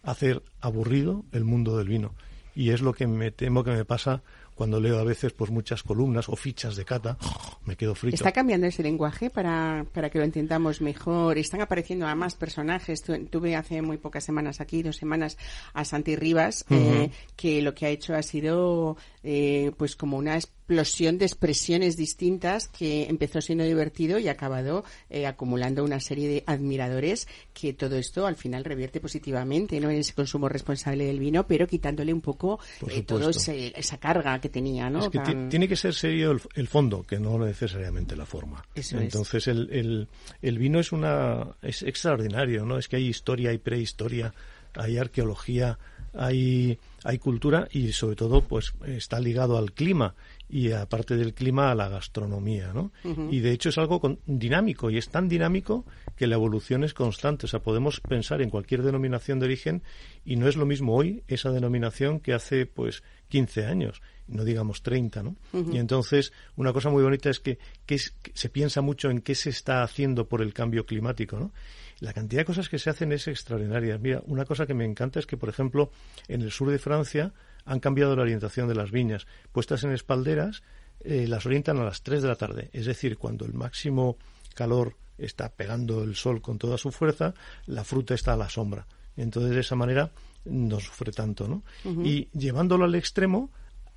hacer 0.02 0.42
aburrido 0.61 1.24
el 1.32 1.44
mundo 1.44 1.76
del 1.78 1.88
vino. 1.88 2.14
Y 2.54 2.70
es 2.70 2.80
lo 2.80 2.94
que 2.94 3.06
me 3.06 3.30
temo 3.30 3.64
que 3.64 3.72
me 3.72 3.85
pasa 3.85 4.22
cuando 4.54 4.80
leo 4.80 4.98
a 4.98 5.04
veces 5.04 5.35
pues 5.35 5.50
muchas 5.50 5.82
columnas 5.82 6.30
o 6.30 6.37
fichas 6.37 6.76
de 6.76 6.87
cata, 6.87 7.18
me 7.66 7.76
quedo 7.76 7.94
frito. 7.94 8.14
Está 8.14 8.32
cambiando 8.32 8.66
ese 8.66 8.82
lenguaje 8.82 9.28
para, 9.28 9.85
para 9.92 10.09
que 10.09 10.16
lo 10.18 10.24
entendamos 10.24 10.80
mejor. 10.80 11.37
Están 11.37 11.61
apareciendo 11.61 12.06
además 12.06 12.35
personajes. 12.37 13.02
Tu- 13.02 13.26
tuve 13.26 13.54
hace 13.54 13.82
muy 13.82 13.98
pocas 13.98 14.24
semanas 14.24 14.62
aquí, 14.62 14.82
dos 14.82 14.96
semanas, 14.96 15.37
a 15.74 15.85
Santi 15.85 16.16
Rivas, 16.16 16.64
eh, 16.70 17.11
que 17.37 17.61
lo 17.61 17.74
que 17.74 17.85
ha 17.85 17.90
hecho 17.90 18.14
ha 18.14 18.22
sido 18.22 18.96
eh, 19.22 19.72
pues 19.76 19.94
como 19.94 20.16
una 20.16 20.38
explosión 20.70 21.16
de 21.18 21.26
expresiones 21.26 21.96
distintas 21.96 22.66
que 22.66 23.05
empezó 23.05 23.40
siendo 23.40 23.62
divertido 23.62 24.18
y 24.18 24.26
ha 24.26 24.33
acabado 24.33 24.85
eh, 25.11 25.24
acumulando 25.26 25.85
una 25.85 26.00
serie 26.00 26.29
de 26.29 26.42
admiradores 26.44 27.29
que 27.55 27.72
todo 27.72 27.94
esto 27.96 28.26
al 28.26 28.35
final 28.35 28.64
revierte 28.64 28.98
positivamente 29.00 29.79
¿no? 29.79 29.90
en 29.90 29.98
ese 29.98 30.12
consumo 30.12 30.48
responsable 30.48 31.05
del 31.05 31.20
vino, 31.20 31.46
pero 31.46 31.68
quitándole 31.68 32.12
un 32.12 32.20
poco 32.20 32.59
eh, 32.88 33.05
ese- 33.31 33.72
esa 33.79 33.98
carga 33.98 34.40
que 34.40 34.48
tenía. 34.48 34.90
¿no? 34.90 34.98
Es 35.05 35.09
que 35.11 35.20
ti- 35.20 35.24
Tan- 35.24 35.48
tiene 35.48 35.68
que 35.68 35.76
ser 35.76 35.94
serio 35.94 36.33
el, 36.33 36.40
el 36.57 36.66
fondo, 36.66 37.05
que 37.05 37.20
no 37.20 37.38
necesariamente 37.38 38.16
la 38.16 38.26
forma. 38.26 38.64
Eso 38.74 38.96
es. 38.96 39.05
Entonces 39.05 39.46
el, 39.46 39.68
el, 39.70 40.09
el 40.42 40.59
vino 40.59 40.81
es 40.81 40.90
una 40.90 41.46
es 41.62 41.83
extraordinario, 41.85 42.64
¿no? 42.66 42.76
Es 42.76 42.88
que 42.88 42.96
hay 42.96 43.07
historia, 43.07 43.50
hay 43.50 43.59
prehistoria, 43.59 44.35
hay 44.74 44.98
arqueología, 44.98 45.79
hay 46.12 46.79
hay 47.05 47.18
cultura 47.18 47.68
y 47.70 47.92
sobre 47.92 48.16
todo 48.16 48.40
pues 48.42 48.72
está 48.85 49.20
ligado 49.20 49.59
al 49.59 49.70
clima 49.72 50.16
y 50.48 50.70
aparte 50.72 51.16
del 51.16 51.35
clima 51.35 51.70
a 51.70 51.74
la 51.74 51.88
gastronomía, 51.88 52.72
¿no? 52.72 52.92
Y 53.32 53.40
de 53.40 53.50
hecho 53.52 53.68
es 53.70 53.78
algo 53.78 54.00
con- 54.00 54.20
dinámico 54.26 54.90
y 54.90 54.98
es 54.98 55.09
tan 55.09 55.28
dinámico 55.28 55.85
que 56.16 56.26
la 56.26 56.37
evolución 56.37 56.85
es 56.85 56.94
constante. 56.94 57.46
O 57.46 57.48
sea, 57.48 57.61
podemos 57.61 58.00
pensar 58.00 58.40
en 58.42 58.50
cualquier 58.50 58.82
denominación 58.82 59.38
de 59.40 59.46
origen 59.46 59.82
y 60.24 60.37
no 60.37 60.46
es 60.48 60.56
lo 60.56 60.64
mismo 60.66 60.94
hoy 60.94 61.22
esa 61.28 61.50
denominación 61.50 62.20
que 62.20 62.32
hace 62.32 62.64
pues 62.66 63.02
15 63.28 63.66
años, 63.66 64.00
no 64.28 64.44
digamos 64.44 64.82
30, 64.82 65.22
¿no? 65.24 65.37
Y 65.74 65.78
entonces 65.78 66.32
una 66.54 66.72
cosa 66.72 66.90
muy 66.90 67.02
bonita 67.02 67.28
es 67.28 67.40
que, 67.40 67.59
que 67.85 67.96
es- 67.96 68.12
que 68.22 68.30
se 68.35 68.48
piensa 68.48 68.80
mucho 68.82 69.11
en 69.11 69.20
qué 69.22 69.35
se 69.35 69.50
está 69.50 69.82
haciendo 69.82 70.28
por 70.28 70.42
el 70.42 70.54
cambio 70.54 70.87
climático, 70.87 71.38
¿no? 71.40 71.52
La 71.98 72.12
cantidad 72.12 72.42
de 72.42 72.44
cosas 72.44 72.68
que 72.68 72.78
se 72.78 72.90
hacen 72.90 73.11
es 73.12 73.26
extraordinaria. 73.26 73.98
Mira, 73.98 74.22
una 74.26 74.44
cosa 74.44 74.66
que 74.66 74.74
me 74.74 74.85
encanta 74.85 75.18
es 75.18 75.26
que, 75.26 75.37
por 75.37 75.48
ejemplo, 75.48 75.90
en 76.28 76.42
el 76.42 76.50
sur 76.52 76.70
de 76.70 76.78
Francia 76.78 77.32
han 77.66 77.81
cambiado 77.81 78.16
la 78.16 78.22
orientación 78.22 78.68
de 78.68 78.74
las 78.74 78.90
viñas. 78.90 79.26
Puestas 79.52 79.85
en 79.85 79.92
espalderas, 79.92 80.62
eh, 81.00 81.26
las 81.26 81.44
orientan 81.44 81.79
a 81.79 81.85
las 81.85 82.02
3 82.02 82.22
de 82.22 82.29
la 82.29 82.37
tarde. 82.37 82.70
Es 82.72 82.87
decir, 82.87 83.18
cuando 83.18 83.44
el 83.44 83.52
máximo 83.52 84.16
calor 84.55 84.96
está 85.18 85.50
pegando 85.50 86.02
el 86.02 86.14
sol 86.14 86.40
con 86.40 86.59
toda 86.59 86.79
su 86.79 86.90
fuerza, 86.90 87.35
la 87.66 87.85
fruta 87.85 88.14
está 88.14 88.33
a 88.33 88.37
la 88.37 88.48
sombra. 88.48 88.87
Entonces, 89.16 89.55
de 89.55 89.61
esa 89.61 89.76
manera, 89.76 90.12
no 90.44 90.79
sufre 90.81 91.12
tanto, 91.12 91.48
¿no? 91.48 91.62
Y 92.05 92.29
llevándolo 92.33 92.85
al 92.85 92.94
extremo, 92.94 93.50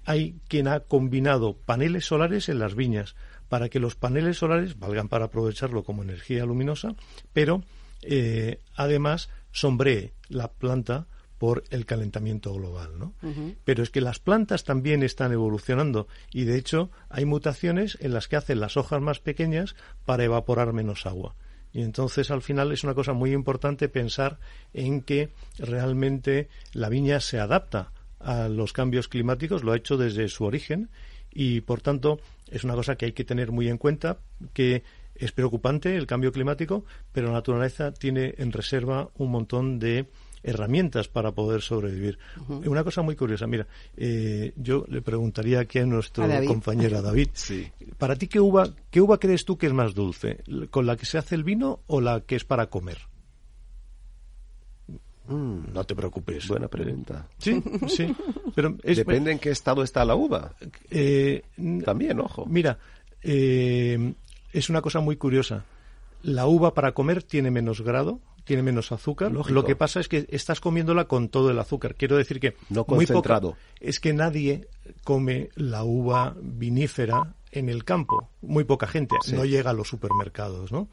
hay 0.06 0.40
quien 0.48 0.68
ha 0.68 0.80
combinado 0.80 1.58
paneles 1.58 2.06
solares 2.06 2.50
en 2.50 2.60
las 2.60 2.74
viñas 2.74 3.16
para 3.50 3.70
que 3.70 3.80
los 3.80 3.96
paneles 3.96 4.38
solares 4.38 4.80
valgan 4.80 5.10
para 5.10 5.26
aprovecharlo 5.26 5.84
como 5.84 6.04
energía 6.04 6.46
luminosa, 6.46 6.96
pero 7.34 7.64
eh, 8.02 8.62
además 8.76 9.30
sombree 9.52 10.14
la 10.30 10.52
planta 10.52 11.08
por 11.40 11.64
el 11.72 11.86
calentamiento 11.86 12.54
global, 12.54 13.00
¿no? 13.00 13.14
Pero 13.64 13.82
es 13.82 13.90
que 13.90 14.02
las 14.02 14.20
plantas 14.20 14.66
también 14.66 15.02
están 15.02 15.32
evolucionando 15.32 16.08
y 16.32 16.44
de 16.44 16.58
hecho 16.58 16.92
hay 17.10 17.26
mutaciones 17.26 17.98
en 18.02 18.14
las 18.14 18.28
que 18.28 18.36
hacen 18.36 18.60
las 18.60 18.78
hojas 18.78 19.02
más 19.02 19.20
pequeñas 19.20 19.76
para 20.06 20.26
evaporar 20.26 20.74
menos 20.74 21.06
agua. 21.06 21.36
Y 21.72 21.82
entonces 21.82 22.30
al 22.30 22.42
final 22.42 22.72
es 22.72 22.84
una 22.84 22.94
cosa 22.94 23.14
muy 23.14 23.32
importante 23.32 23.88
pensar 23.88 24.38
en 24.74 25.02
que 25.02 25.30
realmente 25.58 26.50
la 26.74 26.90
viña 26.90 27.22
se 27.22 27.40
adapta 27.40 27.94
a 28.20 28.50
los 28.50 28.74
cambios 28.74 29.08
climáticos, 29.08 29.64
lo 29.64 29.72
ha 29.72 29.78
hecho 29.78 29.96
desde 29.96 30.28
su 30.28 30.44
origen 30.44 30.90
y 31.32 31.62
por 31.62 31.80
tanto 31.80 32.20
es 32.50 32.66
una 32.66 32.76
cosa 32.76 32.96
que 32.96 33.06
hay 33.06 33.14
que 33.14 33.24
tener 33.24 33.52
muy 33.52 33.70
en 33.70 33.78
cuenta 33.78 34.18
que 34.54 34.84
es 35.16 35.32
preocupante 35.32 35.96
el 35.96 36.08
cambio 36.08 36.34
climático, 36.34 36.84
pero 37.14 37.28
la 37.28 37.34
naturaleza 37.34 37.94
tiene 37.94 38.36
en 38.38 38.52
reserva 38.52 39.10
un 39.16 39.32
montón 39.32 39.80
de 39.80 40.08
herramientas 40.44 41.08
para 41.08 41.32
poder 41.32 41.62
sobrevivir. 41.62 42.18
Una 42.48 42.84
cosa 42.84 43.02
muy 43.02 43.16
curiosa, 43.16 43.48
mira, 43.48 43.68
eh, 43.98 44.54
yo 44.56 44.86
le 44.88 45.02
preguntaría 45.02 45.60
aquí 45.60 45.80
a 45.80 45.86
nuestro 45.86 46.24
A 46.24 46.28
David. 46.28 46.48
compañero 46.48 47.02
David, 47.02 47.30
Sí. 47.34 47.68
para 47.98 48.16
ti 48.16 48.28
qué 48.28 48.40
uva, 48.40 48.70
qué 48.90 49.02
uva 49.02 49.20
crees 49.20 49.46
tú 49.46 49.58
que 49.58 49.68
es 49.68 49.74
más 49.74 49.94
dulce, 49.94 50.44
con 50.72 50.86
la 50.86 50.96
que 50.98 51.06
se 51.06 51.18
hace 51.18 51.36
el 51.36 51.44
vino 51.44 51.80
o 51.88 52.02
la 52.02 52.22
que 52.22 52.36
es 52.36 52.44
para 52.46 52.68
comer? 52.68 52.98
No 55.28 55.84
te 55.84 55.96
preocupes. 55.96 56.48
Buena 56.48 56.68
pregunta. 56.68 57.28
Sí, 57.38 57.62
sí, 57.88 58.16
pero 58.56 58.76
es, 58.82 58.98
Depende 58.98 59.32
en 59.32 59.38
qué 59.38 59.52
estado 59.52 59.84
está 59.84 60.04
la 60.04 60.16
uva. 60.16 60.54
eh, 60.90 61.44
También, 61.86 62.20
ojo. 62.20 62.48
Mira, 62.48 62.80
eh, 63.22 64.14
es 64.52 64.70
una 64.72 64.82
cosa 64.82 65.02
muy 65.02 65.18
curiosa. 65.18 65.66
La 66.24 66.48
uva 66.48 66.74
para 66.74 66.94
comer 66.94 67.22
tiene 67.22 67.52
menos 67.52 67.82
grado, 67.82 68.20
tiene 68.50 68.64
menos 68.64 68.92
azúcar. 68.92 69.32
Lógico. 69.32 69.54
Lo 69.54 69.64
que 69.64 69.76
pasa 69.76 70.00
es 70.00 70.08
que 70.08 70.26
estás 70.30 70.60
comiéndola 70.60 71.06
con 71.06 71.30
todo 71.30 71.52
el 71.52 71.60
azúcar. 71.60 71.94
Quiero 71.94 72.18
decir 72.18 72.40
que 72.40 72.56
No 72.70 72.84
muy 72.88 73.06
concentrado. 73.06 73.52
poca- 73.52 73.62
es 73.80 74.00
que 74.00 74.12
nadie 74.12 74.68
come 75.04 75.50
la 75.56 75.84
uva 75.84 76.36
vinífera 76.42 77.36
en 77.52 77.70
el 77.70 77.84
campo. 77.84 78.28
Muy 78.42 78.64
poca 78.64 78.88
gente. 78.88 79.16
Sí. 79.24 79.36
No 79.36 79.46
llega 79.46 79.70
a 79.70 79.74
los 79.74 79.88
supermercados, 79.88 80.72
¿no? 80.72 80.88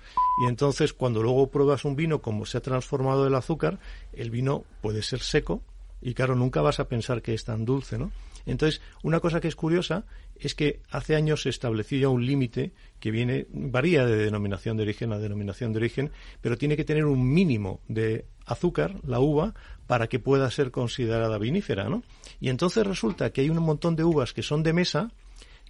Y 0.45 0.49
entonces 0.49 0.93
cuando 0.93 1.23
luego 1.23 1.51
pruebas 1.51 1.85
un 1.87 1.97
vino 1.97 2.21
como 2.21 2.45
se 2.45 2.59
ha 2.59 2.61
transformado 2.61 3.27
el 3.27 3.35
azúcar, 3.35 3.79
el 4.13 4.31
vino 4.31 4.65
puede 4.83 5.03
ser 5.03 5.21
seco 5.21 5.63
y 6.03 6.13
claro, 6.13 6.35
nunca 6.35 6.61
vas 6.61 6.79
a 6.79 6.89
pensar 6.89 7.23
que 7.23 7.33
es 7.33 7.45
tan 7.45 7.65
dulce, 7.65 7.97
¿no? 7.97 8.13
Entonces, 8.47 8.81
una 9.03 9.21
cosa 9.21 9.41
que 9.41 9.49
es 9.49 9.57
curiosa 9.57 10.05
es 10.37 10.55
que 10.55 10.81
hace 10.91 11.17
años 11.17 11.43
se 11.43 11.49
estableció 11.49 11.99
ya 11.99 12.09
un 12.09 12.25
límite 12.25 12.73
que 13.01 13.11
viene, 13.11 13.47
varía 13.51 14.07
de 14.07 14.17
denominación 14.17 14.77
de 14.77 14.85
origen 14.85 15.13
a 15.13 15.19
denominación 15.19 15.73
de 15.73 15.79
origen, 15.79 16.13
pero 16.41 16.57
tiene 16.57 16.77
que 16.77 16.85
tener 16.85 17.05
un 17.05 17.29
mínimo 17.33 17.81
de 17.89 18.25
azúcar, 18.47 18.95
la 19.05 19.21
uva, 19.21 19.55
para 19.87 20.07
que 20.07 20.19
pueda 20.19 20.51
ser 20.51 20.71
considerada 20.71 21.39
vinífera, 21.39 21.89
¿no? 21.89 22.03
Y 22.41 22.49
entonces 22.49 22.87
resulta 22.87 23.31
que 23.31 23.41
hay 23.41 23.51
un 23.51 23.59
montón 23.59 23.97
de 23.97 24.05
uvas 24.05 24.33
que 24.33 24.43
son 24.43 24.63
de 24.63 24.73
mesa 24.73 25.11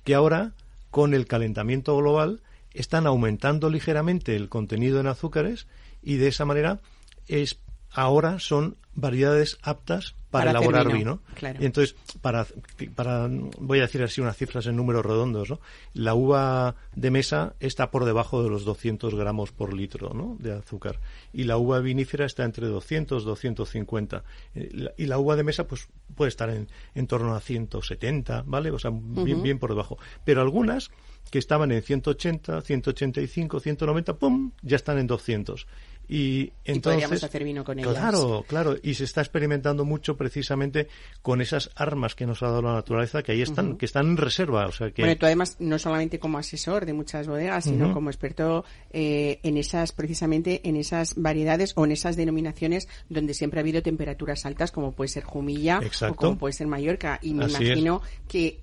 que 0.04 0.14
ahora, 0.14 0.52
con 0.90 1.14
el 1.14 1.26
calentamiento 1.26 1.96
global, 1.96 2.42
están 2.72 3.06
aumentando 3.06 3.70
ligeramente 3.70 4.36
el 4.36 4.48
contenido 4.48 5.00
en 5.00 5.06
azúcares 5.06 5.66
y 6.02 6.16
de 6.16 6.28
esa 6.28 6.44
manera 6.44 6.80
es 7.26 7.58
ahora 7.96 8.38
son 8.38 8.76
variedades 8.94 9.58
aptas 9.62 10.14
para, 10.30 10.50
elaborar 10.50 10.92
vino, 10.92 11.20
claro. 11.34 11.58
Y 11.62 11.66
entonces, 11.66 11.96
para, 12.20 12.46
para, 12.94 13.28
voy 13.58 13.78
a 13.78 13.82
decir 13.82 14.02
así 14.02 14.20
unas 14.20 14.36
cifras 14.36 14.66
en 14.66 14.76
números 14.76 15.04
redondos, 15.04 15.48
¿no? 15.48 15.60
La 15.94 16.14
uva 16.14 16.74
de 16.94 17.10
mesa 17.10 17.54
está 17.58 17.90
por 17.90 18.04
debajo 18.04 18.42
de 18.42 18.50
los 18.50 18.66
200 18.66 19.14
gramos 19.14 19.52
por 19.52 19.72
litro, 19.72 20.12
¿no? 20.12 20.36
De 20.38 20.52
azúcar. 20.52 21.00
Y 21.32 21.44
la 21.44 21.56
uva 21.56 21.80
vinífera 21.80 22.26
está 22.26 22.44
entre 22.44 22.66
200, 22.66 23.24
250. 23.24 24.24
Eh, 24.54 24.92
Y 24.98 25.06
la 25.06 25.18
uva 25.18 25.36
de 25.36 25.44
mesa, 25.44 25.66
pues, 25.66 25.88
puede 26.14 26.28
estar 26.28 26.50
en, 26.50 26.68
en 26.94 27.06
torno 27.06 27.34
a 27.34 27.40
170, 27.40 28.44
¿vale? 28.46 28.70
O 28.72 28.78
sea, 28.78 28.90
bien, 28.92 29.42
bien 29.42 29.58
por 29.58 29.70
debajo. 29.70 29.96
Pero 30.24 30.42
algunas 30.42 30.90
que 31.30 31.38
estaban 31.38 31.72
en 31.72 31.82
180, 31.82 32.60
185, 32.60 33.60
190, 33.60 34.16
¡pum! 34.16 34.52
ya 34.62 34.76
están 34.76 34.98
en 34.98 35.06
200. 35.06 35.66
Y 36.08 36.52
entonces, 36.64 37.02
podríamos 37.02 37.24
hacer 37.24 37.44
vino 37.44 37.64
con 37.64 37.78
ellas. 37.78 37.94
Claro, 37.94 38.44
claro. 38.46 38.76
Y 38.82 38.94
se 38.94 39.04
está 39.04 39.20
experimentando 39.20 39.84
mucho 39.84 40.16
precisamente 40.16 40.88
con 41.22 41.40
esas 41.40 41.70
armas 41.74 42.14
que 42.14 42.26
nos 42.26 42.42
ha 42.42 42.46
dado 42.46 42.62
la 42.62 42.74
naturaleza, 42.74 43.22
que 43.22 43.32
ahí 43.32 43.42
están, 43.42 43.76
que 43.76 43.86
están 43.86 44.06
en 44.06 44.16
reserva. 44.16 44.66
O 44.66 44.72
sea 44.72 44.90
que. 44.90 45.02
Bueno, 45.02 45.16
tú 45.16 45.26
además, 45.26 45.56
no 45.58 45.78
solamente 45.78 46.18
como 46.18 46.38
asesor 46.38 46.86
de 46.86 46.92
muchas 46.92 47.26
bodegas, 47.26 47.64
sino 47.64 47.92
como 47.92 48.10
experto 48.10 48.64
eh, 48.90 49.40
en 49.42 49.56
esas, 49.56 49.92
precisamente 49.92 50.60
en 50.68 50.76
esas 50.76 51.14
variedades 51.16 51.72
o 51.76 51.84
en 51.84 51.92
esas 51.92 52.16
denominaciones 52.16 52.88
donde 53.08 53.34
siempre 53.34 53.60
ha 53.60 53.62
habido 53.62 53.82
temperaturas 53.82 54.46
altas, 54.46 54.72
como 54.72 54.92
puede 54.92 55.08
ser 55.08 55.24
Jumilla 55.24 55.80
Exacto. 55.82 56.14
o 56.14 56.16
como 56.16 56.38
puede 56.38 56.52
ser 56.52 56.66
Mallorca. 56.66 57.18
Y 57.22 57.34
me 57.34 57.46
Así 57.46 57.64
imagino 57.64 58.02
que 58.28 58.60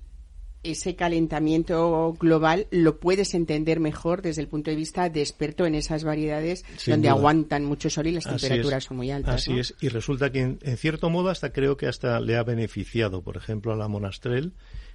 ese 0.64 0.96
calentamiento 0.96 2.14
global 2.18 2.66
lo 2.70 2.98
puedes 2.98 3.34
entender 3.34 3.80
mejor 3.80 4.22
desde 4.22 4.42
el 4.42 4.48
punto 4.48 4.70
de 4.70 4.76
vista 4.76 5.08
de 5.08 5.20
experto 5.20 5.66
en 5.66 5.74
esas 5.74 6.04
variedades 6.04 6.64
Sin 6.76 6.92
donde 6.94 7.08
duda. 7.08 7.18
aguantan 7.18 7.64
mucho 7.64 7.90
sol 7.90 8.06
y 8.06 8.12
las 8.12 8.26
Así 8.26 8.46
temperaturas 8.46 8.78
es. 8.78 8.84
son 8.88 8.96
muy 8.96 9.10
altas. 9.10 9.36
Así 9.36 9.52
¿no? 9.52 9.60
es. 9.60 9.74
Y 9.80 9.88
resulta 9.88 10.32
que, 10.32 10.40
en, 10.40 10.58
en 10.62 10.76
cierto 10.76 11.10
modo, 11.10 11.28
hasta 11.28 11.52
creo 11.52 11.76
que 11.76 11.86
hasta 11.86 12.18
le 12.20 12.36
ha 12.36 12.42
beneficiado, 12.42 13.22
por 13.22 13.36
ejemplo, 13.36 13.72
a 13.72 13.76
la 13.76 13.88
Monastrell, 13.88 14.52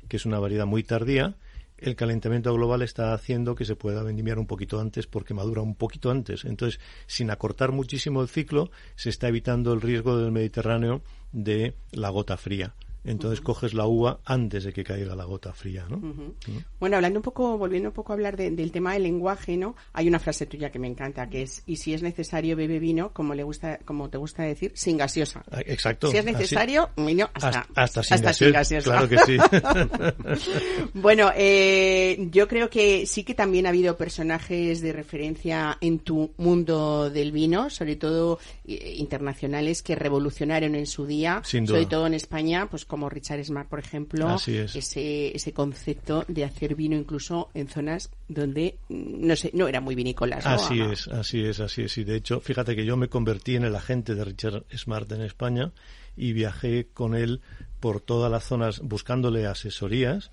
que 0.07 0.17
es 0.17 0.25
una 0.25 0.39
variedad 0.39 0.65
muy 0.65 0.83
tardía. 0.83 1.35
El 1.77 1.95
calentamiento 1.95 2.53
global 2.53 2.81
está 2.81 3.13
haciendo 3.13 3.55
que 3.55 3.63
se 3.63 3.77
pueda 3.77 4.03
vendimiar 4.03 4.37
un 4.37 4.47
poquito 4.47 4.81
antes 4.81 5.07
porque 5.07 5.33
madura 5.33 5.61
un 5.61 5.75
poquito 5.75 6.11
antes. 6.11 6.43
Entonces, 6.43 6.81
sin 7.07 7.31
acortar 7.31 7.71
muchísimo 7.71 8.21
el 8.21 8.27
ciclo, 8.27 8.69
se 8.95 9.09
está 9.09 9.29
evitando 9.29 9.71
el 9.71 9.79
riesgo 9.79 10.17
del 10.17 10.33
Mediterráneo 10.33 11.01
de 11.31 11.75
la 11.91 12.09
gota 12.09 12.35
fría. 12.35 12.75
Entonces 13.05 13.41
coges 13.41 13.73
la 13.73 13.85
uva 13.87 14.19
antes 14.25 14.63
de 14.65 14.73
que 14.73 14.83
caiga 14.83 15.15
la 15.15 15.23
gota 15.23 15.53
fría, 15.53 15.85
¿no? 15.89 16.01
Bueno, 16.79 16.97
hablando 16.97 17.19
un 17.19 17.23
poco, 17.23 17.57
volviendo 17.57 17.89
un 17.89 17.93
poco 17.95 18.11
a 18.11 18.15
hablar 18.15 18.35
de- 18.37 18.51
del 18.51 18.71
tema 18.71 18.93
del 18.93 19.03
lenguaje, 19.03 19.55
¿no? 19.57 19.75
Hay 19.93 20.07
una 20.07 20.19
frase 20.19 20.45
tuya 20.45 20.69
que 20.69 20.79
me 20.79 20.87
encanta, 20.87 21.29
que 21.29 21.43
es, 21.43 21.63
y 21.65 21.77
si 21.77 21.93
es 21.93 22.01
necesario, 22.03 22.55
bebe 22.55 22.79
vino, 22.79 23.11
como 23.13 23.33
le 23.33 23.43
gusta, 23.43 23.79
como 23.85 24.09
te 24.09 24.17
gusta 24.17 24.43
decir, 24.43 24.71
sin 24.75 24.97
gaseosa. 24.97 25.43
Ah, 25.49 25.61
Exacto. 25.65 26.11
Si 26.11 26.17
es 26.17 26.25
así. 26.25 26.33
necesario, 26.33 26.89
vino 26.97 27.29
hasta, 27.33 27.65
hasta, 27.75 28.01
hasta 28.01 28.03
sin 28.03 28.17
sin 28.17 28.51
gaseosa, 28.51 28.51
gaseosa. 28.59 28.91
Claro 28.91 29.09
que 29.09 29.17
sí. 29.19 29.37
Bueno, 30.93 31.31
eh, 31.35 32.27
yo 32.31 32.47
creo 32.47 32.69
que 32.69 33.05
sí 33.05 33.23
que 33.23 33.33
también 33.33 33.65
ha 33.65 33.69
habido 33.69 33.95
personajes 33.97 34.81
de 34.81 34.91
referencia 34.93 35.77
en 35.81 35.99
tu 35.99 36.31
mundo 36.37 37.09
del 37.09 37.31
vino, 37.31 37.69
sobre 37.69 37.95
todo 37.95 38.39
eh, 38.65 38.95
internacionales, 38.97 39.81
que 39.83 39.95
revolucionaron 39.95 40.75
en 40.75 40.85
su 40.85 41.05
día, 41.05 41.41
Sin 41.45 41.65
duda. 41.65 41.77
sobre 41.77 41.89
todo 41.89 42.07
en 42.07 42.13
España, 42.13 42.67
pues 42.69 42.85
como 42.85 42.98
Richard 43.07 43.43
Smart, 43.45 43.69
por 43.69 43.79
ejemplo, 43.79 44.35
es. 44.35 44.75
ese 44.75 45.35
ese 45.35 45.53
concepto 45.53 46.25
de 46.27 46.43
hacer 46.43 46.75
vino 46.75 46.97
incluso 46.97 47.49
en 47.53 47.67
zonas 47.67 48.09
donde 48.27 48.77
mm, 48.89 49.27
no 49.27 49.35
sé, 49.35 49.51
no 49.53 49.67
eran 49.67 49.83
muy 49.83 49.95
vinícolas. 49.95 50.43
¿no? 50.43 50.51
Así 50.51 50.81
es, 50.81 51.07
así 51.07 51.45
es, 51.45 51.59
así 51.59 51.83
es. 51.83 51.97
Y 51.97 52.03
de 52.03 52.15
hecho, 52.15 52.39
fíjate 52.41 52.75
que 52.75 52.85
yo 52.85 52.97
me 52.97 53.07
convertí 53.07 53.55
en 53.55 53.63
el 53.63 53.75
agente 53.75 54.15
de 54.15 54.25
Richard 54.25 54.65
Smart 54.75 55.09
en 55.11 55.21
España 55.21 55.71
y 56.17 56.33
viajé 56.33 56.87
con 56.93 57.15
él 57.15 57.41
por 57.79 58.01
todas 58.01 58.29
las 58.29 58.43
zonas 58.43 58.81
buscándole 58.81 59.45
asesorías 59.45 60.31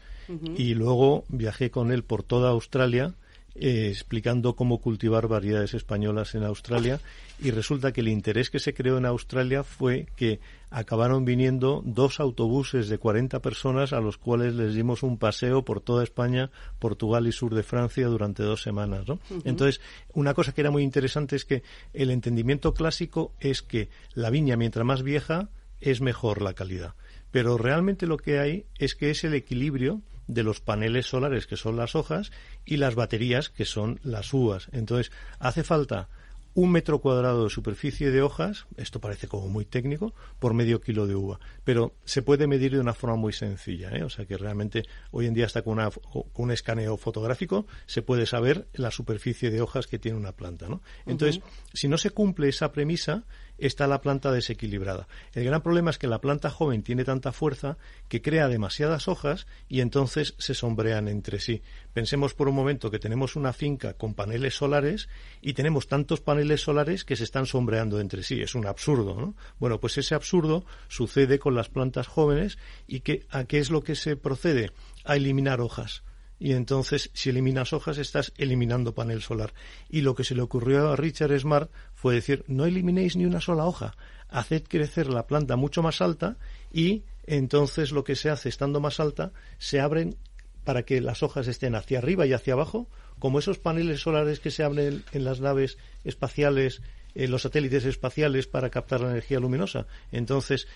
y 0.56 0.74
luego 0.74 1.24
viajé 1.28 1.70
con 1.70 1.92
él 1.92 2.02
por 2.02 2.24
toda 2.24 2.50
Australia 2.50 3.14
eh, 3.60 3.88
explicando 3.88 4.54
cómo 4.54 4.80
cultivar 4.80 5.28
variedades 5.28 5.74
españolas 5.74 6.34
en 6.34 6.44
Australia 6.44 7.00
y 7.42 7.50
resulta 7.50 7.92
que 7.92 8.00
el 8.00 8.08
interés 8.08 8.50
que 8.50 8.58
se 8.58 8.74
creó 8.74 8.98
en 8.98 9.06
Australia 9.06 9.62
fue 9.62 10.06
que 10.16 10.40
acabaron 10.70 11.24
viniendo 11.24 11.82
dos 11.84 12.20
autobuses 12.20 12.88
de 12.88 12.98
40 12.98 13.40
personas 13.40 13.92
a 13.92 14.00
los 14.00 14.18
cuales 14.18 14.54
les 14.54 14.74
dimos 14.74 15.02
un 15.02 15.18
paseo 15.18 15.64
por 15.64 15.80
toda 15.80 16.04
España, 16.04 16.50
Portugal 16.78 17.26
y 17.26 17.32
sur 17.32 17.54
de 17.54 17.62
Francia 17.62 18.06
durante 18.08 18.42
dos 18.42 18.62
semanas. 18.62 19.06
¿no? 19.08 19.18
Entonces, 19.44 19.80
una 20.12 20.34
cosa 20.34 20.52
que 20.52 20.60
era 20.60 20.70
muy 20.70 20.82
interesante 20.82 21.36
es 21.36 21.44
que 21.44 21.62
el 21.92 22.10
entendimiento 22.10 22.74
clásico 22.74 23.32
es 23.40 23.62
que 23.62 23.88
la 24.14 24.30
viña, 24.30 24.56
mientras 24.56 24.84
más 24.84 25.02
vieja, 25.02 25.48
es 25.80 26.00
mejor 26.00 26.42
la 26.42 26.54
calidad. 26.54 26.94
Pero 27.30 27.58
realmente 27.58 28.06
lo 28.06 28.16
que 28.16 28.38
hay 28.38 28.66
es 28.78 28.94
que 28.94 29.10
es 29.10 29.24
el 29.24 29.34
equilibrio 29.34 30.02
de 30.26 30.42
los 30.42 30.60
paneles 30.60 31.06
solares, 31.06 31.46
que 31.46 31.56
son 31.56 31.76
las 31.76 31.94
hojas, 31.94 32.32
y 32.66 32.76
las 32.76 32.94
baterías, 32.94 33.48
que 33.48 33.64
son 33.64 34.00
las 34.02 34.34
uvas. 34.34 34.68
Entonces, 34.72 35.12
hace 35.38 35.62
falta 35.62 36.08
un 36.56 36.72
metro 36.72 37.00
cuadrado 37.00 37.44
de 37.44 37.50
superficie 37.50 38.10
de 38.10 38.22
hojas, 38.22 38.66
esto 38.78 38.98
parece 38.98 39.28
como 39.28 39.46
muy 39.48 39.66
técnico, 39.66 40.14
por 40.38 40.54
medio 40.54 40.80
kilo 40.80 41.06
de 41.06 41.14
uva. 41.14 41.38
Pero 41.64 41.94
se 42.06 42.22
puede 42.22 42.46
medir 42.46 42.72
de 42.72 42.80
una 42.80 42.94
forma 42.94 43.16
muy 43.16 43.34
sencilla, 43.34 43.90
¿eh? 43.90 44.02
o 44.02 44.08
sea 44.08 44.24
que 44.24 44.38
realmente 44.38 44.82
hoy 45.10 45.26
en 45.26 45.34
día 45.34 45.44
hasta 45.44 45.60
con, 45.60 45.74
una, 45.74 45.90
con 45.90 46.24
un 46.34 46.50
escaneo 46.52 46.96
fotográfico 46.96 47.66
se 47.84 48.00
puede 48.00 48.24
saber 48.24 48.68
la 48.72 48.90
superficie 48.90 49.50
de 49.50 49.60
hojas 49.60 49.86
que 49.86 49.98
tiene 49.98 50.16
una 50.16 50.32
planta. 50.32 50.66
¿no? 50.66 50.80
Entonces, 51.04 51.42
si 51.74 51.88
no 51.88 51.98
se 51.98 52.08
cumple 52.08 52.48
esa 52.48 52.72
premisa, 52.72 53.24
está 53.58 53.86
la 53.86 54.00
planta 54.00 54.32
desequilibrada. 54.32 55.08
El 55.32 55.44
gran 55.44 55.62
problema 55.62 55.90
es 55.90 55.98
que 55.98 56.06
la 56.06 56.20
planta 56.20 56.50
joven 56.50 56.82
tiene 56.82 57.04
tanta 57.04 57.32
fuerza 57.32 57.78
que 58.08 58.22
crea 58.22 58.48
demasiadas 58.48 59.08
hojas 59.08 59.46
y 59.68 59.80
entonces 59.80 60.34
se 60.38 60.54
sombrean 60.54 61.08
entre 61.08 61.40
sí. 61.40 61.62
Pensemos 61.92 62.34
por 62.34 62.48
un 62.48 62.54
momento 62.54 62.90
que 62.90 62.98
tenemos 62.98 63.36
una 63.36 63.52
finca 63.52 63.94
con 63.94 64.14
paneles 64.14 64.54
solares 64.54 65.08
y 65.40 65.54
tenemos 65.54 65.88
tantos 65.88 66.20
paneles 66.20 66.60
solares 66.60 67.04
que 67.04 67.16
se 67.16 67.24
están 67.24 67.46
sombreando 67.46 68.00
entre 68.00 68.22
sí. 68.22 68.40
Es 68.40 68.54
un 68.54 68.66
absurdo, 68.66 69.14
¿no? 69.18 69.34
Bueno, 69.58 69.80
pues 69.80 69.98
ese 69.98 70.14
absurdo 70.14 70.64
sucede 70.88 71.38
con 71.38 71.54
las 71.54 71.68
plantas 71.68 72.06
jóvenes 72.06 72.58
y 72.86 73.00
que, 73.00 73.26
¿a 73.30 73.44
qué 73.44 73.58
es 73.58 73.70
lo 73.70 73.82
que 73.82 73.94
se 73.94 74.16
procede? 74.16 74.72
A 75.04 75.16
eliminar 75.16 75.60
hojas 75.60 76.02
y 76.38 76.52
entonces 76.52 77.10
si 77.14 77.30
eliminas 77.30 77.72
hojas 77.72 77.98
estás 77.98 78.32
eliminando 78.36 78.94
panel 78.94 79.22
solar. 79.22 79.54
Y 79.88 80.02
lo 80.02 80.14
que 80.14 80.24
se 80.24 80.34
le 80.34 80.42
ocurrió 80.42 80.90
a 80.90 80.96
Richard 80.96 81.38
Smart 81.38 81.70
fue 82.06 82.14
decir, 82.14 82.44
no 82.46 82.66
eliminéis 82.66 83.16
ni 83.16 83.26
una 83.26 83.40
sola 83.40 83.64
hoja, 83.64 83.96
haced 84.28 84.62
crecer 84.68 85.08
la 85.08 85.26
planta 85.26 85.56
mucho 85.56 85.82
más 85.82 86.00
alta 86.00 86.36
y 86.72 87.02
entonces 87.26 87.90
lo 87.90 88.04
que 88.04 88.14
se 88.14 88.30
hace 88.30 88.48
estando 88.48 88.78
más 88.78 89.00
alta 89.00 89.32
se 89.58 89.80
abren 89.80 90.16
para 90.62 90.84
que 90.84 91.00
las 91.00 91.24
hojas 91.24 91.48
estén 91.48 91.74
hacia 91.74 91.98
arriba 91.98 92.24
y 92.24 92.32
hacia 92.32 92.52
abajo, 92.52 92.88
como 93.18 93.40
esos 93.40 93.58
paneles 93.58 94.02
solares 94.02 94.38
que 94.38 94.52
se 94.52 94.62
abren 94.62 95.02
en 95.10 95.24
las 95.24 95.40
naves 95.40 95.78
espaciales 96.04 96.80
eh, 97.16 97.26
los 97.26 97.42
satélites 97.42 97.84
espaciales 97.84 98.46
para 98.46 98.70
captar 98.70 99.00
la 99.00 99.10
energía 99.10 99.40
luminosa. 99.40 99.88
Entonces, 100.12 100.68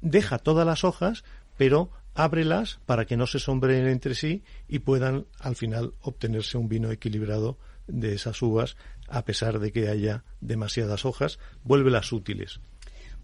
deja 0.00 0.38
todas 0.38 0.66
las 0.66 0.82
hojas, 0.82 1.22
pero 1.56 1.92
ábrelas 2.14 2.80
para 2.84 3.04
que 3.04 3.16
no 3.16 3.28
se 3.28 3.38
sombreen 3.38 3.86
entre 3.86 4.16
sí 4.16 4.42
y 4.66 4.80
puedan 4.80 5.26
al 5.38 5.54
final 5.54 5.94
obtenerse 6.00 6.58
un 6.58 6.68
vino 6.68 6.90
equilibrado 6.90 7.58
de 7.86 8.14
esas 8.14 8.42
uvas, 8.42 8.76
a 9.08 9.24
pesar 9.24 9.58
de 9.58 9.72
que 9.72 9.88
haya 9.88 10.24
demasiadas 10.40 11.04
hojas, 11.04 11.38
vuélvelas 11.64 12.12
útiles. 12.12 12.60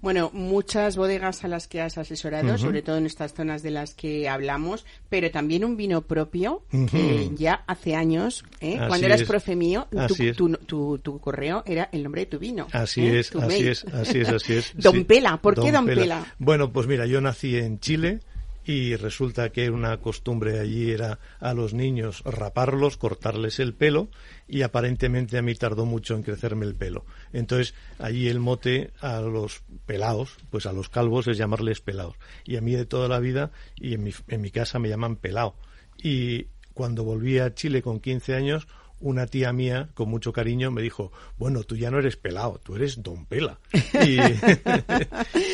Bueno, 0.01 0.29
muchas 0.35 0.99
bodegas 0.99 1.45
a 1.45 1.49
las 1.49 1.67
que 1.67 1.81
has 1.81 1.97
asesorado, 1.97 2.59
sobre 2.59 2.83
todo 2.83 2.99
en 2.99 3.07
estas 3.07 3.33
zonas 3.33 3.63
de 3.63 3.71
las 3.71 3.95
que 3.95 4.29
hablamos, 4.29 4.85
pero 5.09 5.31
también 5.31 5.65
un 5.65 5.79
vino 5.79 6.03
propio 6.03 6.63
que 6.91 7.31
ya 7.37 7.65
hace 7.67 7.95
años, 7.95 8.45
¿eh? 8.61 8.79
Cuando 8.87 9.07
eras 9.07 9.23
es. 9.23 9.27
profe 9.29 9.57
mío, 9.57 9.89
tu, 10.09 10.15
tu, 10.35 10.57
tu- 10.59 10.99
tu 10.99 11.19
correo 11.21 11.63
era 11.65 11.89
el 11.91 12.03
nombre 12.03 12.23
de 12.23 12.27
tu 12.27 12.39
vino. 12.39 12.67
Así 12.73 13.07
¿eh? 13.07 13.21
es, 13.21 13.35
así 13.35 13.67
es, 13.67 13.85
así 13.87 14.21
es, 14.21 14.29
así 14.29 14.53
es. 14.53 14.73
Don 14.77 14.93
sí. 14.95 15.05
Pela, 15.05 15.39
¿por 15.41 15.55
qué 15.59 15.73
Don 15.73 15.87
Pela? 15.87 16.35
Bueno, 16.39 16.71
pues 16.71 16.87
mira, 16.87 17.07
yo 17.07 17.23
nací 17.23 17.57
en 17.57 17.81
Chile 17.81 18.21
y 18.65 18.97
resulta 18.97 19.51
que 19.51 19.71
una 19.71 19.99
costumbre 19.99 20.59
allí 20.59 20.91
era 20.91 21.19
a 21.39 21.53
los 21.53 21.75
niños 21.75 22.23
raparlos, 22.25 22.97
cortarles 22.97 23.61
el 23.61 23.75
pelo 23.75 24.09
y 24.49 24.63
aparentemente 24.63 25.37
a 25.37 25.43
mí 25.43 25.55
tardó 25.55 25.85
mucho 25.85 26.15
en 26.15 26.23
crecerme 26.23 26.65
el 26.65 26.75
pelo. 26.75 27.05
Entonces, 27.33 27.75
allí 27.99 28.29
el 28.29 28.41
mote 28.41 28.93
a 29.01 29.21
los 29.21 29.63
pelados, 29.85 30.37
pues 30.51 30.67
a 30.67 30.73
los 30.73 30.89
calvos 30.89 31.27
es 31.29 31.37
llamarles 31.37 31.81
pelados. 31.81 32.17
Y 32.45 32.57
a 32.57 32.61
mí 32.61 32.73
de 32.73 32.87
toda 32.87 33.09
la 33.09 33.21
vida 33.21 33.51
y 33.77 33.95
en 33.95 34.05
mi, 34.05 34.13
en 34.29 34.41
mi 34.41 34.51
casa 34.51 34.79
me 34.79 34.89
llaman 34.89 35.17
pelao. 35.17 35.57
Y 36.03 36.47
cuando 36.73 37.05
volví 37.05 37.39
a 37.39 37.55
Chile 37.55 37.83
con 37.83 38.01
15 38.01 38.35
años, 38.35 38.67
una 39.01 39.27
tía 39.27 39.53
mía, 39.53 39.89
con 39.95 40.09
mucho 40.09 40.33
cariño, 40.33 40.71
me 40.71 40.83
dijo, 40.83 41.13
bueno, 41.37 41.63
tú 41.63 41.77
ya 41.77 41.91
no 41.91 41.99
eres 41.99 42.17
pelado, 42.17 42.61
tú 42.63 42.77
eres 42.77 43.03
don 43.03 43.27
Pela. 43.27 43.59
Y, 44.05 44.19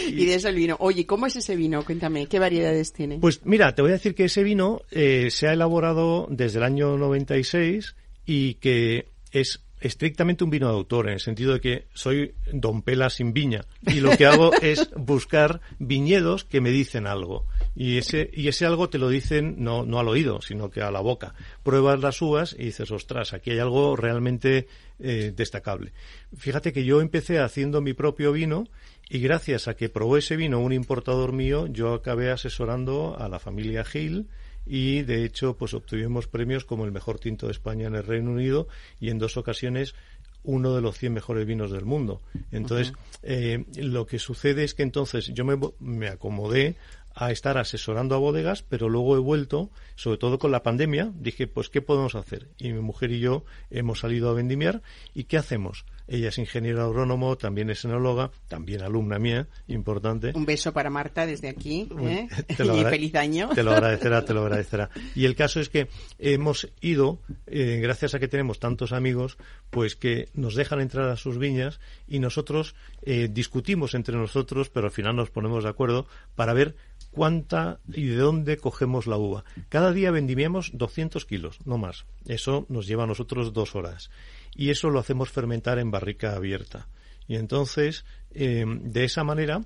Y 0.08 0.26
de 0.26 0.34
eso 0.34 0.48
el 0.48 0.54
vino. 0.54 0.76
Oye, 0.80 1.06
¿cómo 1.06 1.26
es 1.26 1.36
ese 1.36 1.56
vino? 1.56 1.84
Cuéntame, 1.84 2.26
¿qué 2.26 2.38
variedades 2.38 2.92
tiene? 2.92 3.18
Pues 3.18 3.44
mira, 3.44 3.74
te 3.74 3.82
voy 3.82 3.90
a 3.90 3.94
decir 3.94 4.14
que 4.14 4.24
ese 4.24 4.42
vino 4.42 4.82
eh, 4.90 5.28
se 5.30 5.48
ha 5.48 5.52
elaborado 5.52 6.26
desde 6.30 6.58
el 6.58 6.64
año 6.64 6.96
96 6.96 7.94
y 8.26 8.54
que 8.54 9.06
es 9.32 9.60
estrictamente 9.80 10.44
un 10.44 10.50
vino 10.50 10.68
de 10.68 10.74
autor, 10.74 11.08
en 11.08 11.14
el 11.14 11.20
sentido 11.20 11.54
de 11.54 11.60
que 11.60 11.86
soy 11.94 12.34
don 12.52 12.82
Pela 12.82 13.10
sin 13.10 13.32
viña 13.32 13.64
y 13.86 14.00
lo 14.00 14.10
que 14.16 14.26
hago 14.26 14.52
es 14.62 14.90
buscar 14.94 15.60
viñedos 15.78 16.44
que 16.44 16.60
me 16.60 16.70
dicen 16.70 17.06
algo 17.06 17.46
y 17.74 17.98
ese 17.98 18.30
y 18.32 18.48
ese 18.48 18.66
algo 18.66 18.88
te 18.88 18.98
lo 18.98 19.08
dicen 19.08 19.56
no 19.58 19.84
no 19.84 20.00
al 20.00 20.08
oído 20.08 20.40
sino 20.40 20.70
que 20.70 20.82
a 20.82 20.90
la 20.90 21.00
boca. 21.00 21.34
Pruebas 21.62 22.00
las 22.00 22.20
uvas 22.20 22.54
y 22.58 22.64
dices 22.64 22.90
ostras 22.90 23.32
aquí 23.32 23.50
hay 23.50 23.58
algo 23.58 23.96
realmente 23.96 24.66
eh, 24.98 25.32
destacable 25.34 25.92
fíjate 26.36 26.72
que 26.72 26.84
yo 26.84 27.00
empecé 27.00 27.38
haciendo 27.38 27.80
mi 27.80 27.92
propio 27.92 28.32
vino 28.32 28.64
y 29.08 29.20
gracias 29.20 29.68
a 29.68 29.74
que 29.74 29.88
probó 29.88 30.16
ese 30.16 30.36
vino 30.36 30.60
un 30.60 30.72
importador 30.72 31.32
mío 31.32 31.66
yo 31.66 31.94
acabé 31.94 32.30
asesorando 32.30 33.16
a 33.18 33.28
la 33.28 33.38
familia 33.38 33.84
Gil 33.84 34.28
y 34.66 35.02
de 35.02 35.24
hecho 35.24 35.56
pues 35.56 35.74
obtuvimos 35.74 36.26
premios 36.26 36.64
como 36.64 36.84
el 36.84 36.92
mejor 36.92 37.18
tinto 37.18 37.46
de 37.46 37.52
España 37.52 37.86
en 37.86 37.94
el 37.94 38.04
Reino 38.04 38.32
Unido 38.32 38.68
y 39.00 39.10
en 39.10 39.18
dos 39.18 39.36
ocasiones 39.36 39.94
uno 40.42 40.74
de 40.74 40.80
los 40.80 40.98
100 40.98 41.12
mejores 41.12 41.46
vinos 41.46 41.70
del 41.70 41.84
mundo. 41.84 42.22
Entonces, 42.50 42.92
eh, 43.22 43.64
lo 43.76 44.06
que 44.06 44.18
sucede 44.18 44.64
es 44.64 44.74
que 44.74 44.82
entonces 44.82 45.30
yo 45.34 45.44
me, 45.44 45.58
me 45.80 46.08
acomodé 46.08 46.76
a 47.14 47.30
estar 47.30 47.58
asesorando 47.58 48.14
a 48.14 48.18
bodegas, 48.18 48.62
pero 48.62 48.88
luego 48.88 49.16
he 49.16 49.20
vuelto, 49.20 49.70
sobre 49.96 50.18
todo 50.18 50.38
con 50.38 50.50
la 50.50 50.62
pandemia, 50.62 51.12
dije, 51.14 51.46
pues, 51.46 51.68
¿qué 51.68 51.82
podemos 51.82 52.14
hacer? 52.14 52.48
Y 52.58 52.72
mi 52.72 52.80
mujer 52.80 53.10
y 53.12 53.20
yo 53.20 53.44
hemos 53.70 54.00
salido 54.00 54.30
a 54.30 54.34
vendimiar, 54.34 54.82
¿y 55.14 55.24
qué 55.24 55.36
hacemos? 55.36 55.84
Ella 56.10 56.30
es 56.30 56.38
ingeniero 56.38 56.82
agrónomo, 56.82 57.36
también 57.36 57.70
es 57.70 57.84
enóloga, 57.84 58.32
también 58.48 58.82
alumna 58.82 59.20
mía, 59.20 59.46
importante. 59.68 60.32
Un 60.34 60.44
beso 60.44 60.72
para 60.72 60.90
Marta 60.90 61.24
desde 61.24 61.48
aquí. 61.48 61.88
¿eh? 62.00 62.26
Te 62.56 62.64
lo 62.64 62.76
y 62.76 62.82
feliz 62.82 63.14
año. 63.14 63.50
Te 63.54 63.62
lo 63.62 63.70
agradecerá, 63.70 64.24
te 64.24 64.34
lo 64.34 64.40
agradecerá. 64.44 64.90
Y 65.14 65.24
el 65.24 65.36
caso 65.36 65.60
es 65.60 65.68
que 65.68 65.88
hemos 66.18 66.68
ido, 66.80 67.20
eh, 67.46 67.78
gracias 67.80 68.14
a 68.14 68.18
que 68.18 68.26
tenemos 68.26 68.58
tantos 68.58 68.90
amigos, 68.90 69.38
pues 69.70 69.94
que 69.94 70.28
nos 70.34 70.56
dejan 70.56 70.80
entrar 70.80 71.08
a 71.10 71.16
sus 71.16 71.38
viñas 71.38 71.78
y 72.08 72.18
nosotros 72.18 72.74
eh, 73.02 73.28
discutimos 73.30 73.94
entre 73.94 74.16
nosotros, 74.16 74.68
pero 74.68 74.86
al 74.86 74.92
final 74.92 75.14
nos 75.14 75.30
ponemos 75.30 75.62
de 75.62 75.70
acuerdo 75.70 76.06
para 76.34 76.54
ver 76.54 76.74
cuánta 77.10 77.80
y 77.92 78.06
de 78.06 78.16
dónde 78.16 78.56
cogemos 78.56 79.06
la 79.06 79.16
uva. 79.16 79.44
Cada 79.68 79.92
día 79.92 80.10
vendimiamos 80.10 80.70
200 80.74 81.24
kilos, 81.26 81.58
no 81.64 81.78
más. 81.78 82.06
Eso 82.26 82.66
nos 82.68 82.86
lleva 82.86 83.04
a 83.04 83.06
nosotros 83.06 83.52
dos 83.52 83.74
horas. 83.74 84.10
Y 84.54 84.70
eso 84.70 84.90
lo 84.90 84.98
hacemos 85.00 85.30
fermentar 85.30 85.78
en 85.78 85.90
barrica 85.90 86.34
abierta. 86.34 86.88
Y 87.28 87.36
entonces, 87.36 88.04
eh, 88.32 88.64
de 88.66 89.04
esa 89.04 89.24
manera, 89.24 89.62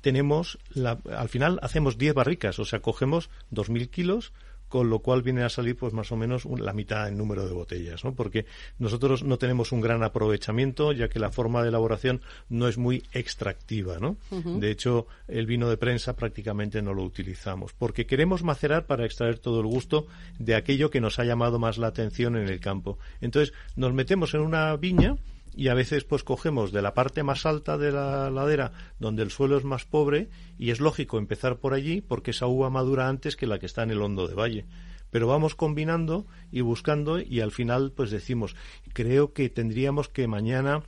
tenemos, 0.00 0.58
la, 0.70 0.98
al 1.16 1.28
final 1.28 1.58
hacemos 1.62 1.98
10 1.98 2.14
barricas, 2.14 2.58
o 2.58 2.64
sea, 2.64 2.80
cogemos 2.80 3.30
2.000 3.52 3.88
kilos, 3.88 4.32
con 4.76 4.90
lo 4.90 4.98
cual 4.98 5.22
viene 5.22 5.42
a 5.42 5.48
salir 5.48 5.74
pues 5.74 5.94
más 5.94 6.12
o 6.12 6.18
menos 6.18 6.44
la 6.44 6.74
mitad 6.74 7.08
en 7.08 7.16
número 7.16 7.46
de 7.46 7.54
botellas, 7.54 8.04
¿no? 8.04 8.12
Porque 8.12 8.44
nosotros 8.78 9.22
no 9.24 9.38
tenemos 9.38 9.72
un 9.72 9.80
gran 9.80 10.02
aprovechamiento, 10.02 10.92
ya 10.92 11.08
que 11.08 11.18
la 11.18 11.30
forma 11.30 11.62
de 11.62 11.70
elaboración 11.70 12.20
no 12.50 12.68
es 12.68 12.76
muy 12.76 13.02
extractiva, 13.14 13.98
¿no? 13.98 14.18
De 14.30 14.70
hecho, 14.70 15.06
el 15.28 15.46
vino 15.46 15.70
de 15.70 15.78
prensa 15.78 16.14
prácticamente 16.14 16.82
no 16.82 16.92
lo 16.92 17.04
utilizamos, 17.04 17.72
porque 17.72 18.04
queremos 18.04 18.42
macerar 18.42 18.84
para 18.84 19.06
extraer 19.06 19.38
todo 19.38 19.60
el 19.60 19.66
gusto 19.66 20.08
de 20.38 20.54
aquello 20.54 20.90
que 20.90 21.00
nos 21.00 21.18
ha 21.18 21.24
llamado 21.24 21.58
más 21.58 21.78
la 21.78 21.86
atención 21.86 22.36
en 22.36 22.46
el 22.46 22.60
campo. 22.60 22.98
Entonces, 23.22 23.54
nos 23.76 23.94
metemos 23.94 24.34
en 24.34 24.42
una 24.42 24.76
viña 24.76 25.16
y 25.56 25.68
a 25.68 25.74
veces 25.74 26.04
pues 26.04 26.22
cogemos 26.22 26.70
de 26.70 26.82
la 26.82 26.94
parte 26.94 27.22
más 27.22 27.46
alta 27.46 27.78
de 27.78 27.90
la 27.90 28.30
ladera 28.30 28.72
donde 29.00 29.22
el 29.22 29.30
suelo 29.30 29.56
es 29.56 29.64
más 29.64 29.86
pobre 29.86 30.28
y 30.58 30.70
es 30.70 30.80
lógico 30.80 31.18
empezar 31.18 31.56
por 31.56 31.72
allí 31.72 32.02
porque 32.02 32.30
esa 32.30 32.46
uva 32.46 32.68
madura 32.68 33.08
antes 33.08 33.36
que 33.36 33.46
la 33.46 33.58
que 33.58 33.66
está 33.66 33.82
en 33.82 33.90
el 33.90 34.02
hondo 34.02 34.28
de 34.28 34.34
valle. 34.34 34.66
Pero 35.10 35.26
vamos 35.26 35.54
combinando 35.54 36.26
y 36.52 36.60
buscando 36.60 37.18
y 37.18 37.40
al 37.40 37.52
final 37.52 37.92
pues 37.92 38.10
decimos 38.10 38.54
creo 38.92 39.32
que 39.32 39.48
tendríamos 39.48 40.08
que 40.08 40.28
mañana 40.28 40.82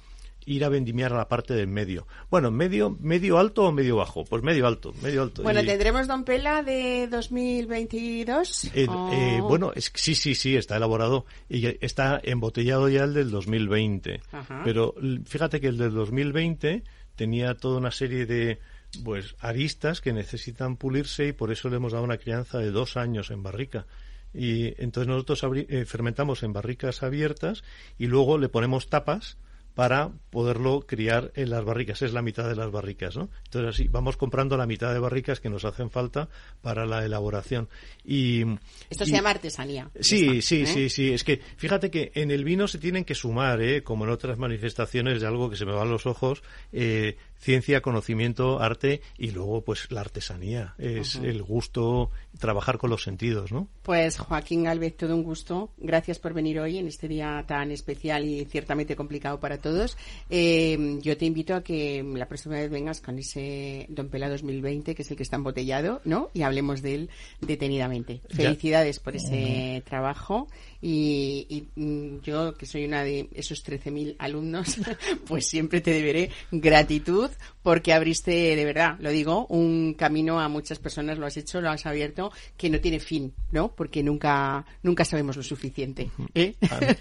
ir 0.50 0.64
a 0.64 0.68
vendimiar 0.68 1.12
a 1.12 1.16
la 1.16 1.28
parte 1.28 1.54
del 1.54 1.66
medio 1.68 2.06
bueno 2.30 2.50
medio 2.50 2.96
medio 3.00 3.38
alto 3.38 3.64
o 3.64 3.72
medio 3.72 3.96
bajo 3.96 4.24
pues 4.24 4.42
medio 4.42 4.66
alto 4.66 4.92
medio 5.02 5.22
alto 5.22 5.42
Bueno, 5.42 5.60
Y- 5.62 5.66
¿tendremos 5.66 6.06
Don 6.08 6.24
Pela 6.24 6.62
de 6.62 7.06
2022? 7.08 8.64
eh, 8.74 8.86
¿O- 8.88 9.12
eh, 9.12 9.40
bueno, 9.40 9.72
es, 9.74 9.90
sí, 9.94 10.14
sí, 10.14 10.34
sí, 10.34 10.56
está 10.56 10.76
elaborado 10.76 11.26
y 11.48 11.66
está 11.84 12.20
embotellado 12.22 12.88
ya 12.88 13.04
el 13.04 13.14
del 13.14 13.30
2020. 13.30 14.20
Ajá. 14.32 14.62
Pero 14.64 14.94
fíjate 15.26 15.60
que 15.60 15.68
el 15.68 15.78
del 15.78 15.92
2020 15.92 16.82
tenía 17.16 17.54
toda 17.54 17.78
una 17.78 17.90
serie 17.90 18.26
de 18.26 18.58
pues 19.04 19.34
aristas 19.40 20.00
que 20.00 20.12
necesitan 20.12 20.76
pulirse 20.76 21.28
y 21.28 21.32
por 21.32 21.52
eso 21.52 21.68
le 21.68 21.76
hemos 21.76 21.92
dado 21.92 22.04
una 22.04 22.16
crianza 22.18 22.58
de 22.58 22.70
dos 22.70 22.96
años 22.96 23.30
en 23.30 23.42
barrica. 23.42 23.86
Y 24.34 24.74
entonces 24.82 25.08
nosotros 25.08 25.42
eh, 25.68 25.84
fermentamos 25.86 26.42
en 26.42 26.52
barricas 26.52 27.02
abiertas 27.02 27.64
y 27.98 28.06
luego 28.06 28.38
le 28.38 28.48
ponemos 28.48 28.88
tapas 28.88 29.36
para 29.78 30.10
poderlo 30.30 30.80
criar 30.80 31.30
en 31.36 31.50
las 31.50 31.64
barricas. 31.64 32.02
Es 32.02 32.12
la 32.12 32.20
mitad 32.20 32.48
de 32.48 32.56
las 32.56 32.68
barricas, 32.72 33.16
¿no? 33.16 33.28
Entonces 33.44 33.76
así 33.76 33.86
vamos 33.86 34.16
comprando 34.16 34.56
la 34.56 34.66
mitad 34.66 34.92
de 34.92 34.98
barricas 34.98 35.38
que 35.38 35.48
nos 35.48 35.64
hacen 35.64 35.88
falta 35.88 36.28
para 36.62 36.84
la 36.84 37.04
elaboración. 37.04 37.68
Y 38.04 38.42
Esto 38.90 39.04
y- 39.04 39.06
se 39.06 39.12
llama 39.12 39.30
artesanía. 39.30 39.88
Sí, 40.00 40.42
sí, 40.42 40.62
¿eh? 40.62 40.66
sí, 40.66 40.88
sí. 40.88 41.12
Es 41.12 41.22
que 41.22 41.40
fíjate 41.56 41.92
que 41.92 42.10
en 42.16 42.32
el 42.32 42.42
vino 42.42 42.66
se 42.66 42.78
tienen 42.78 43.04
que 43.04 43.14
sumar, 43.14 43.62
¿eh? 43.62 43.84
como 43.84 44.04
en 44.04 44.10
otras 44.10 44.36
manifestaciones 44.36 45.20
de 45.20 45.28
algo 45.28 45.48
que 45.48 45.54
se 45.54 45.64
me 45.64 45.70
van 45.70 45.88
los 45.90 46.06
ojos, 46.06 46.42
eh, 46.72 47.16
ciencia, 47.38 47.80
conocimiento, 47.80 48.60
arte 48.60 49.00
y 49.16 49.30
luego 49.30 49.62
pues 49.62 49.92
la 49.92 50.00
artesanía. 50.00 50.74
Es 50.78 51.14
el 51.14 51.40
gusto, 51.44 52.10
trabajar 52.38 52.78
con 52.78 52.90
los 52.90 53.02
sentidos, 53.02 53.52
¿no? 53.52 53.68
Pues 53.82 54.18
Joaquín 54.18 54.64
Galvez, 54.64 54.96
todo 54.96 55.14
un 55.14 55.22
gusto. 55.22 55.70
Gracias 55.76 56.18
por 56.18 56.34
venir 56.34 56.60
hoy 56.60 56.78
en 56.78 56.86
este 56.86 57.08
día 57.08 57.44
tan 57.46 57.70
especial 57.70 58.24
y 58.24 58.44
ciertamente 58.46 58.96
complicado 58.96 59.40
para 59.40 59.58
todos. 59.58 59.96
Eh, 60.30 60.98
yo 61.00 61.16
te 61.16 61.26
invito 61.26 61.54
a 61.54 61.62
que 61.62 62.02
la 62.14 62.26
próxima 62.26 62.56
vez 62.56 62.70
vengas 62.70 63.00
con 63.00 63.18
ese 63.18 63.86
Don 63.88 64.08
Pela 64.08 64.28
2020, 64.28 64.94
que 64.94 65.02
es 65.02 65.10
el 65.10 65.16
que 65.16 65.22
está 65.22 65.36
embotellado, 65.36 66.00
¿no? 66.04 66.30
Y 66.32 66.42
hablemos 66.42 66.82
de 66.82 66.94
él 66.94 67.10
detenidamente. 67.40 68.22
Ya. 68.30 68.36
Felicidades 68.36 69.00
por 69.00 69.16
ese 69.16 69.82
trabajo 69.86 70.48
y, 70.80 71.46
y, 71.48 71.80
mm, 71.80 72.20
yo, 72.22 72.54
que 72.54 72.66
soy 72.66 72.84
una 72.84 73.02
de 73.02 73.28
esos 73.32 73.64
13.000 73.64 74.16
alumnos, 74.18 74.76
pues 75.26 75.46
siempre 75.46 75.80
te 75.80 75.90
deberé 75.92 76.30
gratitud 76.50 77.30
porque 77.62 77.92
abriste, 77.92 78.56
de 78.56 78.64
verdad, 78.64 78.96
lo 79.00 79.10
digo, 79.10 79.46
un 79.48 79.94
camino 79.94 80.40
a 80.40 80.48
muchas 80.48 80.78
personas, 80.78 81.18
lo 81.18 81.26
has 81.26 81.36
hecho, 81.36 81.60
lo 81.60 81.70
has 81.70 81.84
abierto, 81.86 82.32
que 82.56 82.70
no 82.70 82.80
tiene 82.80 83.00
fin, 83.00 83.34
¿no? 83.50 83.74
Porque 83.74 84.02
nunca, 84.02 84.64
nunca 84.82 85.04
sabemos 85.04 85.36
lo 85.36 85.42
suficiente. 85.42 86.10
¿eh? 86.34 86.54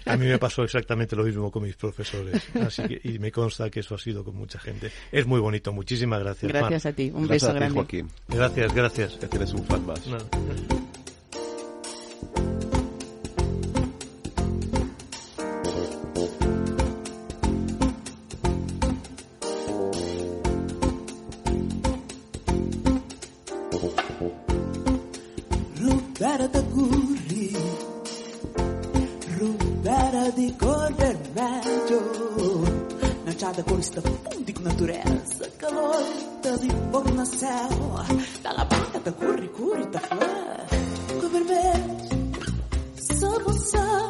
A, 0.06 0.12
a 0.12 0.16
mí 0.16 0.26
me 0.26 0.38
pasó 0.38 0.64
exactamente 0.64 1.16
lo 1.16 1.24
mismo 1.24 1.50
con 1.50 1.62
mis 1.62 1.76
profesores. 1.76 2.42
Así 2.54 2.82
que, 2.82 3.00
y 3.02 3.18
me 3.18 3.32
consta 3.32 3.70
que 3.70 3.80
eso 3.80 3.94
ha 3.94 3.98
sido 3.98 4.24
con 4.24 4.36
mucha 4.36 4.58
gente. 4.58 4.90
Es 5.12 5.26
muy 5.26 5.40
bonito. 5.40 5.72
Muchísimas 5.72 6.20
gracias. 6.20 6.52
Mar. 6.52 6.62
Gracias 6.62 6.86
a 6.86 6.92
ti, 6.92 7.10
un 7.14 7.26
Gracias 7.26 7.30
beso 7.30 7.46
a 7.46 7.52
ti, 7.52 7.58
grande. 7.58 7.74
Joaquín, 7.74 8.10
Gracias, 8.28 8.74
gracias. 8.74 9.12
que 9.14 9.26
tienes 9.26 9.52
un 9.52 9.64
fan 9.64 9.86
más. 9.86 10.06
No. 10.06 10.87
Rubbera 25.76 26.48
d'auguri, 26.48 27.56
rubbera 29.38 30.30
di 30.30 30.56
cor 30.56 30.92
vermelho, 30.94 32.62
Nanciada 33.22 33.62
con 33.62 33.74
questa 33.74 34.00
fundi 34.00 34.52
di 34.52 34.62
natura, 34.62 35.00
calorita 35.56 36.56
di 36.56 36.72
buona 36.90 37.24
cel, 37.24 38.04
dalla 38.42 38.64
banca 38.64 38.98
da 38.98 39.12
curri 39.12 39.48
curri 39.52 39.88
da 39.90 40.00
flor, 40.00 40.66
cor 41.20 41.30
vermelho, 41.30 42.08
só 42.96 43.38
você. 43.44 44.07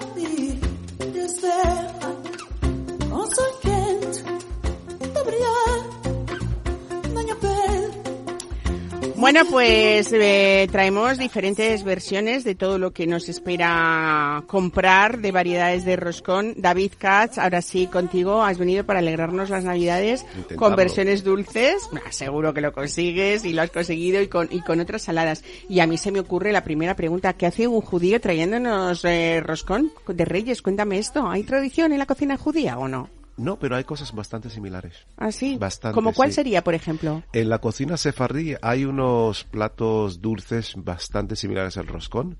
Bueno, 9.30 9.44
pues 9.50 10.10
eh, 10.10 10.66
traemos 10.72 11.18
diferentes 11.18 11.84
versiones 11.84 12.44
de 12.44 12.54
todo 12.54 12.78
lo 12.78 12.94
que 12.94 13.06
nos 13.06 13.28
espera 13.28 14.42
comprar 14.46 15.18
de 15.18 15.32
variedades 15.32 15.84
de 15.84 15.96
roscón. 15.96 16.54
David 16.56 16.92
Katz, 16.96 17.36
ahora 17.36 17.60
sí, 17.60 17.88
contigo 17.88 18.42
has 18.42 18.56
venido 18.56 18.84
para 18.84 19.00
alegrarnos 19.00 19.50
las 19.50 19.64
navidades 19.64 20.22
Intentarlo. 20.22 20.56
con 20.56 20.76
versiones 20.76 21.24
dulces. 21.24 21.90
Seguro 22.08 22.54
que 22.54 22.62
lo 22.62 22.72
consigues 22.72 23.44
y 23.44 23.52
lo 23.52 23.60
has 23.60 23.70
conseguido 23.70 24.22
y 24.22 24.28
con, 24.28 24.48
y 24.50 24.62
con 24.62 24.80
otras 24.80 25.02
saladas. 25.02 25.44
Y 25.68 25.80
a 25.80 25.86
mí 25.86 25.98
se 25.98 26.10
me 26.10 26.20
ocurre 26.20 26.50
la 26.50 26.64
primera 26.64 26.96
pregunta. 26.96 27.34
¿Qué 27.34 27.44
hace 27.44 27.68
un 27.68 27.82
judío 27.82 28.22
trayéndonos 28.22 29.04
eh, 29.04 29.42
roscón 29.44 29.92
de 30.06 30.24
reyes? 30.24 30.62
Cuéntame 30.62 30.98
esto. 30.98 31.28
¿Hay 31.28 31.42
tradición 31.42 31.92
en 31.92 31.98
la 31.98 32.06
cocina 32.06 32.38
judía 32.38 32.78
o 32.78 32.88
no? 32.88 33.10
No, 33.38 33.58
pero 33.58 33.76
hay 33.76 33.84
cosas 33.84 34.12
bastante 34.12 34.50
similares. 34.50 35.06
¿Ah, 35.16 35.32
sí? 35.32 35.56
Bastante, 35.58 35.94
¿Como 35.94 36.12
cuál 36.12 36.30
sí. 36.30 36.36
sería, 36.36 36.62
por 36.64 36.74
ejemplo? 36.74 37.22
En 37.32 37.48
la 37.48 37.58
cocina 37.60 37.96
sefardí 37.96 38.54
hay 38.60 38.84
unos 38.84 39.44
platos 39.44 40.20
dulces 40.20 40.74
bastante 40.76 41.36
similares 41.36 41.76
al 41.76 41.86
roscón. 41.86 42.38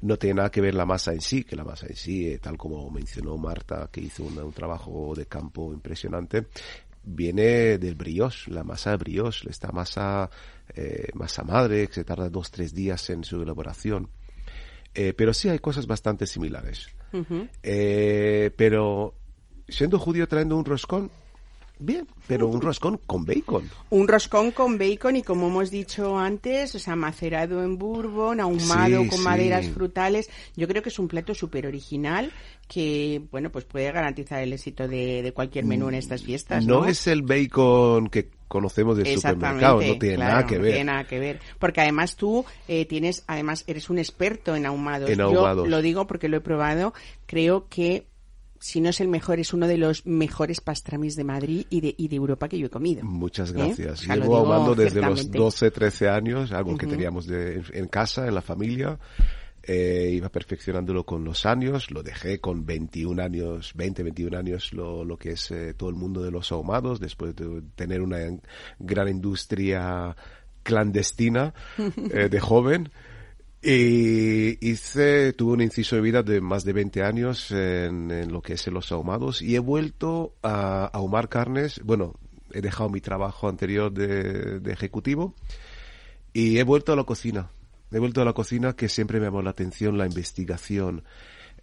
No 0.00 0.18
tiene 0.18 0.34
nada 0.36 0.50
que 0.50 0.60
ver 0.60 0.74
la 0.74 0.84
masa 0.86 1.12
en 1.12 1.20
sí, 1.20 1.42
que 1.44 1.56
la 1.56 1.64
masa 1.64 1.86
en 1.86 1.96
sí, 1.96 2.28
eh, 2.28 2.38
tal 2.38 2.56
como 2.56 2.88
mencionó 2.90 3.36
Marta, 3.38 3.88
que 3.90 4.00
hizo 4.02 4.24
una- 4.24 4.44
un 4.44 4.52
trabajo 4.52 5.14
de 5.16 5.26
campo 5.26 5.72
impresionante, 5.72 6.46
viene 7.02 7.78
del 7.78 7.94
brioche, 7.94 8.50
la 8.50 8.62
masa 8.62 8.90
de 8.90 8.96
brioche, 8.98 9.48
esta 9.48 9.72
masa, 9.72 10.28
eh, 10.74 11.08
masa 11.14 11.44
madre, 11.44 11.86
que 11.88 11.94
se 11.94 12.04
tarda 12.04 12.28
dos, 12.28 12.50
tres 12.50 12.74
días 12.74 13.08
en 13.10 13.24
su 13.24 13.40
elaboración. 13.42 14.10
Eh, 14.94 15.12
pero 15.14 15.32
sí 15.34 15.48
hay 15.48 15.58
cosas 15.58 15.86
bastante 15.86 16.26
similares. 16.26 16.88
Eh, 17.62 18.50
pero 18.56 19.14
siendo 19.68 19.98
judío 19.98 20.26
trayendo 20.28 20.56
un 20.56 20.64
roscón, 20.64 21.10
bien, 21.78 22.06
pero 22.26 22.48
un 22.48 22.60
roscón 22.62 22.98
con 23.06 23.24
bacon. 23.26 23.68
Un 23.90 24.08
roscón 24.08 24.50
con 24.50 24.78
bacon 24.78 25.16
y 25.16 25.22
como 25.22 25.48
hemos 25.48 25.70
dicho 25.70 26.18
antes, 26.18 26.74
o 26.74 26.78
sea, 26.78 26.96
macerado 26.96 27.62
en 27.62 27.76
bourbon, 27.76 28.40
ahumado 28.40 29.02
Sí, 29.02 29.08
con 29.08 29.18
sí. 29.18 29.24
maderas 29.24 29.68
frutales. 29.68 30.30
Yo 30.56 30.66
creo 30.68 30.82
que 30.82 30.88
es 30.88 30.98
un 30.98 31.08
plato 31.08 31.34
súper 31.34 31.66
original 31.66 32.32
que, 32.66 33.20
bueno, 33.30 33.50
pues 33.52 33.64
puede 33.66 33.92
garantizar 33.92 34.42
el 34.42 34.52
éxito 34.54 34.88
de, 34.88 35.20
de 35.22 35.32
cualquier 35.32 35.64
menú 35.66 35.88
en 35.88 35.94
estas 35.96 36.22
fiestas. 36.22 36.64
No, 36.64 36.80
No 36.80 36.86
es 36.86 37.06
el 37.08 37.22
bacon 37.22 38.08
que 38.08 38.30
conocemos 38.48 38.96
del 38.96 39.14
supermercado, 39.16 39.82
no 39.82 39.98
tiene 39.98 40.14
claro, 40.16 40.32
nada 40.32 40.46
que 40.46 40.56
no 40.56 40.62
ver. 40.62 40.72
tiene 40.72 40.84
nada 40.92 41.04
que 41.04 41.18
ver. 41.18 41.40
Porque 41.58 41.80
además 41.82 42.16
tú 42.16 42.44
eh, 42.68 42.86
tienes, 42.86 43.22
además 43.26 43.64
eres 43.66 43.90
un 43.90 43.98
experto 43.98 44.56
en 44.56 44.64
ahumados. 44.66 45.10
En 45.10 45.18
Yo 45.18 45.24
ahumados. 45.26 45.68
lo 45.68 45.82
digo 45.82 46.06
porque 46.06 46.28
lo 46.28 46.38
he 46.38 46.40
probado. 46.40 46.94
Creo 47.26 47.66
que 47.68 48.06
si 48.60 48.80
no 48.80 48.88
es 48.90 49.00
el 49.00 49.08
mejor, 49.08 49.38
es 49.38 49.52
uno 49.54 49.66
de 49.68 49.78
los 49.78 50.04
mejores 50.06 50.60
pastramis 50.60 51.16
de 51.16 51.24
Madrid 51.24 51.66
y 51.70 51.80
de, 51.80 51.94
y 51.96 52.08
de 52.08 52.16
Europa 52.16 52.48
que 52.48 52.58
yo 52.58 52.66
he 52.66 52.70
comido. 52.70 53.04
Muchas 53.04 53.50
¿Eh? 53.50 53.54
gracias. 53.54 54.06
Lo 54.06 54.14
Llevo 54.16 54.36
ahumando 54.38 54.74
desde 54.74 55.00
los 55.00 55.20
ciertamente. 55.20 55.38
12, 55.38 55.70
13 55.70 56.08
años, 56.08 56.52
algo 56.52 56.76
que 56.76 56.86
teníamos 56.86 57.26
de- 57.26 57.54
en, 57.56 57.64
en 57.72 57.88
casa, 57.88 58.26
en 58.26 58.34
la 58.34 58.42
familia. 58.42 58.98
Eh, 59.68 60.12
iba 60.14 60.28
perfeccionándolo 60.28 61.04
con 61.04 61.24
los 61.24 61.44
años, 61.44 61.90
lo 61.90 62.04
dejé 62.04 62.38
con 62.38 62.64
21 62.64 63.20
años, 63.20 63.72
20, 63.74 64.04
21 64.04 64.38
años, 64.38 64.72
lo, 64.72 65.04
lo 65.04 65.16
que 65.16 65.30
es 65.32 65.50
eh, 65.50 65.74
todo 65.74 65.90
el 65.90 65.96
mundo 65.96 66.22
de 66.22 66.30
los 66.30 66.52
ahumados, 66.52 67.00
después 67.00 67.34
de 67.34 67.62
tener 67.74 68.00
una 68.00 68.18
gran 68.78 69.08
industria 69.08 70.14
clandestina 70.62 71.52
eh, 71.78 72.28
de 72.28 72.40
joven. 72.40 72.90
Y 73.68 74.64
hice, 74.64 75.32
tuve 75.32 75.54
un 75.54 75.60
inciso 75.60 75.96
de 75.96 76.02
vida 76.02 76.22
de 76.22 76.40
más 76.40 76.62
de 76.62 76.72
20 76.72 77.02
años 77.02 77.50
en, 77.50 78.30
lo 78.30 78.40
que 78.40 78.52
es 78.52 78.64
en 78.68 78.74
los 78.74 78.92
ahumados 78.92 79.42
y 79.42 79.56
he 79.56 79.58
vuelto 79.58 80.36
a 80.44 80.84
ahumar 80.84 81.28
carnes. 81.28 81.80
Bueno, 81.82 82.14
he 82.52 82.60
dejado 82.60 82.90
mi 82.90 83.00
trabajo 83.00 83.48
anterior 83.48 83.90
de, 83.90 84.60
de 84.60 84.72
ejecutivo 84.72 85.34
y 86.32 86.58
he 86.58 86.62
vuelto 86.62 86.92
a 86.92 86.96
la 86.96 87.02
cocina. 87.02 87.50
He 87.90 87.98
vuelto 87.98 88.22
a 88.22 88.24
la 88.24 88.34
cocina 88.34 88.74
que 88.74 88.88
siempre 88.88 89.18
me 89.18 89.26
llamó 89.26 89.42
la 89.42 89.50
atención 89.50 89.98
la 89.98 90.06
investigación. 90.06 91.02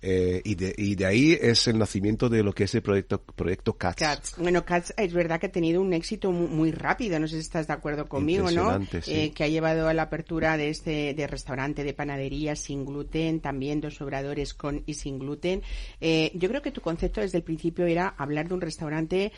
Eh, 0.05 0.41
y, 0.43 0.55
de, 0.55 0.75
y 0.77 0.95
de 0.95 1.05
ahí 1.05 1.37
es 1.41 1.65
el 1.67 1.77
nacimiento 1.79 2.27
de 2.27 2.43
lo 2.43 2.51
que 2.51 2.65
es 2.65 2.75
el 2.75 2.81
proyecto, 2.81 3.21
proyecto 3.23 3.77
CATS. 3.77 3.95
Cats. 4.01 4.35
Bueno, 4.37 4.65
Cats 4.65 4.93
es 4.97 5.13
verdad 5.13 5.39
que 5.39 5.45
ha 5.45 5.51
tenido 5.51 5.79
un 5.81 5.93
éxito 5.93 6.29
mu- 6.33 6.49
muy, 6.49 6.71
rápido, 6.71 7.17
no 7.21 7.27
sé 7.29 7.35
si 7.35 7.41
estás 7.41 7.67
de 7.67 7.73
acuerdo 7.73 8.09
conmigo, 8.09 8.51
¿no? 8.51 8.85
Sí. 8.85 8.99
Eh, 9.07 9.31
que 9.31 9.45
ha 9.45 9.47
llevado 9.47 9.87
a 9.87 9.93
la 9.93 10.01
apertura 10.03 10.57
de 10.57 10.67
este 10.69 11.13
de 11.13 11.25
restaurante 11.25 11.85
de 11.85 11.93
panadería 11.93 12.57
sin 12.57 12.83
gluten, 12.85 13.39
también 13.39 13.79
dos 13.79 14.01
obradores 14.01 14.53
con 14.53 14.83
y 14.85 14.95
sin 14.95 15.19
gluten. 15.19 15.61
Eh, 16.01 16.31
yo 16.35 16.49
creo 16.49 16.61
que 16.61 16.71
tu 16.71 16.81
concepto 16.81 17.21
desde 17.21 17.37
el 17.37 17.45
principio 17.45 17.85
era 17.85 18.09
hablar 18.17 18.49
de 18.49 18.55
un 18.55 18.61
restaurante, 18.61 19.31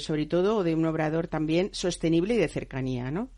sobre 0.00 0.26
todo, 0.26 0.56
o 0.56 0.64
de 0.64 0.74
un 0.74 0.84
obrador 0.86 1.28
también 1.28 1.70
sostenible 1.72 2.34
y 2.34 2.38
de 2.38 2.48
cercanía, 2.48 3.12
¿no? 3.12 3.30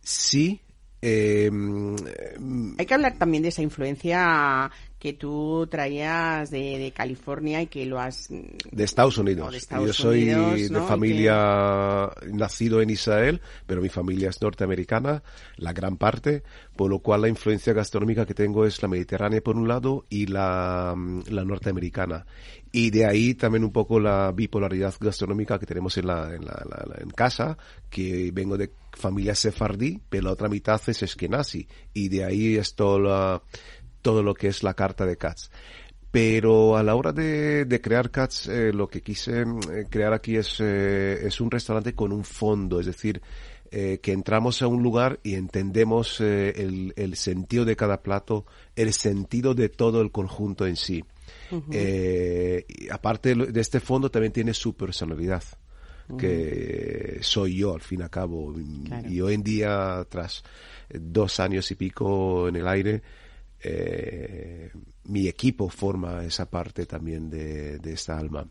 Sí. 0.00 0.60
eh, 1.02 1.50
mm, 1.50 2.76
Hay 2.78 2.86
que 2.86 2.94
hablar 2.94 3.18
también 3.18 3.42
de 3.42 3.48
esa 3.50 3.62
influencia 3.62 4.70
que 5.04 5.12
tú 5.12 5.66
traías 5.70 6.50
de, 6.50 6.78
de 6.78 6.90
California 6.92 7.60
y 7.60 7.66
que 7.66 7.84
lo 7.84 8.00
has 8.00 8.28
de 8.30 8.84
Estados 8.84 9.18
Unidos. 9.18 9.48
O 9.48 9.50
de 9.50 9.58
Estados 9.58 9.86
Yo 9.88 9.92
soy 9.92 10.22
Unidos, 10.32 10.70
¿no? 10.70 10.80
de 10.80 10.86
familia 10.86 12.10
nacido 12.32 12.80
en 12.80 12.88
Israel, 12.88 13.42
pero 13.66 13.82
mi 13.82 13.90
familia 13.90 14.30
es 14.30 14.40
norteamericana, 14.40 15.22
la 15.58 15.74
gran 15.74 15.98
parte, 15.98 16.42
por 16.74 16.88
lo 16.88 17.00
cual 17.00 17.20
la 17.20 17.28
influencia 17.28 17.74
gastronómica 17.74 18.24
que 18.24 18.32
tengo 18.32 18.64
es 18.64 18.80
la 18.80 18.88
mediterránea 18.88 19.42
por 19.42 19.56
un 19.56 19.68
lado 19.68 20.06
y 20.08 20.24
la, 20.24 20.94
la 21.28 21.44
norteamericana. 21.44 22.24
Y 22.72 22.88
de 22.88 23.04
ahí 23.04 23.34
también 23.34 23.62
un 23.62 23.72
poco 23.72 24.00
la 24.00 24.32
bipolaridad 24.32 24.94
gastronómica 24.98 25.58
que 25.58 25.66
tenemos 25.66 25.98
en, 25.98 26.06
la, 26.06 26.34
en, 26.34 26.46
la- 26.46 26.64
la- 26.66 26.86
la- 26.88 27.02
en 27.02 27.10
casa, 27.10 27.58
que 27.90 28.30
vengo 28.32 28.56
de 28.56 28.72
familia 28.92 29.34
sefardí, 29.34 30.00
pero 30.08 30.24
la 30.24 30.32
otra 30.32 30.48
mitad 30.48 30.80
es 30.86 31.02
eskenazi. 31.02 31.68
Y 31.92 32.08
de 32.08 32.24
ahí 32.24 32.56
es 32.56 32.74
todo, 32.74 32.98
la- 33.00 33.42
todo 34.04 34.22
lo 34.22 34.34
que 34.34 34.48
es 34.48 34.62
la 34.62 34.74
carta 34.74 35.06
de 35.06 35.16
Katz. 35.16 35.50
Pero 36.10 36.76
a 36.76 36.82
la 36.84 36.94
hora 36.94 37.12
de, 37.12 37.64
de 37.64 37.80
crear 37.80 38.10
Cats, 38.10 38.46
eh, 38.46 38.70
lo 38.72 38.86
que 38.86 39.00
quise 39.00 39.44
mm, 39.44 39.60
eh, 39.72 39.86
crear 39.90 40.12
aquí 40.12 40.36
es, 40.36 40.60
eh, 40.60 41.26
es 41.26 41.40
un 41.40 41.50
restaurante 41.50 41.94
con 41.94 42.12
un 42.12 42.22
fondo, 42.22 42.78
es 42.78 42.86
decir, 42.86 43.20
eh, 43.72 43.98
que 44.00 44.12
entramos 44.12 44.62
a 44.62 44.68
un 44.68 44.82
lugar 44.82 45.18
y 45.24 45.34
entendemos 45.34 46.20
el, 46.20 46.92
el 46.94 47.16
sentido 47.16 47.64
de 47.64 47.74
cada 47.74 48.02
plato, 48.02 48.44
el 48.76 48.92
sentido 48.92 49.54
de 49.54 49.70
todo 49.70 50.02
el 50.02 50.12
conjunto 50.12 50.66
en 50.66 50.76
sí. 50.76 51.02
Y 51.50 52.88
aparte 52.90 53.34
de 53.34 53.60
este 53.60 53.80
fondo 53.80 54.10
también 54.10 54.32
tiene 54.32 54.54
su 54.54 54.76
personalidad, 54.76 55.42
que 56.18 57.18
soy 57.22 57.56
yo 57.56 57.74
al 57.74 57.80
fin 57.80 58.00
y 58.00 58.02
al 58.02 58.10
cabo. 58.10 58.54
Claro. 58.84 59.08
Y 59.08 59.20
hoy 59.20 59.34
en 59.34 59.42
día, 59.42 60.06
tras 60.08 60.44
dos 60.90 61.40
años 61.40 61.70
y 61.70 61.74
pico 61.74 62.48
en 62.48 62.56
el 62.56 62.68
aire, 62.68 63.02
eh, 63.64 64.70
mi 65.04 65.26
equipo 65.26 65.68
forma 65.68 66.24
esa 66.24 66.46
parte 66.48 66.86
también 66.86 67.28
de, 67.30 67.78
de 67.78 67.92
esta 67.92 68.18
alma. 68.18 68.46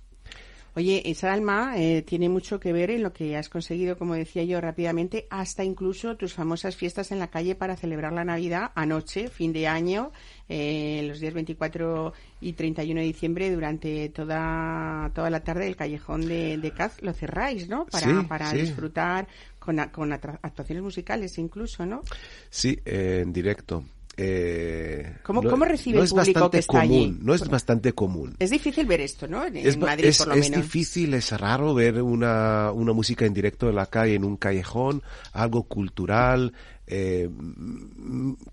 Oye, 0.76 1.03
esa 1.07 1.32
alma 1.32 1.76
eh, 1.78 2.01
tiene 2.01 2.30
mucho 2.30 2.59
que 2.59 2.74
ver 2.74 2.89
en 2.89 3.03
lo 3.03 3.14
que 3.14 3.38
has 3.38 3.47
conseguido, 3.47 3.95
como 3.95 4.16
decía 4.16 4.43
yo 4.43 4.59
rápidamente, 4.59 5.28
hasta 5.30 5.64
incluso 5.64 6.18
tus 6.18 6.34
famosas 6.34 6.76
fiestas 6.76 7.11
en 7.11 7.20
la 7.20 7.28
calle 7.28 7.53
para 7.53 7.76
celebrar 7.78 8.11
la 8.11 8.26
Navidad 8.26 8.72
anoche, 8.74 9.28
fin 9.28 9.53
de 9.53 9.68
año, 9.68 10.11
eh, 10.49 11.05
los 11.07 11.20
días 11.20 11.36
24 11.36 12.14
y 12.41 12.53
31 12.53 13.01
de 13.01 13.05
diciembre, 13.05 13.51
durante 13.51 14.09
toda, 14.09 15.11
toda 15.14 15.30
la 15.30 15.43
tarde 15.43 15.68
el 15.68 15.76
callejón 15.76 16.28
de, 16.28 16.57
de 16.57 16.72
Caz 16.72 16.99
lo 17.03 17.14
cerráis, 17.14 17.70
¿no? 17.70 17.86
Para, 17.86 18.07
Sí, 18.07 18.28
para 18.28 18.49
sí. 18.49 18.57
disfrutar 18.57 19.28
con, 19.59 19.78
con 19.91 20.11
actuaciones 20.11 20.84
musicales 20.84 21.38
incluso, 21.38 21.86
¿no? 21.86 22.01
Sí, 22.49 22.80
eh, 22.84 23.20
en 23.22 23.32
directo. 23.32 23.84
Eh, 24.16 25.16
¿Cómo- 25.24 25.41
no- 25.41 25.49
cómo 25.49 25.66
recibe 25.66 25.97
no 25.97 26.03
el 26.03 26.09
público 26.09 26.51
que 26.51 26.59
está 26.59 26.72
común, 26.82 26.84
allí? 26.84 27.18
No 27.22 27.34
es 27.34 27.47
bastante 27.49 27.93
común. 27.93 28.36
Es 28.38 28.51
difícil 28.51 28.86
ver 28.86 29.01
esto, 29.01 29.28
¿no? 29.28 29.43
En, 29.43 29.57
Es, 29.57 29.76
Madrid, 29.78 30.05
es- 30.05 30.20
por 30.20 30.28
lo 30.28 30.34
es 30.36 30.49
menos. 30.51 30.64
difícil, 30.66 31.14
es 31.16 31.32
raro 31.39 31.74
ver 31.74 31.99
una, 32.01 32.72
una 32.72 32.93
música 32.93 33.26
en 33.26 33.34
directo 33.34 33.70
en 33.70 33.76
la 33.76 33.88
calle, 33.88 34.14
en 34.16 34.24
un 34.24 34.38
callejón, 34.38 35.01
algo 35.32 35.64
cultural. 35.64 36.53
eh, 36.86 37.30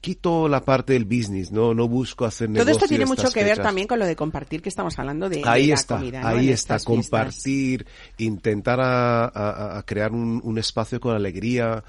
quito 0.00 0.48
la 0.48 0.64
parte 0.64 0.92
del 0.92 1.04
business, 1.04 1.50
no, 1.50 1.74
no 1.74 1.88
busco 1.88 2.24
hacer 2.24 2.46
Todo 2.48 2.58
negocio 2.58 2.72
esto 2.76 2.86
tiene 2.86 3.04
mucho 3.06 3.28
que 3.30 3.42
ver 3.44 3.58
también 3.58 3.86
con 3.88 3.98
lo 3.98 4.06
de 4.06 4.14
compartir 4.16 4.62
que 4.62 4.68
estamos 4.68 4.96
hablando 5.00 5.28
de, 5.28 5.38
de 5.42 5.48
ahí 5.48 5.66
la 5.66 5.74
está, 5.74 5.96
comida, 5.96 6.20
¿no? 6.20 6.28
ahí 6.28 6.50
está, 6.50 6.74
fiestas. 6.74 6.84
compartir, 6.84 7.86
intentar 8.18 8.80
a, 8.80 9.24
a- 9.24 9.78
a 9.78 9.82
crear 9.82 10.12
un, 10.12 10.40
un 10.44 10.58
espacio 10.58 11.00
con 11.00 11.14
alegría 11.14 11.82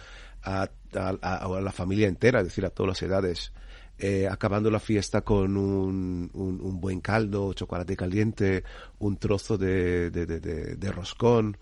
a, 0.44 0.70
a- 0.94 1.62
la 1.62 1.72
familia 1.72 2.08
entera, 2.08 2.40
es 2.40 2.46
decir, 2.48 2.66
a 2.66 2.70
todas 2.70 2.90
las 2.90 3.02
edades. 3.02 3.52
eh, 4.04 4.28
acabando 4.28 4.72
la 4.72 4.80
fiesta 4.80 5.22
con 5.22 5.56
un, 5.58 6.32
un, 6.34 6.60
un 6.62 6.82
buen 6.82 7.02
caldo, 7.02 7.54
chocolate 7.54 7.96
caliente, 7.96 8.64
un 8.98 9.18
trozo 9.18 9.60
de, 9.60 10.10
de, 10.10 10.26
de, 10.26 10.40
de- 10.76 10.92
roscón. 10.92 11.56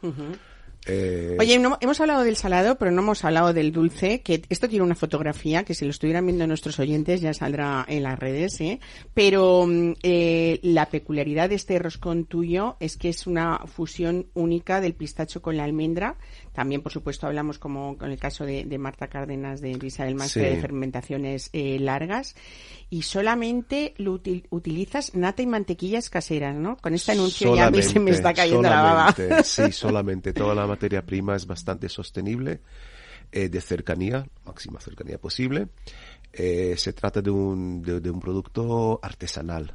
Eh, 0.88 1.36
Oye, 1.38 1.60
no- 1.60 1.78
hemos 1.82 2.00
hablado 2.00 2.24
del 2.24 2.38
salado, 2.38 2.78
pero 2.78 2.90
no 2.92 3.02
hemos 3.02 3.26
hablado 3.26 3.52
del 3.54 3.74
dulce, 3.74 4.22
que 4.22 4.44
esto 4.48 4.70
tiene 4.70 4.86
una 4.86 4.96
fotografía 4.96 5.66
que 5.66 5.74
si 5.76 5.84
lo 5.84 5.92
estuvieran 5.92 6.26
viendo 6.26 6.48
nuestros 6.48 6.80
oyentes 6.80 7.20
ya 7.20 7.34
saldrá 7.34 7.86
en 7.90 8.04
las 8.04 8.18
redes, 8.18 8.60
¿eh? 8.62 8.80
Pero 9.14 9.66
mm, 9.68 9.96
eh, 10.02 10.60
la 10.64 10.86
peculiaridad 10.88 11.50
de 11.50 11.56
este 11.56 11.78
roscón 11.80 12.24
tuyo 12.26 12.78
es 12.80 12.96
que 12.96 13.10
es 13.10 13.28
una 13.28 13.60
fusión 13.68 14.28
única 14.34 14.80
del 14.80 14.94
pistacho 14.94 15.42
con 15.42 15.58
la 15.58 15.66
almendra. 15.66 16.16
También, 16.54 16.82
por 16.82 16.92
supuesto, 16.92 17.28
hablamos 17.28 17.60
como 17.60 17.98
con 17.98 18.12
el 18.12 18.18
caso 18.20 18.46
de, 18.46 18.66
de 18.66 18.78
Marta 18.78 19.08
Cárdenas 19.08 19.62
de 19.62 19.72
Isabel 19.82 20.16
Maestre 20.16 20.50
Sí. 20.50 20.56
de 20.56 20.62
fermentaciones 20.62 21.50
eh, 21.54 21.78
largas. 21.80 22.36
Y 22.90 23.04
solamente 23.04 23.94
lo 23.98 24.20
util- 24.20 24.46
utilizas 24.50 25.16
nata 25.16 25.42
y 25.42 25.48
mantequillas 25.48 26.10
caseras, 26.10 26.56
¿no? 26.56 26.76
Con 26.78 26.94
este 26.96 27.12
anuncio 27.14 27.56
ya 27.56 27.68
a 27.68 27.72
mí 27.72 27.82
se 27.84 28.00
me 28.00 28.12
está 28.12 28.34
cayendo 28.34 28.64
la 28.64 28.82
baba. 28.82 29.12
solamente, 29.14 29.44
Sí, 29.50 29.72
solamente. 29.72 30.34
Toda 30.34 30.56
la 30.56 30.66
materia 30.68 31.06
prima 31.06 31.36
es 31.36 31.46
bastante 31.46 31.88
sostenible, 31.88 32.62
eh, 33.32 33.48
de 33.50 33.62
cercanía, 33.62 34.26
máxima 34.46 34.80
cercanía 34.80 35.20
posible. 35.20 35.68
Eh, 36.34 36.76
se 36.78 36.94
trata 36.94 37.22
de 37.22 37.30
un, 37.32 37.82
de, 37.82 38.00
de 38.02 38.10
un 38.12 38.20
producto 38.20 39.00
artesanal, 39.02 39.74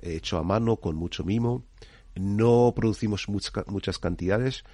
eh, 0.00 0.14
hecho 0.16 0.38
a 0.38 0.42
mano, 0.42 0.76
con 0.76 0.96
mucho 0.96 1.22
mimo. 1.24 1.64
No 2.14 2.72
producimos 2.74 3.28
mucha- 3.28 3.64
muchas 3.66 3.98
cantidades. 3.98 4.64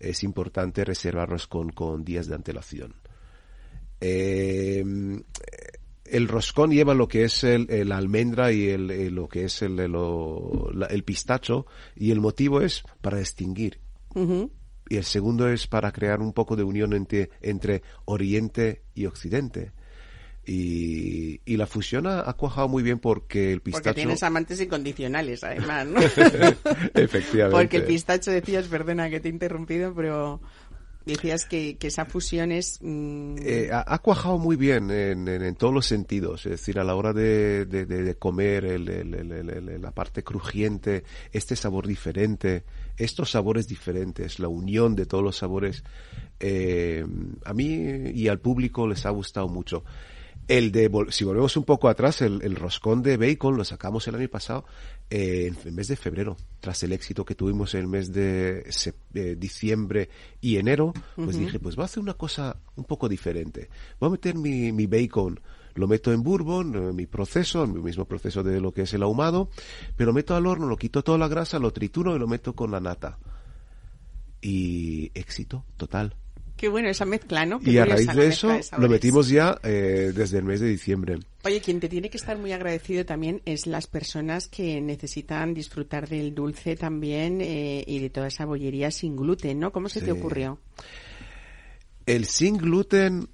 Es 0.00 0.24
importante 0.24 0.84
reservarlos 0.84 1.46
con, 1.46 1.70
con 1.70 2.04
días 2.04 2.26
de 2.26 2.34
antelación. 2.34 2.94
Eh, 4.00 4.82
el 6.06 6.26
roscón 6.28 6.70
lleva 6.70 6.94
lo 6.94 7.06
que 7.06 7.24
es 7.24 7.44
el, 7.44 7.70
el 7.70 7.92
almendra 7.92 8.50
y 8.52 8.68
el, 8.68 8.90
el- 8.90 9.14
lo 9.14 9.28
que 9.28 9.44
es 9.44 9.62
el, 9.62 9.76
pistacho 11.04 11.66
y 11.94 12.10
el 12.10 12.20
motivo 12.20 12.60
es 12.62 12.82
para 13.00 13.18
distinguir. 13.18 13.78
Y 14.88 14.96
el 14.96 15.04
segundo 15.04 15.48
es 15.48 15.68
para 15.68 15.92
crear 15.92 16.20
un 16.20 16.32
poco 16.32 16.56
de 16.56 16.64
unión 16.64 16.94
entre, 16.94 17.30
entre 17.42 17.82
Oriente 18.06 18.82
y 18.94 19.06
Occidente. 19.06 19.72
Y, 20.52 21.40
y 21.44 21.56
la 21.56 21.66
fusión 21.68 22.08
ha, 22.08 22.28
ha 22.28 22.32
cuajado 22.32 22.66
muy 22.66 22.82
bien 22.82 22.98
porque 22.98 23.52
el 23.52 23.60
Porque 23.60 23.70
pistacho... 23.76 23.94
tienes 23.94 24.22
amantes 24.24 24.60
incondicionales, 24.60 25.44
además, 25.44 25.86
¿no? 25.86 26.00
Efectivamente. 26.94 27.56
Porque 27.56 27.76
el 27.76 27.84
pistacho 27.84 28.32
decías, 28.32 28.66
perdona 28.66 29.08
que 29.10 29.20
te 29.20 29.28
he 29.28 29.30
interrumpido, 29.30 29.94
pero 29.94 30.40
decías 31.06 31.44
que, 31.44 31.76
que 31.78 31.86
esa 31.86 32.04
fusión 32.04 32.50
es... 32.50 32.78
mm, 32.82 33.36
Eh, 33.42 33.70
ha, 33.72 33.84
ha 33.94 33.98
cuajado 34.00 34.38
muy 34.38 34.56
bien 34.56 34.90
en, 34.90 35.28
en- 35.28 35.42
en 35.42 35.54
todos 35.54 35.72
los 35.72 35.86
sentidos, 35.86 36.44
es 36.46 36.52
decir, 36.52 36.80
a 36.80 36.84
la 36.84 36.96
hora 36.96 37.12
de, 37.12 37.64
de- 37.66 37.86
de- 37.86 38.02
de 38.02 38.14
comer 38.16 38.64
el- 38.64 39.80
la 39.80 39.90
parte 39.92 40.24
crujiente, 40.24 41.04
este 41.32 41.54
sabor 41.54 41.86
diferente, 41.86 42.64
estos 42.96 43.30
sabores 43.30 43.68
diferentes, 43.68 44.40
la 44.40 44.48
unión 44.48 44.96
de 44.96 45.06
todos 45.06 45.22
los 45.22 45.36
sabores, 45.36 45.84
eh, 46.40 47.06
a 47.44 47.54
mí 47.54 47.66
y 48.14 48.26
al 48.26 48.40
público 48.40 48.88
les 48.88 49.06
ha 49.06 49.10
gustado 49.10 49.48
mucho. 49.48 49.84
El 50.48 50.72
de, 50.72 50.90
si 51.10 51.24
volvemos 51.24 51.56
un 51.56 51.64
poco 51.64 51.88
atrás, 51.88 52.22
el, 52.22 52.42
el 52.42 52.56
roscón 52.56 53.02
de 53.02 53.16
bacon 53.16 53.56
lo 53.56 53.64
sacamos 53.64 54.08
el 54.08 54.16
año 54.16 54.28
pasado 54.28 54.64
eh, 55.08 55.46
en 55.48 55.56
el 55.64 55.72
mes 55.72 55.88
de 55.88 55.96
febrero, 55.96 56.36
tras 56.60 56.82
el 56.82 56.92
éxito 56.92 57.24
que 57.24 57.34
tuvimos 57.34 57.74
en 57.74 57.80
el 57.80 57.86
mes 57.86 58.12
de 58.12 58.68
eh, 59.14 59.36
diciembre 59.36 60.08
y 60.40 60.56
enero, 60.56 60.92
pues 61.16 61.36
dije, 61.36 61.58
pues 61.58 61.76
voy 61.76 61.82
a 61.82 61.86
hacer 61.86 62.00
una 62.00 62.14
cosa 62.14 62.56
un 62.76 62.84
poco 62.84 63.08
diferente. 63.08 63.68
Voy 63.98 64.08
a 64.08 64.10
meter 64.10 64.36
mi, 64.36 64.72
mi 64.72 64.86
bacon, 64.86 65.40
lo 65.74 65.88
meto 65.88 66.12
en 66.12 66.22
bourbon, 66.22 66.74
eh, 66.74 66.92
mi 66.92 67.06
proceso, 67.06 67.66
mi 67.66 67.80
mismo 67.80 68.04
proceso 68.04 68.42
de 68.42 68.60
lo 68.60 68.72
que 68.72 68.82
es 68.82 68.94
el 68.94 69.02
ahumado, 69.02 69.50
pero 69.96 70.08
lo 70.08 70.14
meto 70.14 70.36
al 70.36 70.46
horno, 70.46 70.66
lo 70.66 70.76
quito 70.76 71.02
toda 71.02 71.18
la 71.18 71.28
grasa, 71.28 71.58
lo 71.58 71.72
trituro 71.72 72.14
y 72.14 72.18
lo 72.18 72.28
meto 72.28 72.54
con 72.54 72.70
la 72.70 72.80
nata. 72.80 73.18
Y 74.40 75.10
éxito 75.14 75.64
total. 75.76 76.14
Qué 76.60 76.68
bueno 76.68 76.90
esa 76.90 77.06
mezcla, 77.06 77.46
¿no? 77.46 77.58
Qué 77.58 77.70
Y 77.70 77.78
a 77.78 77.86
raíz 77.86 78.14
de 78.14 78.26
eso 78.26 78.54
lo 78.76 78.86
metimos 78.90 79.30
ya 79.30 79.58
eh, 79.62 80.12
desde 80.14 80.36
el 80.36 80.44
mes 80.44 80.60
de 80.60 80.68
diciembre. 80.68 81.18
Oye, 81.42 81.58
quien 81.62 81.80
te 81.80 81.88
tiene 81.88 82.10
que 82.10 82.18
estar 82.18 82.36
muy 82.36 82.52
agradecido 82.52 83.06
también 83.06 83.40
es 83.46 83.66
las 83.66 83.86
personas 83.86 84.46
que 84.46 84.78
necesitan 84.82 85.54
disfrutar 85.54 86.06
del 86.06 86.34
dulce 86.34 86.76
también 86.76 87.40
eh, 87.40 87.82
y 87.86 87.98
de 88.00 88.10
toda 88.10 88.26
esa 88.26 88.44
bollería 88.44 88.90
sin 88.90 89.16
gluten, 89.16 89.58
¿no? 89.58 89.72
¿Cómo 89.72 89.88
se 89.88 90.02
te 90.02 90.12
ocurrió? 90.12 90.58
El 92.04 92.26
sin 92.26 92.58
gluten, 92.58 93.26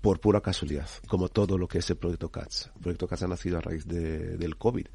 por 0.00 0.18
pura 0.18 0.40
casualidad, 0.40 0.88
como 1.06 1.28
todo 1.28 1.56
lo 1.56 1.68
que 1.68 1.78
es 1.78 1.90
el 1.90 1.98
Proyecto 1.98 2.32
CATS. 2.32 2.72
El 2.74 2.82
Proyecto 2.82 3.06
CATS 3.06 3.22
ha 3.22 3.28
nacido 3.28 3.58
a 3.58 3.60
raíz 3.60 3.86
de- 3.86 4.36
del 4.36 4.56
COVID. 4.56 4.86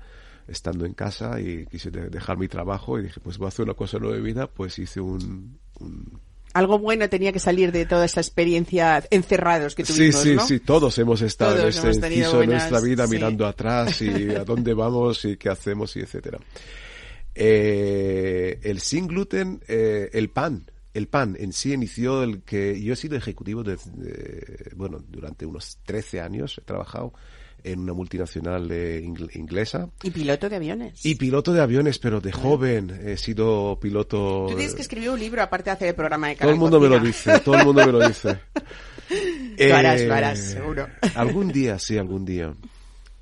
Estando 0.50 0.86
en 0.86 0.94
casa 0.94 1.40
y 1.40 1.66
quise 1.68 1.90
de- 1.90 2.10
dejar 2.10 2.38
mi 2.38 2.50
trabajo 2.50 3.00
y 3.00 3.04
dije, 3.04 3.22
pues 3.22 3.38
voy 3.38 3.46
a 3.46 3.48
hacer 3.48 3.64
una 3.64 3.76
cosa 3.76 3.98
nueva 3.98 4.18
de 4.18 4.22
vida, 4.22 4.48
pues 4.48 4.78
hice 4.78 5.00
un... 5.00 5.58
un- 5.80 6.20
Algo 6.56 6.80
bueno 6.80 7.10
tenía 7.10 7.34
que 7.34 7.40
salir 7.40 7.72
de 7.74 7.86
toda 7.86 8.06
esa 8.06 8.22
experiencia 8.22 9.04
encerrados 9.12 9.76
que 9.76 9.84
Sí, 9.86 9.94
tuvimos, 9.94 10.22
sí, 10.22 10.36
¿no? 10.36 10.48
sí, 10.48 10.60
todos 10.62 10.98
hemos 11.00 11.22
estado 11.22 11.52
en 11.56 11.58
Todos 11.62 11.76
este 11.76 11.88
hemos 11.88 12.00
tenido 12.00 12.22
inciso 12.22 12.40
de 12.40 12.48
nuestra 12.48 12.80
vida 12.80 13.06
sí. 13.06 13.12
mirando 13.14 13.46
atrás 13.46 14.02
y 14.02 14.30
a 14.34 14.44
dónde 14.46 14.74
vamos 14.74 15.26
y 15.26 15.36
qué 15.36 15.50
hacemos 15.50 15.96
y 15.98 16.00
etcétera. 16.00 16.40
Eh, 17.34 18.60
el 18.64 18.80
sin 18.80 19.08
gluten, 19.08 19.62
eh, 19.68 20.10
el 20.14 20.30
pan, 20.30 20.72
el 20.94 21.08
pan 21.10 21.36
en 21.38 21.52
sí 21.52 21.74
inició 21.74 22.24
el 22.24 22.44
que 22.44 22.82
yo 22.82 22.94
he 22.94 22.96
sido 22.96 23.18
ejecutivo 23.18 23.62
de, 23.62 23.76
de- 23.94 24.72
bueno, 24.78 25.04
durante 25.10 25.46
unos 25.46 25.80
13 25.86 26.22
años 26.22 26.58
he 26.58 26.62
trabajado 26.62 27.14
en 27.66 27.80
una 27.80 27.94
multinacional 27.94 28.70
eh, 28.72 29.02
ingl- 29.04 29.36
inglesa 29.36 29.90
Y 30.04 30.12
piloto 30.12 30.48
de 30.50 30.56
aviones. 30.56 31.06
y 31.06 31.16
piloto 31.16 31.52
de 31.54 31.62
aviones, 31.62 32.00
pero 32.00 32.22
de 32.22 32.32
joven 32.32 33.02
he 33.06 33.18
sido 33.18 33.78
piloto. 33.82 34.46
Tú 34.50 34.56
tienes 34.56 34.76
que 34.76 34.82
escribir 34.84 35.10
un 35.10 35.20
libro 35.20 35.42
aparte 35.42 35.70
de 35.70 35.74
hacer 35.74 35.88
el 35.90 35.96
programa 35.96 36.28
de 36.30 36.36
Todo 36.36 36.52
el 36.52 36.56
mundo 36.58 36.80
me 36.80 36.88
lo 36.88 37.00
dice, 37.00 37.40
todo 37.40 37.56
el 37.56 37.66
mundo 37.66 37.86
me 37.86 37.92
lo 37.92 38.08
dice. 38.08 38.38
Lo 39.58 39.76
harás, 39.76 40.02
lo 40.02 40.14
harás, 40.16 40.40
seguro. 40.40 40.88
Algún 41.14 41.50
día, 41.50 41.78
sí, 41.80 41.98
algún 41.98 42.26
día. 42.26 42.54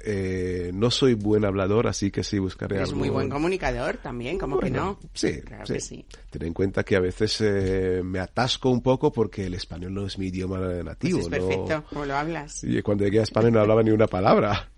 Eh, 0.05 0.71
no 0.73 0.91
soy 0.91 1.13
buen 1.13 1.45
hablador, 1.45 1.87
así 1.87 2.11
que 2.11 2.23
sí 2.23 2.37
buscaré 2.39 2.75
Eres 2.75 2.89
algo. 2.89 2.99
muy 2.99 3.09
buen 3.09 3.29
comunicador 3.29 3.97
también, 3.97 4.37
como 4.37 4.59
que 4.59 4.69
no. 4.69 4.99
Sí, 5.13 5.39
Claro 5.41 5.65
sí. 5.65 5.73
que 5.73 5.79
sí. 5.79 6.05
Ten 6.29 6.43
en 6.43 6.53
cuenta 6.53 6.83
que 6.83 6.95
a 6.95 6.99
veces 6.99 7.39
eh, 7.41 8.01
me 8.03 8.19
atasco 8.19 8.69
un 8.69 8.81
poco 8.81 9.11
porque 9.13 9.45
el 9.45 9.53
español 9.53 9.93
no 9.93 10.05
es 10.05 10.17
mi 10.17 10.27
idioma 10.27 10.57
Pues 10.59 10.83
nativo. 10.85 11.19
es 11.19 11.25
¿no? 11.25 11.29
perfecto, 11.31 11.83
como 11.89 12.05
lo 12.05 12.15
hablas. 12.15 12.63
Y 12.63 12.81
cuando 12.81 13.05
llegué 13.05 13.19
a 13.19 13.23
España 13.23 13.49
no 13.49 13.59
hablaba 13.61 13.81
ni 13.83 13.91
una 13.91 14.07
palabra. 14.07 14.69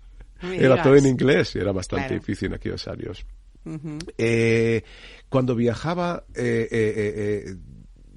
No 0.42 0.52
Era 0.52 0.62
digas. 0.74 0.82
todo 0.82 0.96
en 0.96 1.06
inglés 1.06 1.56
y 1.56 1.58
era 1.58 1.72
bastante 1.72 2.08
Claro. 2.08 2.20
difícil 2.20 2.48
en 2.48 2.54
aquellos 2.54 2.86
años. 2.88 3.26
Eh, 4.16 4.82
cuando 5.28 5.56
viajaba, 5.56 6.24
eh, 6.34 6.68
eh, 6.70 6.94
eh, 6.96 7.44
eh, 7.50 7.56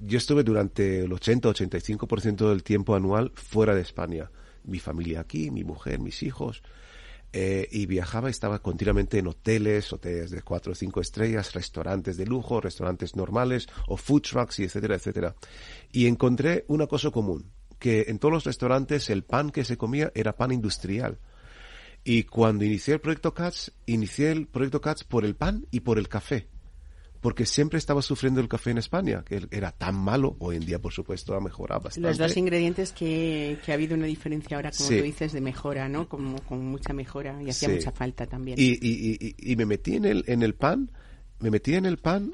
yo 0.02 0.18
estuve 0.20 0.44
durante 0.44 1.00
el 1.00 1.12
80-85% 1.12 2.50
del 2.50 2.62
tiempo 2.64 2.96
anual 2.96 3.32
fuera 3.34 3.74
de 3.74 3.82
España. 3.82 4.30
Mi 4.64 4.80
familia 4.80 5.22
aquí, 5.22 5.50
mi 5.50 5.64
mujer, 5.64 6.00
mis 6.00 6.22
hijos. 6.24 6.62
Eh, 7.32 7.68
y 7.72 7.86
viajaba, 7.86 8.30
estaba 8.30 8.60
continuamente 8.60 9.20
en 9.20 9.28
hoteles, 9.28 9.94
hoteles 9.94 10.32
de 10.32 10.42
cuatro 10.42 10.72
o 10.72 10.76
cinco 10.76 11.00
estrellas, 11.00 11.54
restaurantes 11.54 12.18
de 12.18 12.26
lujo, 12.26 12.60
restaurantes 12.60 13.16
normales 13.16 13.68
o 13.88 13.98
food 13.98 14.22
trucks 14.22 14.60
y 14.60 14.64
etcétera, 14.64 14.96
etcétera. 14.96 15.36
Y 15.92 16.08
encontré 16.08 16.66
una 16.68 16.88
cosa 16.88 17.12
común, 17.12 17.52
que 17.78 18.06
en 18.08 18.18
todos 18.18 18.34
los 18.34 18.44
restaurantes 18.46 19.10
el 19.10 19.24
pan 19.24 19.52
que 19.52 19.64
se 19.64 19.78
comía 19.78 20.12
era 20.16 20.36
pan 20.36 20.52
industrial. 20.52 21.20
Y 22.04 22.24
cuando 22.24 22.66
inicié 22.66 22.96
el 22.96 23.02
proyecto 23.02 23.34
CATS, 23.34 23.74
inicié 23.86 24.32
el 24.32 24.48
proyecto 24.48 24.82
CATS 24.82 25.04
por 25.04 25.24
el 25.24 25.36
pan 25.36 25.68
y 25.70 25.82
por 25.82 26.00
el 26.00 26.08
café. 26.08 26.48
Porque 27.22 27.46
siempre 27.46 27.78
estaba 27.80 28.02
sufriendo 28.02 28.40
el 28.40 28.48
café 28.48 28.72
en 28.72 28.78
España, 28.78 29.24
que 29.26 29.46
era 29.52 29.72
tan 29.72 29.96
malo. 29.96 30.38
Hoy 30.40 30.56
en 30.56 30.66
día, 30.66 30.80
por 30.80 30.94
supuesto, 30.94 31.36
ha 31.36 31.42
mejorado 31.42 31.82
bastante. 31.82 32.08
Los 32.08 32.18
dos 32.18 32.38
ingredientes 32.38 32.94
que, 32.94 33.58
que 33.66 33.72
ha 33.72 33.76
habido 33.76 33.96
una 33.96 34.06
diferencia 34.06 34.56
ahora, 34.56 34.72
como 34.72 34.88
Sí. 34.90 34.98
tú 35.00 35.04
dices, 35.04 35.34
de 35.34 35.42
mejora, 35.42 35.90
¿no? 35.90 36.08
Como, 36.08 36.38
con 36.44 36.66
mucha 36.66 36.94
mejora 36.94 37.42
y 37.44 37.50
hacía 37.50 37.68
Sí. 37.70 37.76
mucha 37.76 37.92
falta 37.92 38.26
también. 38.26 38.58
Y, 38.58 38.72
y, 38.82 39.18
y, 39.20 39.52
y 39.52 39.56
me 39.58 39.66
metí 39.66 39.96
en 39.98 40.06
el, 40.06 40.24
en 40.28 40.44
el 40.44 40.56
pan, 40.56 40.92
me 41.40 41.52
metí 41.52 41.76
en 41.76 41.86
el 41.86 41.98
pan 41.98 42.32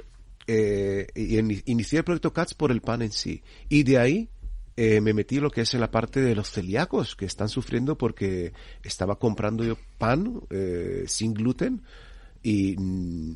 eh, 0.47 1.07
y 1.15 1.37
en- 1.39 1.63
inicié 1.65 1.99
el 1.99 2.05
proyecto 2.05 2.31
CATS 2.31 2.53
por 2.53 2.71
el 2.71 2.81
pan 2.81 3.01
en 3.01 3.11
sí. 3.11 3.41
Y 3.69 3.81
de 3.81 3.97
ahí 3.97 4.29
eh, 4.77 5.01
me 5.01 5.13
metí 5.15 5.39
lo 5.39 5.49
que 5.49 5.61
es 5.61 5.73
en 5.73 5.79
la 5.79 5.89
parte 5.89 6.21
de 6.21 6.35
los 6.35 6.51
celíacos 6.51 7.15
que 7.15 7.25
están 7.25 7.49
sufriendo 7.49 7.97
porque 7.97 8.53
estaba 8.83 9.17
comprando 9.17 9.63
yo 9.63 9.77
pan 9.97 10.41
eh, 10.51 11.05
sin 11.07 11.33
gluten 11.33 11.81
y, 12.45 12.75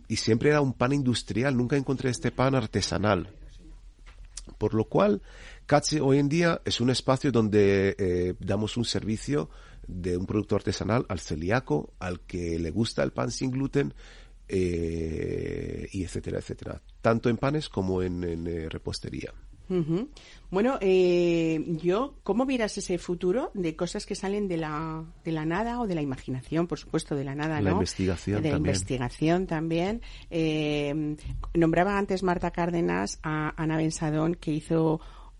y 0.07 0.15
siempre 0.17 0.51
era 0.51 0.61
un 0.61 0.73
pan 0.73 0.93
industrial, 0.93 1.57
nunca 1.57 1.75
encontré 1.75 2.11
este 2.11 2.29
pan 2.29 2.53
artesanal. 2.53 3.33
Por 4.59 4.75
lo 4.75 4.85
cual, 4.85 5.23
Catsi 5.65 5.99
hoy 5.99 6.19
en 6.19 6.29
día 6.29 6.61
es 6.63 6.79
un 6.79 6.91
espacio 6.91 7.31
donde 7.31 7.95
eh, 7.97 8.35
damos 8.39 8.77
un 8.77 8.85
servicio 8.85 9.49
de 9.87 10.15
un 10.15 10.27
producto 10.27 10.55
artesanal 10.55 11.07
al 11.09 11.19
celíaco, 11.19 11.91
al 11.97 12.19
que 12.19 12.59
le 12.59 12.69
gusta 12.69 13.01
el 13.01 13.11
pan 13.11 13.31
sin 13.31 13.49
gluten, 13.49 13.95
eh, 14.47 15.89
y 15.91 16.03
etcétera, 16.03 16.37
etcétera. 16.37 16.79
Tanto 17.01 17.29
en 17.29 17.37
panes 17.37 17.67
como 17.67 18.03
en, 18.03 18.23
en, 18.23 18.45
eh, 18.45 18.69
repostería. 18.69 19.33
Ujú. 19.69 20.09
Bueno, 20.51 20.77
eh, 20.81 21.63
yo, 21.81 22.15
¿cómo 22.23 22.45
vieras 22.45 22.77
ese 22.77 22.97
futuro 22.97 23.51
de 23.53 23.75
cosas 23.75 24.05
que 24.07 24.15
salen 24.15 24.47
de 24.47 24.57
la, 24.57 25.03
de 25.23 25.31
la 25.31 25.45
nada 25.45 25.79
o 25.79 25.85
de 25.85 25.93
la 25.95 26.01
imaginación, 26.01 26.65
por 26.65 26.79
supuesto, 26.79 27.15
de 27.15 27.23
la 27.23 27.35
nada, 27.35 27.61
La 27.61 27.69
¿no? 27.69 27.75
investigación 27.77 28.41
De 28.41 28.49
la 28.49 28.55
también. 28.55 28.75
investigación 28.75 29.45
también. 29.47 30.01
Eh, 30.31 31.15
nombraba 31.53 31.97
antes 31.97 32.23
Marta 32.23 32.49
Cárdenas 32.51 33.19
a 33.21 33.53
Ana 33.61 33.77
Bensadón, 33.77 34.35
que 34.35 34.51
hizo 34.51 34.99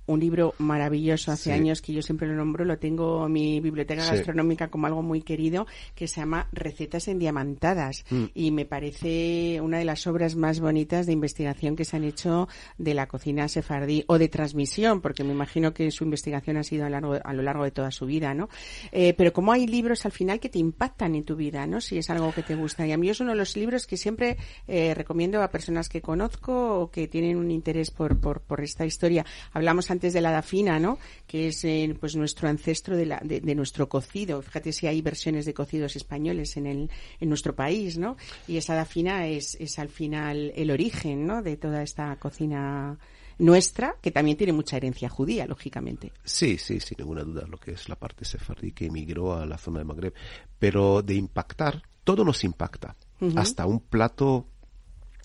un 0.10 0.20
libro 0.20 0.54
maravilloso 0.58 1.32
hace 1.32 1.44
Sí. 1.46 1.52
años 1.52 1.82
que 1.82 1.94
yo 1.94 2.02
siempre 2.02 2.28
lo 2.28 2.36
nombro, 2.36 2.66
lo 2.66 2.78
tengo 2.78 3.26
en 3.26 3.32
mi 3.32 3.60
biblioteca 3.60 4.02
Sí. 4.04 4.12
gastronómica 4.16 4.68
como 4.70 4.88
algo 4.88 5.02
muy 5.02 5.22
querido, 5.22 5.68
que 5.96 6.08
se 6.08 6.20
llama 6.22 6.48
Recetas 6.52 7.08
endiamantadas. 7.08 8.04
Mm. 8.10 8.24
Y 8.34 8.52
me 8.52 8.66
parece 8.66 9.60
una 9.62 9.78
de 9.78 9.86
las 9.86 10.06
obras 10.08 10.36
más 10.36 10.60
bonitas 10.60 11.06
de 11.06 11.14
investigación 11.14 11.76
que 11.76 11.86
se 11.86 11.96
han 11.98 12.04
hecho 12.04 12.48
de 12.78 12.94
la 12.94 13.08
cocina 13.08 13.48
sefardí 13.48 14.04
o 14.08 14.18
de 14.18 14.28
transmisión, 14.30 15.02
porque 15.02 15.24
me 15.24 15.32
imagino 15.34 15.74
que 15.74 15.92
su 15.92 16.04
investigación 16.04 16.58
ha 16.58 16.64
sido 16.64 16.86
a, 16.86 16.90
largo- 16.90 17.20
a 17.24 17.34
lo 17.34 17.42
largo 17.44 17.64
de 17.64 17.72
toda 17.72 17.92
su 17.92 18.06
vida, 18.06 18.34
¿no? 18.34 18.50
Eh, 18.92 19.14
pero 19.14 19.32
como 19.34 19.52
hay 19.52 19.68
libros 19.68 20.06
al 20.06 20.12
final 20.12 20.40
que 20.40 20.50
te 20.50 20.60
impactan 20.60 21.16
en 21.16 21.24
tu 21.24 21.36
vida, 21.36 21.68
¿no? 21.68 21.82
Si 21.82 21.98
es 21.98 22.10
algo 22.10 22.34
que 22.34 22.44
te 22.44 22.56
gusta. 22.56 22.86
Y 22.88 22.92
a 22.92 22.98
mí 22.98 23.10
es 23.10 23.20
uno 23.20 23.32
de 23.32 23.38
los 23.38 23.56
libros 23.56 23.86
que 23.88 23.98
siempre 23.98 24.38
eh, 24.68 24.94
recomiendo 24.96 25.42
a 25.42 25.52
personas 25.52 25.88
que 25.90 26.02
conozco 26.02 26.80
o 26.82 26.92
que 26.92 27.08
tienen 27.08 27.38
un 27.38 27.52
interés 27.52 27.92
por, 27.92 28.20
por, 28.20 28.42
por 28.42 28.62
esta 28.62 28.86
historia. 28.86 29.26
Hablamos 29.54 29.92
antes 29.92 29.99
de 30.00 30.22
la 30.22 30.32
dafina, 30.32 30.80
¿no? 30.80 30.98
Que 31.28 31.48
es 31.48 31.64
eh, 31.66 31.96
pues 32.00 32.16
nuestro 32.16 32.48
ancestro 32.48 32.96
de, 32.96 33.06
la, 33.06 33.22
de, 33.24 33.42
de 33.42 33.56
nuestro 33.56 33.90
cocido. 33.90 34.42
Fíjate 34.42 34.72
si 34.72 34.88
hay 34.88 35.02
versiones 35.02 35.46
de 35.46 35.54
cocidos 35.54 35.96
españoles 35.96 36.58
en, 36.58 36.66
el, 36.66 36.90
en 37.20 37.30
nuestro 37.30 37.56
país, 37.56 37.98
¿no? 37.98 38.18
Y 38.48 38.58
esa 38.58 38.76
dafina 38.76 39.28
es, 39.28 39.56
es 39.60 39.78
al 39.80 39.90
final 39.90 40.54
el 40.56 40.72
origen, 40.72 41.28
¿no? 41.28 41.42
De 41.42 41.58
toda 41.58 41.84
esta 41.84 42.16
cocina 42.18 42.98
nuestra, 43.40 43.96
que 44.02 44.12
también 44.12 44.38
tiene 44.38 44.54
mucha 44.54 44.78
herencia 44.78 45.10
judía, 45.10 45.48
lógicamente. 45.48 46.12
Sí, 46.24 46.58
sí, 46.58 46.80
sin 46.80 46.98
ninguna 47.00 47.24
duda, 47.24 47.48
lo 47.48 47.58
que 47.58 47.72
es 47.72 47.88
la 47.88 47.96
parte 47.96 48.26
sefardí 48.26 48.74
que 48.74 48.86
emigró 48.88 49.34
a 49.34 49.46
la 49.46 49.58
zona 49.58 49.80
de 49.80 49.86
Magreb. 49.86 50.14
Pero 50.60 51.02
de 51.02 51.16
impactar, 51.16 51.82
todo 52.04 52.24
nos 52.24 52.44
impacta. 52.44 52.96
Hasta 53.36 53.66
un 53.66 53.80
plato, 53.82 54.48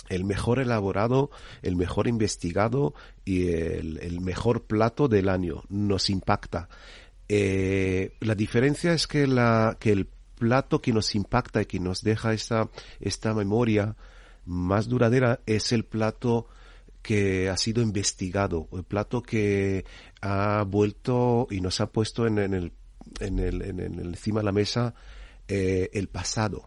el 0.09 0.25
mejor 0.25 0.59
elaborado, 0.59 1.31
el 1.63 1.77
mejor 1.77 2.09
investigado 2.09 2.95
y 3.25 3.49
el, 3.49 3.99
el 4.03 4.21
mejor 4.21 4.65
plato 4.65 5.09
del 5.09 5.29
año 5.29 5.63
nos 5.69 6.11
impacta. 6.11 6.69
Eh, 7.29 8.17
la 8.21 8.35
diferencia 8.35 8.93
es 8.93 9.07
que, 9.07 9.27
la, 9.27 9.77
que 9.81 9.93
el 9.93 10.09
plato 10.39 10.81
que 10.81 10.93
nos 10.93 11.15
impacta 11.15 11.63
y 11.63 11.67
que 11.67 11.81
nos 11.81 12.03
deja 12.03 12.33
esta, 12.33 12.69
esta 13.01 13.35
memoria 13.35 13.97
más 14.45 14.89
duradera 14.89 15.41
es 15.47 15.73
el 15.73 15.85
plato 15.85 16.49
que 17.03 17.49
ha 17.49 17.57
sido 17.57 17.83
investigado, 17.83 18.69
el 18.73 18.85
plato 18.85 19.23
que 19.23 19.85
ha 20.21 20.65
vuelto 20.67 21.47
y 21.51 21.61
nos 21.61 21.81
ha 21.81 21.93
puesto 21.93 22.27
en, 22.27 22.39
en 22.39 22.55
el, 22.55 22.73
en 23.21 23.39
el, 23.39 23.63
en 23.63 24.01
encima 24.01 24.41
de 24.41 24.45
la 24.45 24.53
mesa 24.53 24.95
eh, 25.49 25.91
el 25.93 26.09
pasado. 26.09 26.67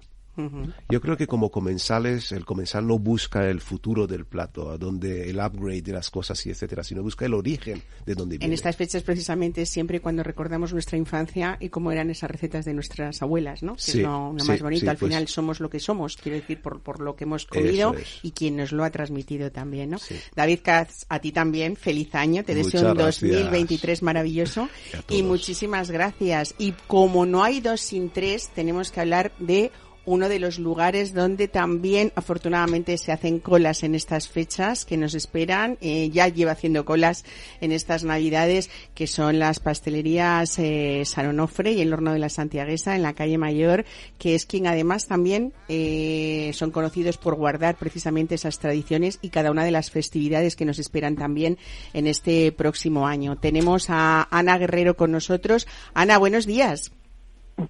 Yo 0.89 1.01
creo 1.01 1.17
que 1.17 1.27
como 1.27 1.49
comensales, 1.51 2.31
el 2.31 2.45
comensal 2.45 2.85
no 2.88 2.99
busca 2.99 3.49
el 3.49 3.61
futuro 3.61 4.07
del 4.07 4.25
plato, 4.25 4.69
a 4.69 4.77
donde 4.77 5.29
el 5.29 5.38
upgrade 5.39 5.81
de 5.81 5.93
las 5.93 6.09
cosas 6.09 6.45
y 6.45 6.49
etcétera, 6.51 6.83
sino 6.83 7.01
busca 7.03 7.25
el 7.25 7.33
origen 7.33 7.81
de 8.05 8.15
donde 8.15 8.35
En 8.35 8.39
viene. 8.39 8.55
estas 8.55 8.75
fechas 8.75 9.03
precisamente 9.03 9.65
siempre 9.65 9.99
cuando 9.99 10.23
recordamos 10.23 10.73
nuestra 10.73 10.97
infancia 10.97 11.57
y 11.59 11.69
cómo 11.69 11.91
eran 11.91 12.09
esas 12.09 12.29
recetas 12.29 12.65
de 12.65 12.73
nuestras 12.73 13.21
abuelas, 13.21 13.63
¿no? 13.63 13.75
Que 13.75 13.81
Sí, 13.81 13.97
es 13.99 14.03
lo, 14.03 14.33
lo 14.33 14.39
sí, 14.39 14.47
más 14.47 14.61
bonito. 14.61 14.81
sí, 14.81 14.88
Al 14.88 14.97
pues- 14.97 15.09
final 15.09 15.27
somos 15.27 15.59
lo 15.59 15.69
que 15.69 15.79
somos, 15.79 16.17
quiero 16.17 16.38
decir, 16.38 16.61
por, 16.61 16.81
por 16.81 16.99
lo 17.01 17.15
que 17.15 17.23
hemos 17.23 17.45
comido 17.45 17.93
es. 17.93 18.19
y 18.23 18.31
quien 18.31 18.57
nos 18.57 18.71
lo 18.71 18.83
ha 18.83 18.89
transmitido 18.91 19.51
también, 19.51 19.89
¿no? 19.91 19.97
David 20.35 20.59
Katz, 20.63 21.05
a 21.09 21.19
ti 21.19 21.31
también, 21.31 21.75
feliz 21.75 22.13
año. 22.15 22.43
Te 22.43 22.53
deseo 22.55 22.91
un 22.91 22.97
gracias. 22.97 23.21
2023 23.31 24.03
maravilloso. 24.03 24.69
Y 25.09 25.23
muchísimas 25.23 25.91
gracias. 25.91 26.53
Y 26.57 26.73
como 26.88 27.25
no 27.25 27.43
hay 27.43 27.59
dos 27.61 27.81
sin 27.81 28.09
tres, 28.09 28.49
tenemos 28.53 28.91
que 28.91 28.99
hablar 29.01 29.31
de 29.39 29.71
uno 30.08 30.30
de 30.30 30.39
los 30.39 30.58
lugares 30.58 31.14
donde 31.14 31.49
también 31.49 32.14
afortunadamente 32.16 32.97
se 32.97 33.12
hacen 33.12 33.39
colas 33.39 33.84
en 33.84 33.93
estas 33.93 34.30
fechas 34.30 34.86
que 34.86 34.95
nos 34.95 35.14
esperan. 35.14 35.78
Eh, 35.82 36.10
ya 36.10 36.30
lleva 36.30 36.53
haciendo 36.53 36.86
colas 36.86 37.26
en 37.60 37.74
estas 37.74 38.05
navidades 38.05 38.70
que 38.95 39.05
son 39.05 39.38
las 39.38 39.60
pastelerías 39.60 40.58
eh, 40.60 41.03
San 41.05 41.28
Onofre 41.28 41.74
y 41.74 41.82
el 41.82 41.93
horno 41.93 42.14
de 42.14 42.20
la 42.20 42.30
Santiaguesa 42.30 42.95
en 42.95 43.03
la 43.03 43.14
calle 43.14 43.38
Mayor, 43.38 43.84
que 44.18 44.34
es 44.34 44.45
quien 44.45 44.68
además 44.68 45.08
también 45.08 45.51
eh, 45.68 46.51
son 46.53 46.72
conocidos 46.72 47.18
por 47.18 47.36
guardar 47.36 47.76
precisamente 47.76 48.36
esas 48.36 48.60
tradiciones 48.60 49.20
y 49.22 49.30
cada 49.30 49.51
una 49.51 49.66
de 49.66 49.72
las 49.72 49.91
festividades 49.91 50.55
que 50.55 50.66
nos 50.66 50.80
esperan 50.80 51.18
también 51.18 51.58
en 51.93 52.08
este 52.08 52.53
próximo 52.53 53.08
año. 53.08 53.38
Tenemos 53.38 53.89
a 53.89 54.26
Ana 54.32 54.58
Guerrero 54.58 54.95
con 54.95 55.12
nosotros. 55.12 55.68
Ana, 55.93 56.18
buenos 56.18 56.45
días. 56.45 56.91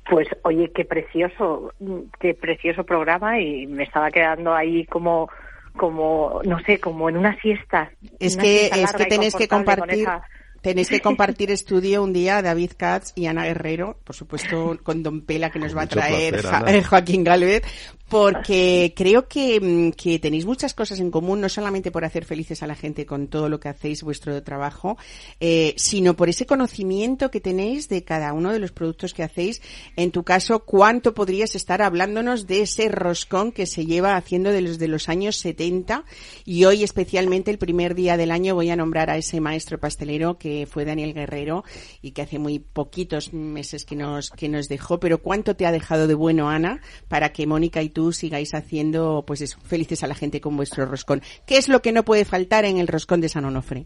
Pues 0.09 0.27
oye, 0.43 0.69
qué 0.75 0.83
precioso, 0.83 1.73
qué 2.19 2.33
precioso 2.33 2.83
programa 2.83 3.39
y 3.39 3.67
me 3.67 3.83
estaba 3.83 4.11
quedando 4.11 4.53
ahí 4.53 4.85
como, 4.85 5.29
como, 5.77 6.41
no 6.43 6.59
sé, 6.59 6.79
como 6.79 7.07
en 7.07 7.15
una 7.17 7.39
siesta. 7.39 7.89
Es 8.19 8.35
Una 8.35 8.43
que, 8.43 8.57
siesta 8.73 8.77
es 8.81 8.93
que 8.93 9.03
y 9.03 9.07
tenéis 9.07 9.35
que 9.35 9.47
con 9.47 9.59
compartir, 9.59 10.01
esa- 10.01 10.23
tenéis 10.61 10.89
que 10.89 10.99
compartir 11.01 11.51
estudio 11.51 12.03
un 12.03 12.11
día 12.11 12.41
David 12.41 12.71
Katz 12.75 13.13
y 13.15 13.27
Ana 13.27 13.45
Guerrero, 13.45 13.97
por 14.03 14.15
supuesto 14.15 14.77
con 14.83 15.03
Don 15.03 15.21
Pela 15.21 15.51
que 15.51 15.59
nos 15.59 15.71
Con 15.71 15.77
va 15.79 15.83
a 15.83 15.87
traer 15.87 16.41
placer, 16.41 16.83
Joaquín 16.89 17.23
Galvez, 17.23 17.63
porque 18.09 18.93
creo 18.95 19.27
que, 19.27 19.59
mm, 19.59 19.91
que 19.91 20.19
tenéis 20.19 20.45
muchas 20.45 20.73
cosas 20.73 20.99
en 20.99 21.11
común, 21.11 21.41
no 21.41 21.49
solamente 21.49 21.91
por 21.91 22.05
hacer 22.05 22.23
felices 22.23 22.63
a 22.63 22.67
la 22.67 22.75
gente 22.75 23.05
con 23.05 23.27
todo 23.27 23.49
lo 23.49 23.59
que 23.59 23.69
hacéis, 23.69 24.03
vuestro 24.03 24.41
trabajo, 24.43 24.97
eh, 25.39 25.73
sino 25.77 26.15
por 26.15 26.29
ese 26.29 26.45
conocimiento 26.45 27.29
que 27.31 27.41
tenéis 27.41 27.89
de 27.89 28.03
cada 28.03 28.33
uno 28.33 28.51
de 28.53 28.59
los 28.59 28.71
productos 28.71 29.13
que 29.13 29.23
hacéis. 29.23 29.61
En 29.95 30.11
tu 30.11 30.23
caso, 30.23 30.59
¿cuánto 30.59 31.13
podrías 31.13 31.55
estar 31.55 31.81
hablándonos 31.81 32.47
de 32.47 32.61
ese 32.61 32.87
roscón 32.89 33.51
que 33.51 33.65
se 33.65 33.85
lleva 33.85 34.15
haciendo 34.15 34.51
desde 34.51 34.87
los 34.87 35.09
años 35.09 35.35
70? 35.37 36.05
Y 36.45 36.63
hoy, 36.65 36.83
especialmente 36.83 37.51
el 37.51 37.57
primer 37.57 37.93
día 37.93 38.15
del 38.15 38.31
año, 38.31 38.55
voy 38.55 38.69
a 38.69 38.75
nombrar 38.75 39.09
a 39.09 39.17
ese 39.17 39.41
maestro 39.41 39.79
pastelero 39.79 40.37
que 40.37 40.65
fue 40.65 40.85
Daniel 40.85 41.13
Guerrero 41.13 41.65
y 42.01 42.11
que 42.11 42.21
hace 42.21 42.39
muy 42.39 42.59
poquitos 42.59 43.33
meses 43.33 43.83
que 43.83 43.95
nos, 43.95 44.29
que 44.31 44.47
nos 44.47 44.69
dejó. 44.69 44.99
Pero 44.99 45.21
¿cuánto 45.21 45.55
te 45.55 45.65
ha 45.65 45.71
dejado 45.71 46.07
de 46.07 46.13
bueno, 46.13 46.49
Ana, 46.49 46.81
para 47.09 47.33
que 47.33 47.45
Mónica 47.45 47.81
y 47.81 47.89
tú 47.97 48.11
sigáis 48.11 48.53
haciendo, 48.53 49.23
pues 49.25 49.55
felices 49.55 50.03
a 50.03 50.07
la 50.07 50.13
gente 50.13 50.39
con 50.39 50.55
vuestro 50.55 50.85
roscón? 50.85 51.21
¿Qué 51.47 51.57
es 51.57 51.67
lo 51.67 51.81
que 51.81 51.91
no 51.91 52.03
puede 52.03 52.25
faltar 52.25 52.63
en 52.63 52.77
el 52.77 52.87
roscón 52.87 53.21
de 53.21 53.27
San 53.27 53.43
Onofre? 53.43 53.85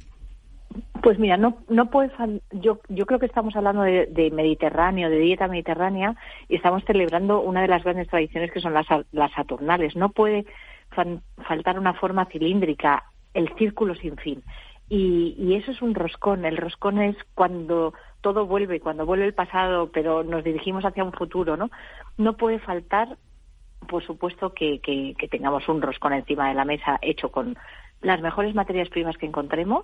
Pues 1.02 1.18
mira, 1.18 1.38
no, 1.38 1.60
no 1.70 1.90
puede 1.90 2.12
yo, 2.52 2.82
yo 2.90 3.06
creo 3.06 3.20
que 3.20 3.26
estamos 3.28 3.56
hablando 3.56 3.84
de, 3.84 4.08
de 4.08 4.30
Mediterráneo, 4.32 5.10
de 5.10 5.18
dieta 5.18 5.48
mediterránea, 5.48 6.14
y 6.50 6.58
estamos 6.58 6.84
celebrando 6.84 7.40
una 7.40 7.62
de 7.62 7.70
las 7.70 7.86
grandes 7.86 8.10
tradiciones 8.10 8.52
que 8.52 8.60
son 8.60 8.74
las, 8.74 8.86
las 9.14 9.32
saturnales. 9.32 9.96
No 9.96 10.10
puede 10.10 10.46
faltar 11.48 11.80
una 11.80 11.94
forma 11.94 12.26
cilíndrica, 12.26 13.06
el 13.34 13.48
círculo 13.58 13.96
sin 13.96 14.18
fin. 14.18 14.44
Y, 14.90 15.36
y 15.40 15.56
eso 15.56 15.72
es 15.72 15.82
un 15.82 15.96
roscón. 15.96 16.44
El 16.44 16.58
roscón 16.58 17.02
es 17.02 17.16
cuando 17.34 17.94
todo 18.20 18.46
vuelve, 18.46 18.82
cuando 18.82 19.06
vuelve 19.06 19.26
el 19.26 19.34
pasado, 19.34 19.90
pero 19.90 20.22
nos 20.26 20.44
dirigimos 20.44 20.84
hacia 20.84 21.06
un 21.06 21.14
futuro, 21.14 21.56
¿no? 21.56 21.72
No 22.18 22.36
puede 22.36 22.60
faltar, 22.60 23.18
por 23.88 24.04
supuesto, 24.06 24.54
que, 24.54 24.80
que, 24.80 25.28
tengamos 25.28 25.68
un 25.68 25.82
roscón 25.82 26.14
encima 26.14 26.50
de 26.50 26.56
la 26.56 26.66
mesa 26.66 27.00
hecho 27.02 27.32
con 27.32 27.58
las 28.02 28.22
mejores 28.22 28.56
materias 28.56 28.90
primas 28.90 29.18
que 29.18 29.26
encontremos, 29.26 29.84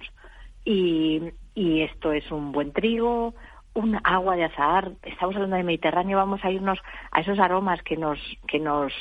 y, 0.65 1.21
y 1.55 1.81
esto 1.81 2.11
es 2.11 2.29
un 2.31 2.51
buen 2.51 2.73
trigo, 2.73 3.33
un 3.73 3.99
agua 4.03 4.35
de 4.35 4.45
azahar. 4.45 4.91
Estamos 5.03 5.35
hablando 5.35 5.55
de 5.55 5.63
Mediterráneo, 5.63 6.17
vamos 6.17 6.43
a 6.43 6.51
irnos 6.51 6.79
a 7.11 7.21
esos 7.21 7.39
aromas 7.39 7.81
que 7.83 7.95
nos 7.95 8.19
que 8.47 8.59
nos 8.59 8.91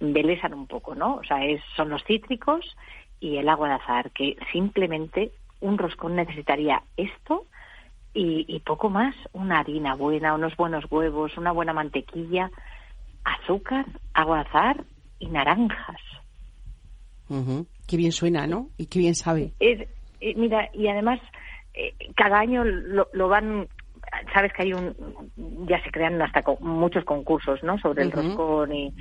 un 0.00 0.66
poco, 0.66 0.94
¿no? 0.94 1.16
O 1.16 1.24
sea, 1.24 1.44
es, 1.44 1.60
son 1.76 1.88
los 1.88 2.04
cítricos 2.04 2.76
y 3.20 3.36
el 3.36 3.48
agua 3.48 3.68
de 3.68 3.74
azahar, 3.74 4.10
que 4.10 4.36
simplemente 4.52 5.32
un 5.60 5.78
roscón 5.78 6.14
necesitaría 6.14 6.82
esto 6.96 7.46
y, 8.14 8.44
y 8.48 8.60
poco 8.60 8.90
más, 8.90 9.14
una 9.32 9.60
harina 9.60 9.94
buena, 9.94 10.34
unos 10.34 10.56
buenos 10.56 10.84
huevos, 10.90 11.36
una 11.36 11.52
buena 11.52 11.72
mantequilla, 11.72 12.50
azúcar, 13.24 13.86
agua 14.14 14.36
de 14.38 14.42
azahar 14.48 14.84
y 15.18 15.26
naranjas. 15.28 16.00
Qué 17.86 17.96
bien 17.96 18.12
suena, 18.12 18.46
¿no? 18.46 18.68
Y 18.78 18.86
qué 18.86 18.98
bien 19.00 19.14
sabe. 19.14 19.52
Eh, 19.60 19.86
mira, 20.36 20.68
y 20.72 20.88
además 20.88 21.20
eh, 21.74 21.94
cada 22.16 22.38
año 22.38 22.64
lo, 22.64 23.08
lo 23.12 23.28
van, 23.28 23.68
sabes 24.32 24.52
que 24.52 24.62
hay 24.62 24.72
un, 24.72 24.94
ya 25.68 25.82
se 25.84 25.90
crean 25.90 26.20
hasta 26.22 26.42
co- 26.42 26.58
muchos 26.60 27.04
concursos, 27.04 27.62
¿no? 27.62 27.78
Sobre 27.78 28.02
el 28.02 28.10
roscón 28.28 28.74
y, 28.74 28.94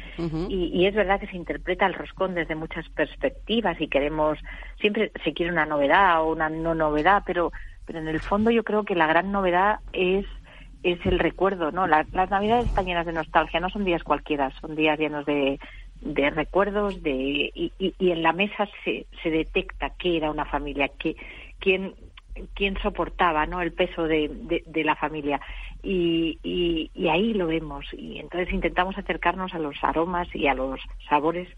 y, 0.50 0.66
y 0.74 0.86
es 0.86 0.94
verdad 0.96 1.20
que 1.20 1.28
se 1.28 1.38
interpreta 1.38 1.86
el 1.86 1.94
roscón 1.94 2.36
desde 2.36 2.56
muchas 2.56 2.88
perspectivas 2.90 3.80
y 3.80 3.88
queremos, 3.88 4.38
siempre 4.82 5.12
se 5.24 5.34
quiere 5.34 5.52
una 5.52 5.66
novedad 5.66 6.22
o 6.22 6.32
una 6.32 6.50
no 6.50 6.76
novedad, 6.76 7.24
pero, 7.26 7.52
pero 7.86 8.00
en 8.00 8.08
el 8.10 8.20
fondo 8.20 8.52
yo 8.52 8.64
creo 8.64 8.84
que 8.84 8.96
la 8.96 9.08
gran 9.08 9.32
novedad 9.32 9.80
es 9.94 10.26
es 10.84 11.04
el 11.06 11.20
recuerdo, 11.20 11.72
¿no? 11.72 11.88
La- 11.88 12.08
las 12.12 12.30
navidades 12.30 12.68
están 12.68 12.86
llenas 12.86 13.06
de 13.06 13.14
nostalgia, 13.14 13.60
no 13.60 13.70
son 13.70 13.84
días 13.86 14.04
cualquiera, 14.04 14.52
son 14.62 14.76
días 14.76 14.98
llenos 15.00 15.26
de, 15.26 15.60
de 16.02 16.30
recuerdos, 16.30 17.02
de 17.02 17.12
y, 17.54 17.74
y- 17.80 17.96
y 18.00 18.12
en 18.12 18.24
la 18.24 18.34
mesa 18.34 18.68
se, 18.84 19.08
se 19.24 19.30
detecta 19.30 19.92
qué 19.98 20.18
era 20.18 20.32
una 20.32 20.46
familia, 20.46 20.90
qué, 21.00 21.16
quién 21.60 21.96
quién 22.54 22.78
soportaba 22.84 23.48
no 23.48 23.62
el 23.62 23.74
peso 23.74 24.04
de, 24.04 24.30
de, 24.30 24.62
de 24.66 24.84
la 24.84 24.96
familia 24.96 25.42
y, 25.82 26.40
y, 26.44 26.92
y 26.94 27.08
ahí 27.08 27.34
lo 27.34 27.48
vemos 27.48 27.86
y 27.94 28.20
entonces 28.20 28.54
intentamos 28.54 28.96
acercarnos 28.98 29.54
a 29.56 29.60
los 29.60 29.76
aromas 29.84 30.28
y 30.36 30.48
a 30.48 30.54
los 30.54 30.80
sabores 31.10 31.50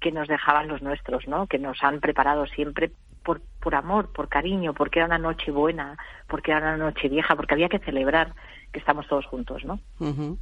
que 0.00 0.12
nos 0.12 0.28
dejaban 0.28 0.68
los 0.68 0.82
nuestros, 0.82 1.26
¿no? 1.26 1.46
Que 1.46 1.58
nos 1.58 1.82
han 1.82 2.00
preparado 2.00 2.46
siempre 2.46 2.92
por, 3.24 3.40
por 3.60 3.74
amor, 3.74 4.12
por 4.12 4.28
cariño, 4.28 4.74
porque 4.74 5.00
era 5.00 5.06
una 5.06 5.18
noche 5.18 5.50
buena, 5.50 5.96
porque 6.28 6.52
era 6.52 6.60
una 6.60 6.76
noche 6.76 7.08
vieja, 7.08 7.34
porque 7.34 7.54
había 7.54 7.68
que 7.68 7.78
celebrar 7.80 8.34
que 8.72 8.78
estamos 8.78 9.08
todos 9.08 9.26
juntos, 9.26 9.64
¿no? 9.64 9.80
Ujú. 9.98 10.38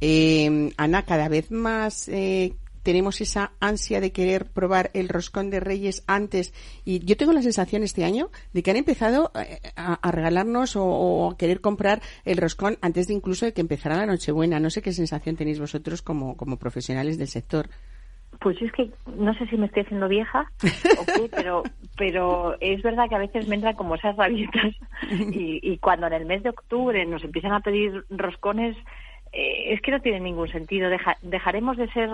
Eh, 0.00 0.72
Ana, 0.76 1.04
cada 1.04 1.28
vez 1.28 1.50
más 1.50 2.08
eh, 2.08 2.54
tenemos 2.82 3.20
esa 3.20 3.52
ansia 3.60 4.00
de 4.00 4.10
querer 4.10 4.46
probar 4.46 4.90
el 4.94 5.08
roscón 5.08 5.50
de 5.50 5.60
Reyes 5.60 6.02
antes. 6.06 6.54
Y 6.84 7.04
yo 7.04 7.16
tengo 7.16 7.32
la 7.32 7.42
sensación 7.42 7.82
este 7.82 8.04
año 8.04 8.30
de 8.52 8.62
que 8.62 8.70
han 8.70 8.78
empezado 8.78 9.30
eh, 9.34 9.60
a, 9.76 9.94
a 9.94 10.10
regalarnos 10.10 10.76
o, 10.76 10.84
o 10.84 11.30
a 11.30 11.36
querer 11.36 11.60
comprar 11.60 12.00
el 12.24 12.38
roscón 12.38 12.78
antes 12.80 13.06
de 13.06 13.14
incluso 13.14 13.44
de 13.46 13.52
que 13.52 13.60
empezara 13.60 13.96
la 13.96 14.06
Nochebuena. 14.06 14.58
No 14.60 14.70
sé 14.70 14.82
qué 14.82 14.92
sensación 14.92 15.36
tenéis 15.36 15.60
vosotros 15.60 16.02
como, 16.02 16.36
como 16.36 16.56
profesionales 16.56 17.18
del 17.18 17.28
sector. 17.28 17.68
Pues 18.40 18.60
es 18.62 18.72
que 18.72 18.90
no 19.16 19.34
sé 19.34 19.46
si 19.46 19.56
me 19.56 19.66
estoy 19.66 19.82
haciendo 19.82 20.08
vieja 20.08 20.50
o 20.98 21.04
qué, 21.06 21.28
pero, 21.34 21.62
pero 21.96 22.56
es 22.60 22.82
verdad 22.82 23.08
que 23.08 23.14
a 23.14 23.18
veces 23.18 23.46
me 23.46 23.54
entran 23.56 23.74
como 23.76 23.94
esas 23.94 24.16
rabietas 24.16 24.74
y, 25.10 25.60
y 25.62 25.78
cuando 25.78 26.06
en 26.06 26.14
el 26.14 26.24
mes 26.26 26.42
de 26.42 26.50
octubre 26.50 27.04
nos 27.06 27.22
empiezan 27.22 27.52
a 27.52 27.60
pedir 27.60 28.04
roscones, 28.10 28.76
eh, 29.32 29.74
es 29.74 29.80
que 29.82 29.90
no 29.90 30.00
tiene 30.00 30.20
ningún 30.20 30.48
sentido. 30.48 30.88
Deja- 30.90 31.18
dejaremos 31.22 31.76
de 31.76 31.88
ser, 31.92 32.10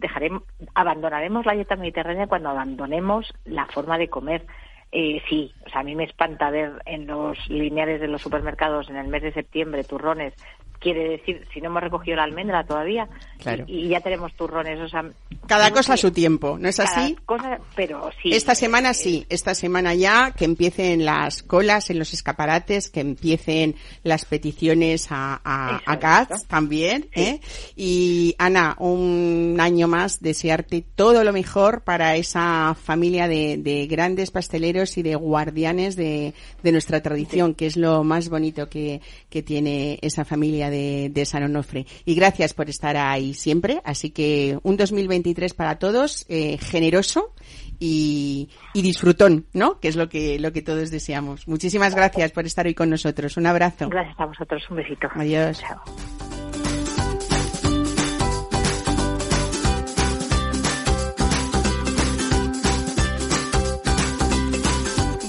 dejaremos, 0.00 0.42
abandonaremos 0.74 1.46
la 1.46 1.52
dieta 1.54 1.76
mediterránea 1.76 2.26
cuando 2.26 2.48
abandonemos 2.50 3.32
la 3.44 3.66
forma 3.66 3.98
de 3.98 4.08
comer. 4.08 4.44
Eh, 4.90 5.22
sí, 5.28 5.52
o 5.66 5.68
sea, 5.70 5.80
a 5.80 5.84
mí 5.84 5.94
me 5.94 6.04
espanta 6.04 6.50
ver 6.50 6.72
en 6.86 7.06
los 7.06 7.48
lineales 7.48 8.00
de 8.00 8.08
los 8.08 8.20
supermercados 8.22 8.88
en 8.90 8.96
el 8.96 9.06
mes 9.08 9.22
de 9.22 9.32
septiembre 9.32 9.84
turrones. 9.84 10.34
Quiere 10.80 11.08
decir, 11.08 11.46
si 11.52 11.60
no 11.60 11.66
hemos 11.68 11.82
recogido 11.82 12.16
la 12.16 12.24
almendra 12.24 12.64
todavía 12.64 13.08
Claro. 13.38 13.64
y, 13.66 13.86
y 13.86 13.88
ya 13.88 14.00
tenemos 14.00 14.32
turrones, 14.34 14.80
o 14.80 14.88
sea, 14.88 15.04
Cada 15.46 15.70
cosa 15.72 15.94
a 15.94 15.96
su 15.96 16.10
tiempo, 16.10 16.56
¿no 16.58 16.68
es 16.68 16.76
cada 16.76 16.88
así? 17.04 17.16
cosa, 17.24 17.58
pero 17.76 18.10
sí. 18.22 18.30
Esta 18.32 18.54
semana 18.54 18.94
sí, 18.94 19.26
esta 19.28 19.54
semana 19.54 19.94
ya, 19.94 20.32
que 20.36 20.44
empiecen 20.44 21.04
las 21.04 21.42
colas 21.42 21.90
en 21.90 21.98
los 21.98 22.12
escaparates, 22.12 22.90
que 22.90 23.00
empiecen 23.00 23.76
las 24.02 24.24
peticiones 24.24 25.08
a, 25.10 25.40
a, 25.44 26.26
también. 26.48 27.08
¿eh? 27.14 27.40
Y 27.76 28.34
Ana, 28.38 28.76
un 28.78 29.56
año 29.60 29.88
más, 29.88 30.20
desearte 30.20 30.84
todo 30.94 31.24
lo 31.24 31.32
mejor 31.32 31.82
para 31.82 32.16
esa 32.16 32.76
familia 32.80 33.28
de, 33.28 33.56
de 33.58 33.86
grandes 33.86 34.30
pasteleros 34.30 34.98
y 34.98 35.02
de 35.02 35.14
guardianes 35.14 35.96
de, 35.96 36.34
de 36.62 36.72
nuestra 36.72 37.02
tradición, 37.02 37.54
que 37.54 37.66
es 37.66 37.76
lo 37.76 38.04
más 38.04 38.28
bonito 38.28 38.68
que, 38.68 39.00
que 39.30 39.42
tiene 39.42 39.98
esa 40.02 40.24
familia 40.24 40.67
de, 40.70 41.10
de 41.10 41.24
San 41.24 41.42
Onofre. 41.42 41.86
Y 42.04 42.14
gracias 42.14 42.54
por 42.54 42.68
estar 42.68 42.96
ahí 42.96 43.34
siempre. 43.34 43.80
Así 43.84 44.10
que 44.10 44.58
un 44.62 44.76
2023 44.76 45.54
para 45.54 45.78
todos, 45.78 46.26
eh, 46.28 46.58
generoso 46.58 47.32
y, 47.78 48.48
y 48.74 48.82
disfrutón, 48.82 49.46
¿no? 49.52 49.80
Que 49.80 49.88
es 49.88 49.96
lo 49.96 50.08
que, 50.08 50.38
lo 50.38 50.52
que 50.52 50.62
todos 50.62 50.90
deseamos. 50.90 51.46
Muchísimas 51.48 51.94
gracias 51.94 52.32
por 52.32 52.46
estar 52.46 52.66
hoy 52.66 52.74
con 52.74 52.90
nosotros. 52.90 53.36
Un 53.36 53.46
abrazo. 53.46 53.88
Gracias 53.88 54.18
a 54.18 54.26
vosotros, 54.26 54.62
un 54.70 54.76
besito. 54.76 55.08
Adiós. 55.14 55.60
Chao. 55.60 56.27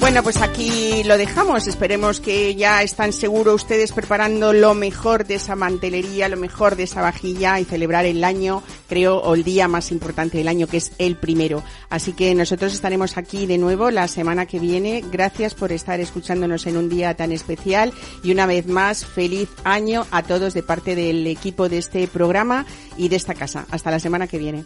Bueno, 0.09 0.23
pues 0.23 0.41
aquí 0.41 1.03
lo 1.03 1.19
dejamos. 1.19 1.67
Esperemos 1.67 2.19
que 2.19 2.55
ya 2.55 2.81
están 2.81 3.13
seguros 3.13 3.61
ustedes 3.61 3.91
preparando 3.91 4.53
lo 4.53 4.73
mejor 4.73 5.23
de 5.27 5.35
esa 5.35 5.55
mantelería, 5.55 6.27
lo 6.29 6.35
mejor 6.35 6.75
de 6.75 6.83
esa 6.83 7.03
vajilla 7.03 7.59
y 7.59 7.63
celebrar 7.63 8.05
el 8.05 8.23
año, 8.23 8.63
creo, 8.87 9.17
o 9.17 9.35
el 9.35 9.43
día 9.43 9.67
más 9.67 9.91
importante 9.91 10.39
del 10.39 10.47
año, 10.47 10.65
que 10.65 10.77
es 10.77 10.93
el 10.97 11.15
primero. 11.15 11.61
Así 11.91 12.13
que 12.13 12.33
nosotros 12.33 12.73
estaremos 12.73 13.17
aquí 13.17 13.45
de 13.45 13.59
nuevo 13.59 13.91
la 13.91 14.07
semana 14.07 14.47
que 14.47 14.57
viene. 14.57 15.03
Gracias 15.11 15.53
por 15.53 15.71
estar 15.71 15.99
escuchándonos 15.99 16.65
en 16.65 16.77
un 16.77 16.89
día 16.89 17.13
tan 17.13 17.31
especial 17.31 17.93
y 18.23 18.31
una 18.31 18.47
vez 18.47 18.65
más, 18.65 19.05
feliz 19.05 19.47
año 19.63 20.07
a 20.09 20.23
todos 20.23 20.55
de 20.55 20.63
parte 20.63 20.95
del 20.95 21.27
equipo 21.27 21.69
de 21.69 21.77
este 21.77 22.07
programa 22.07 22.65
y 22.97 23.09
de 23.09 23.15
esta 23.15 23.35
casa. 23.35 23.67
Hasta 23.69 23.91
la 23.91 23.99
semana 23.99 24.25
que 24.25 24.39
viene. 24.39 24.65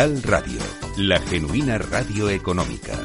Radio, 0.00 0.60
la 0.96 1.20
genuina 1.20 1.76
radio 1.76 2.30
económica. 2.30 2.98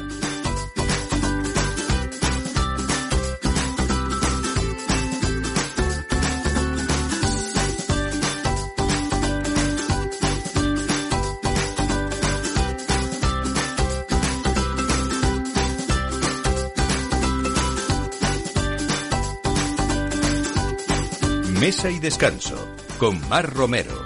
Mesa 21.60 21.90
y 21.90 21.98
Descanso, 21.98 22.56
con 22.98 23.20
Mar 23.28 23.52
Romero. 23.52 24.05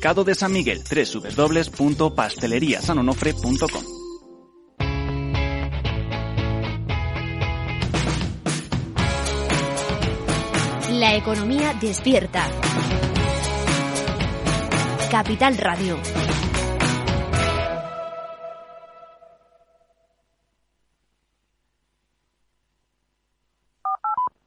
mercado 0.01 0.23
de 0.23 0.33
San 0.33 0.51
Miguel, 0.51 0.81
www.pasteleriasanonofre.com. 0.83 3.83
La 10.93 11.15
economía 11.15 11.75
despierta. 11.79 12.49
Capital 15.11 15.55
Radio. 15.59 15.99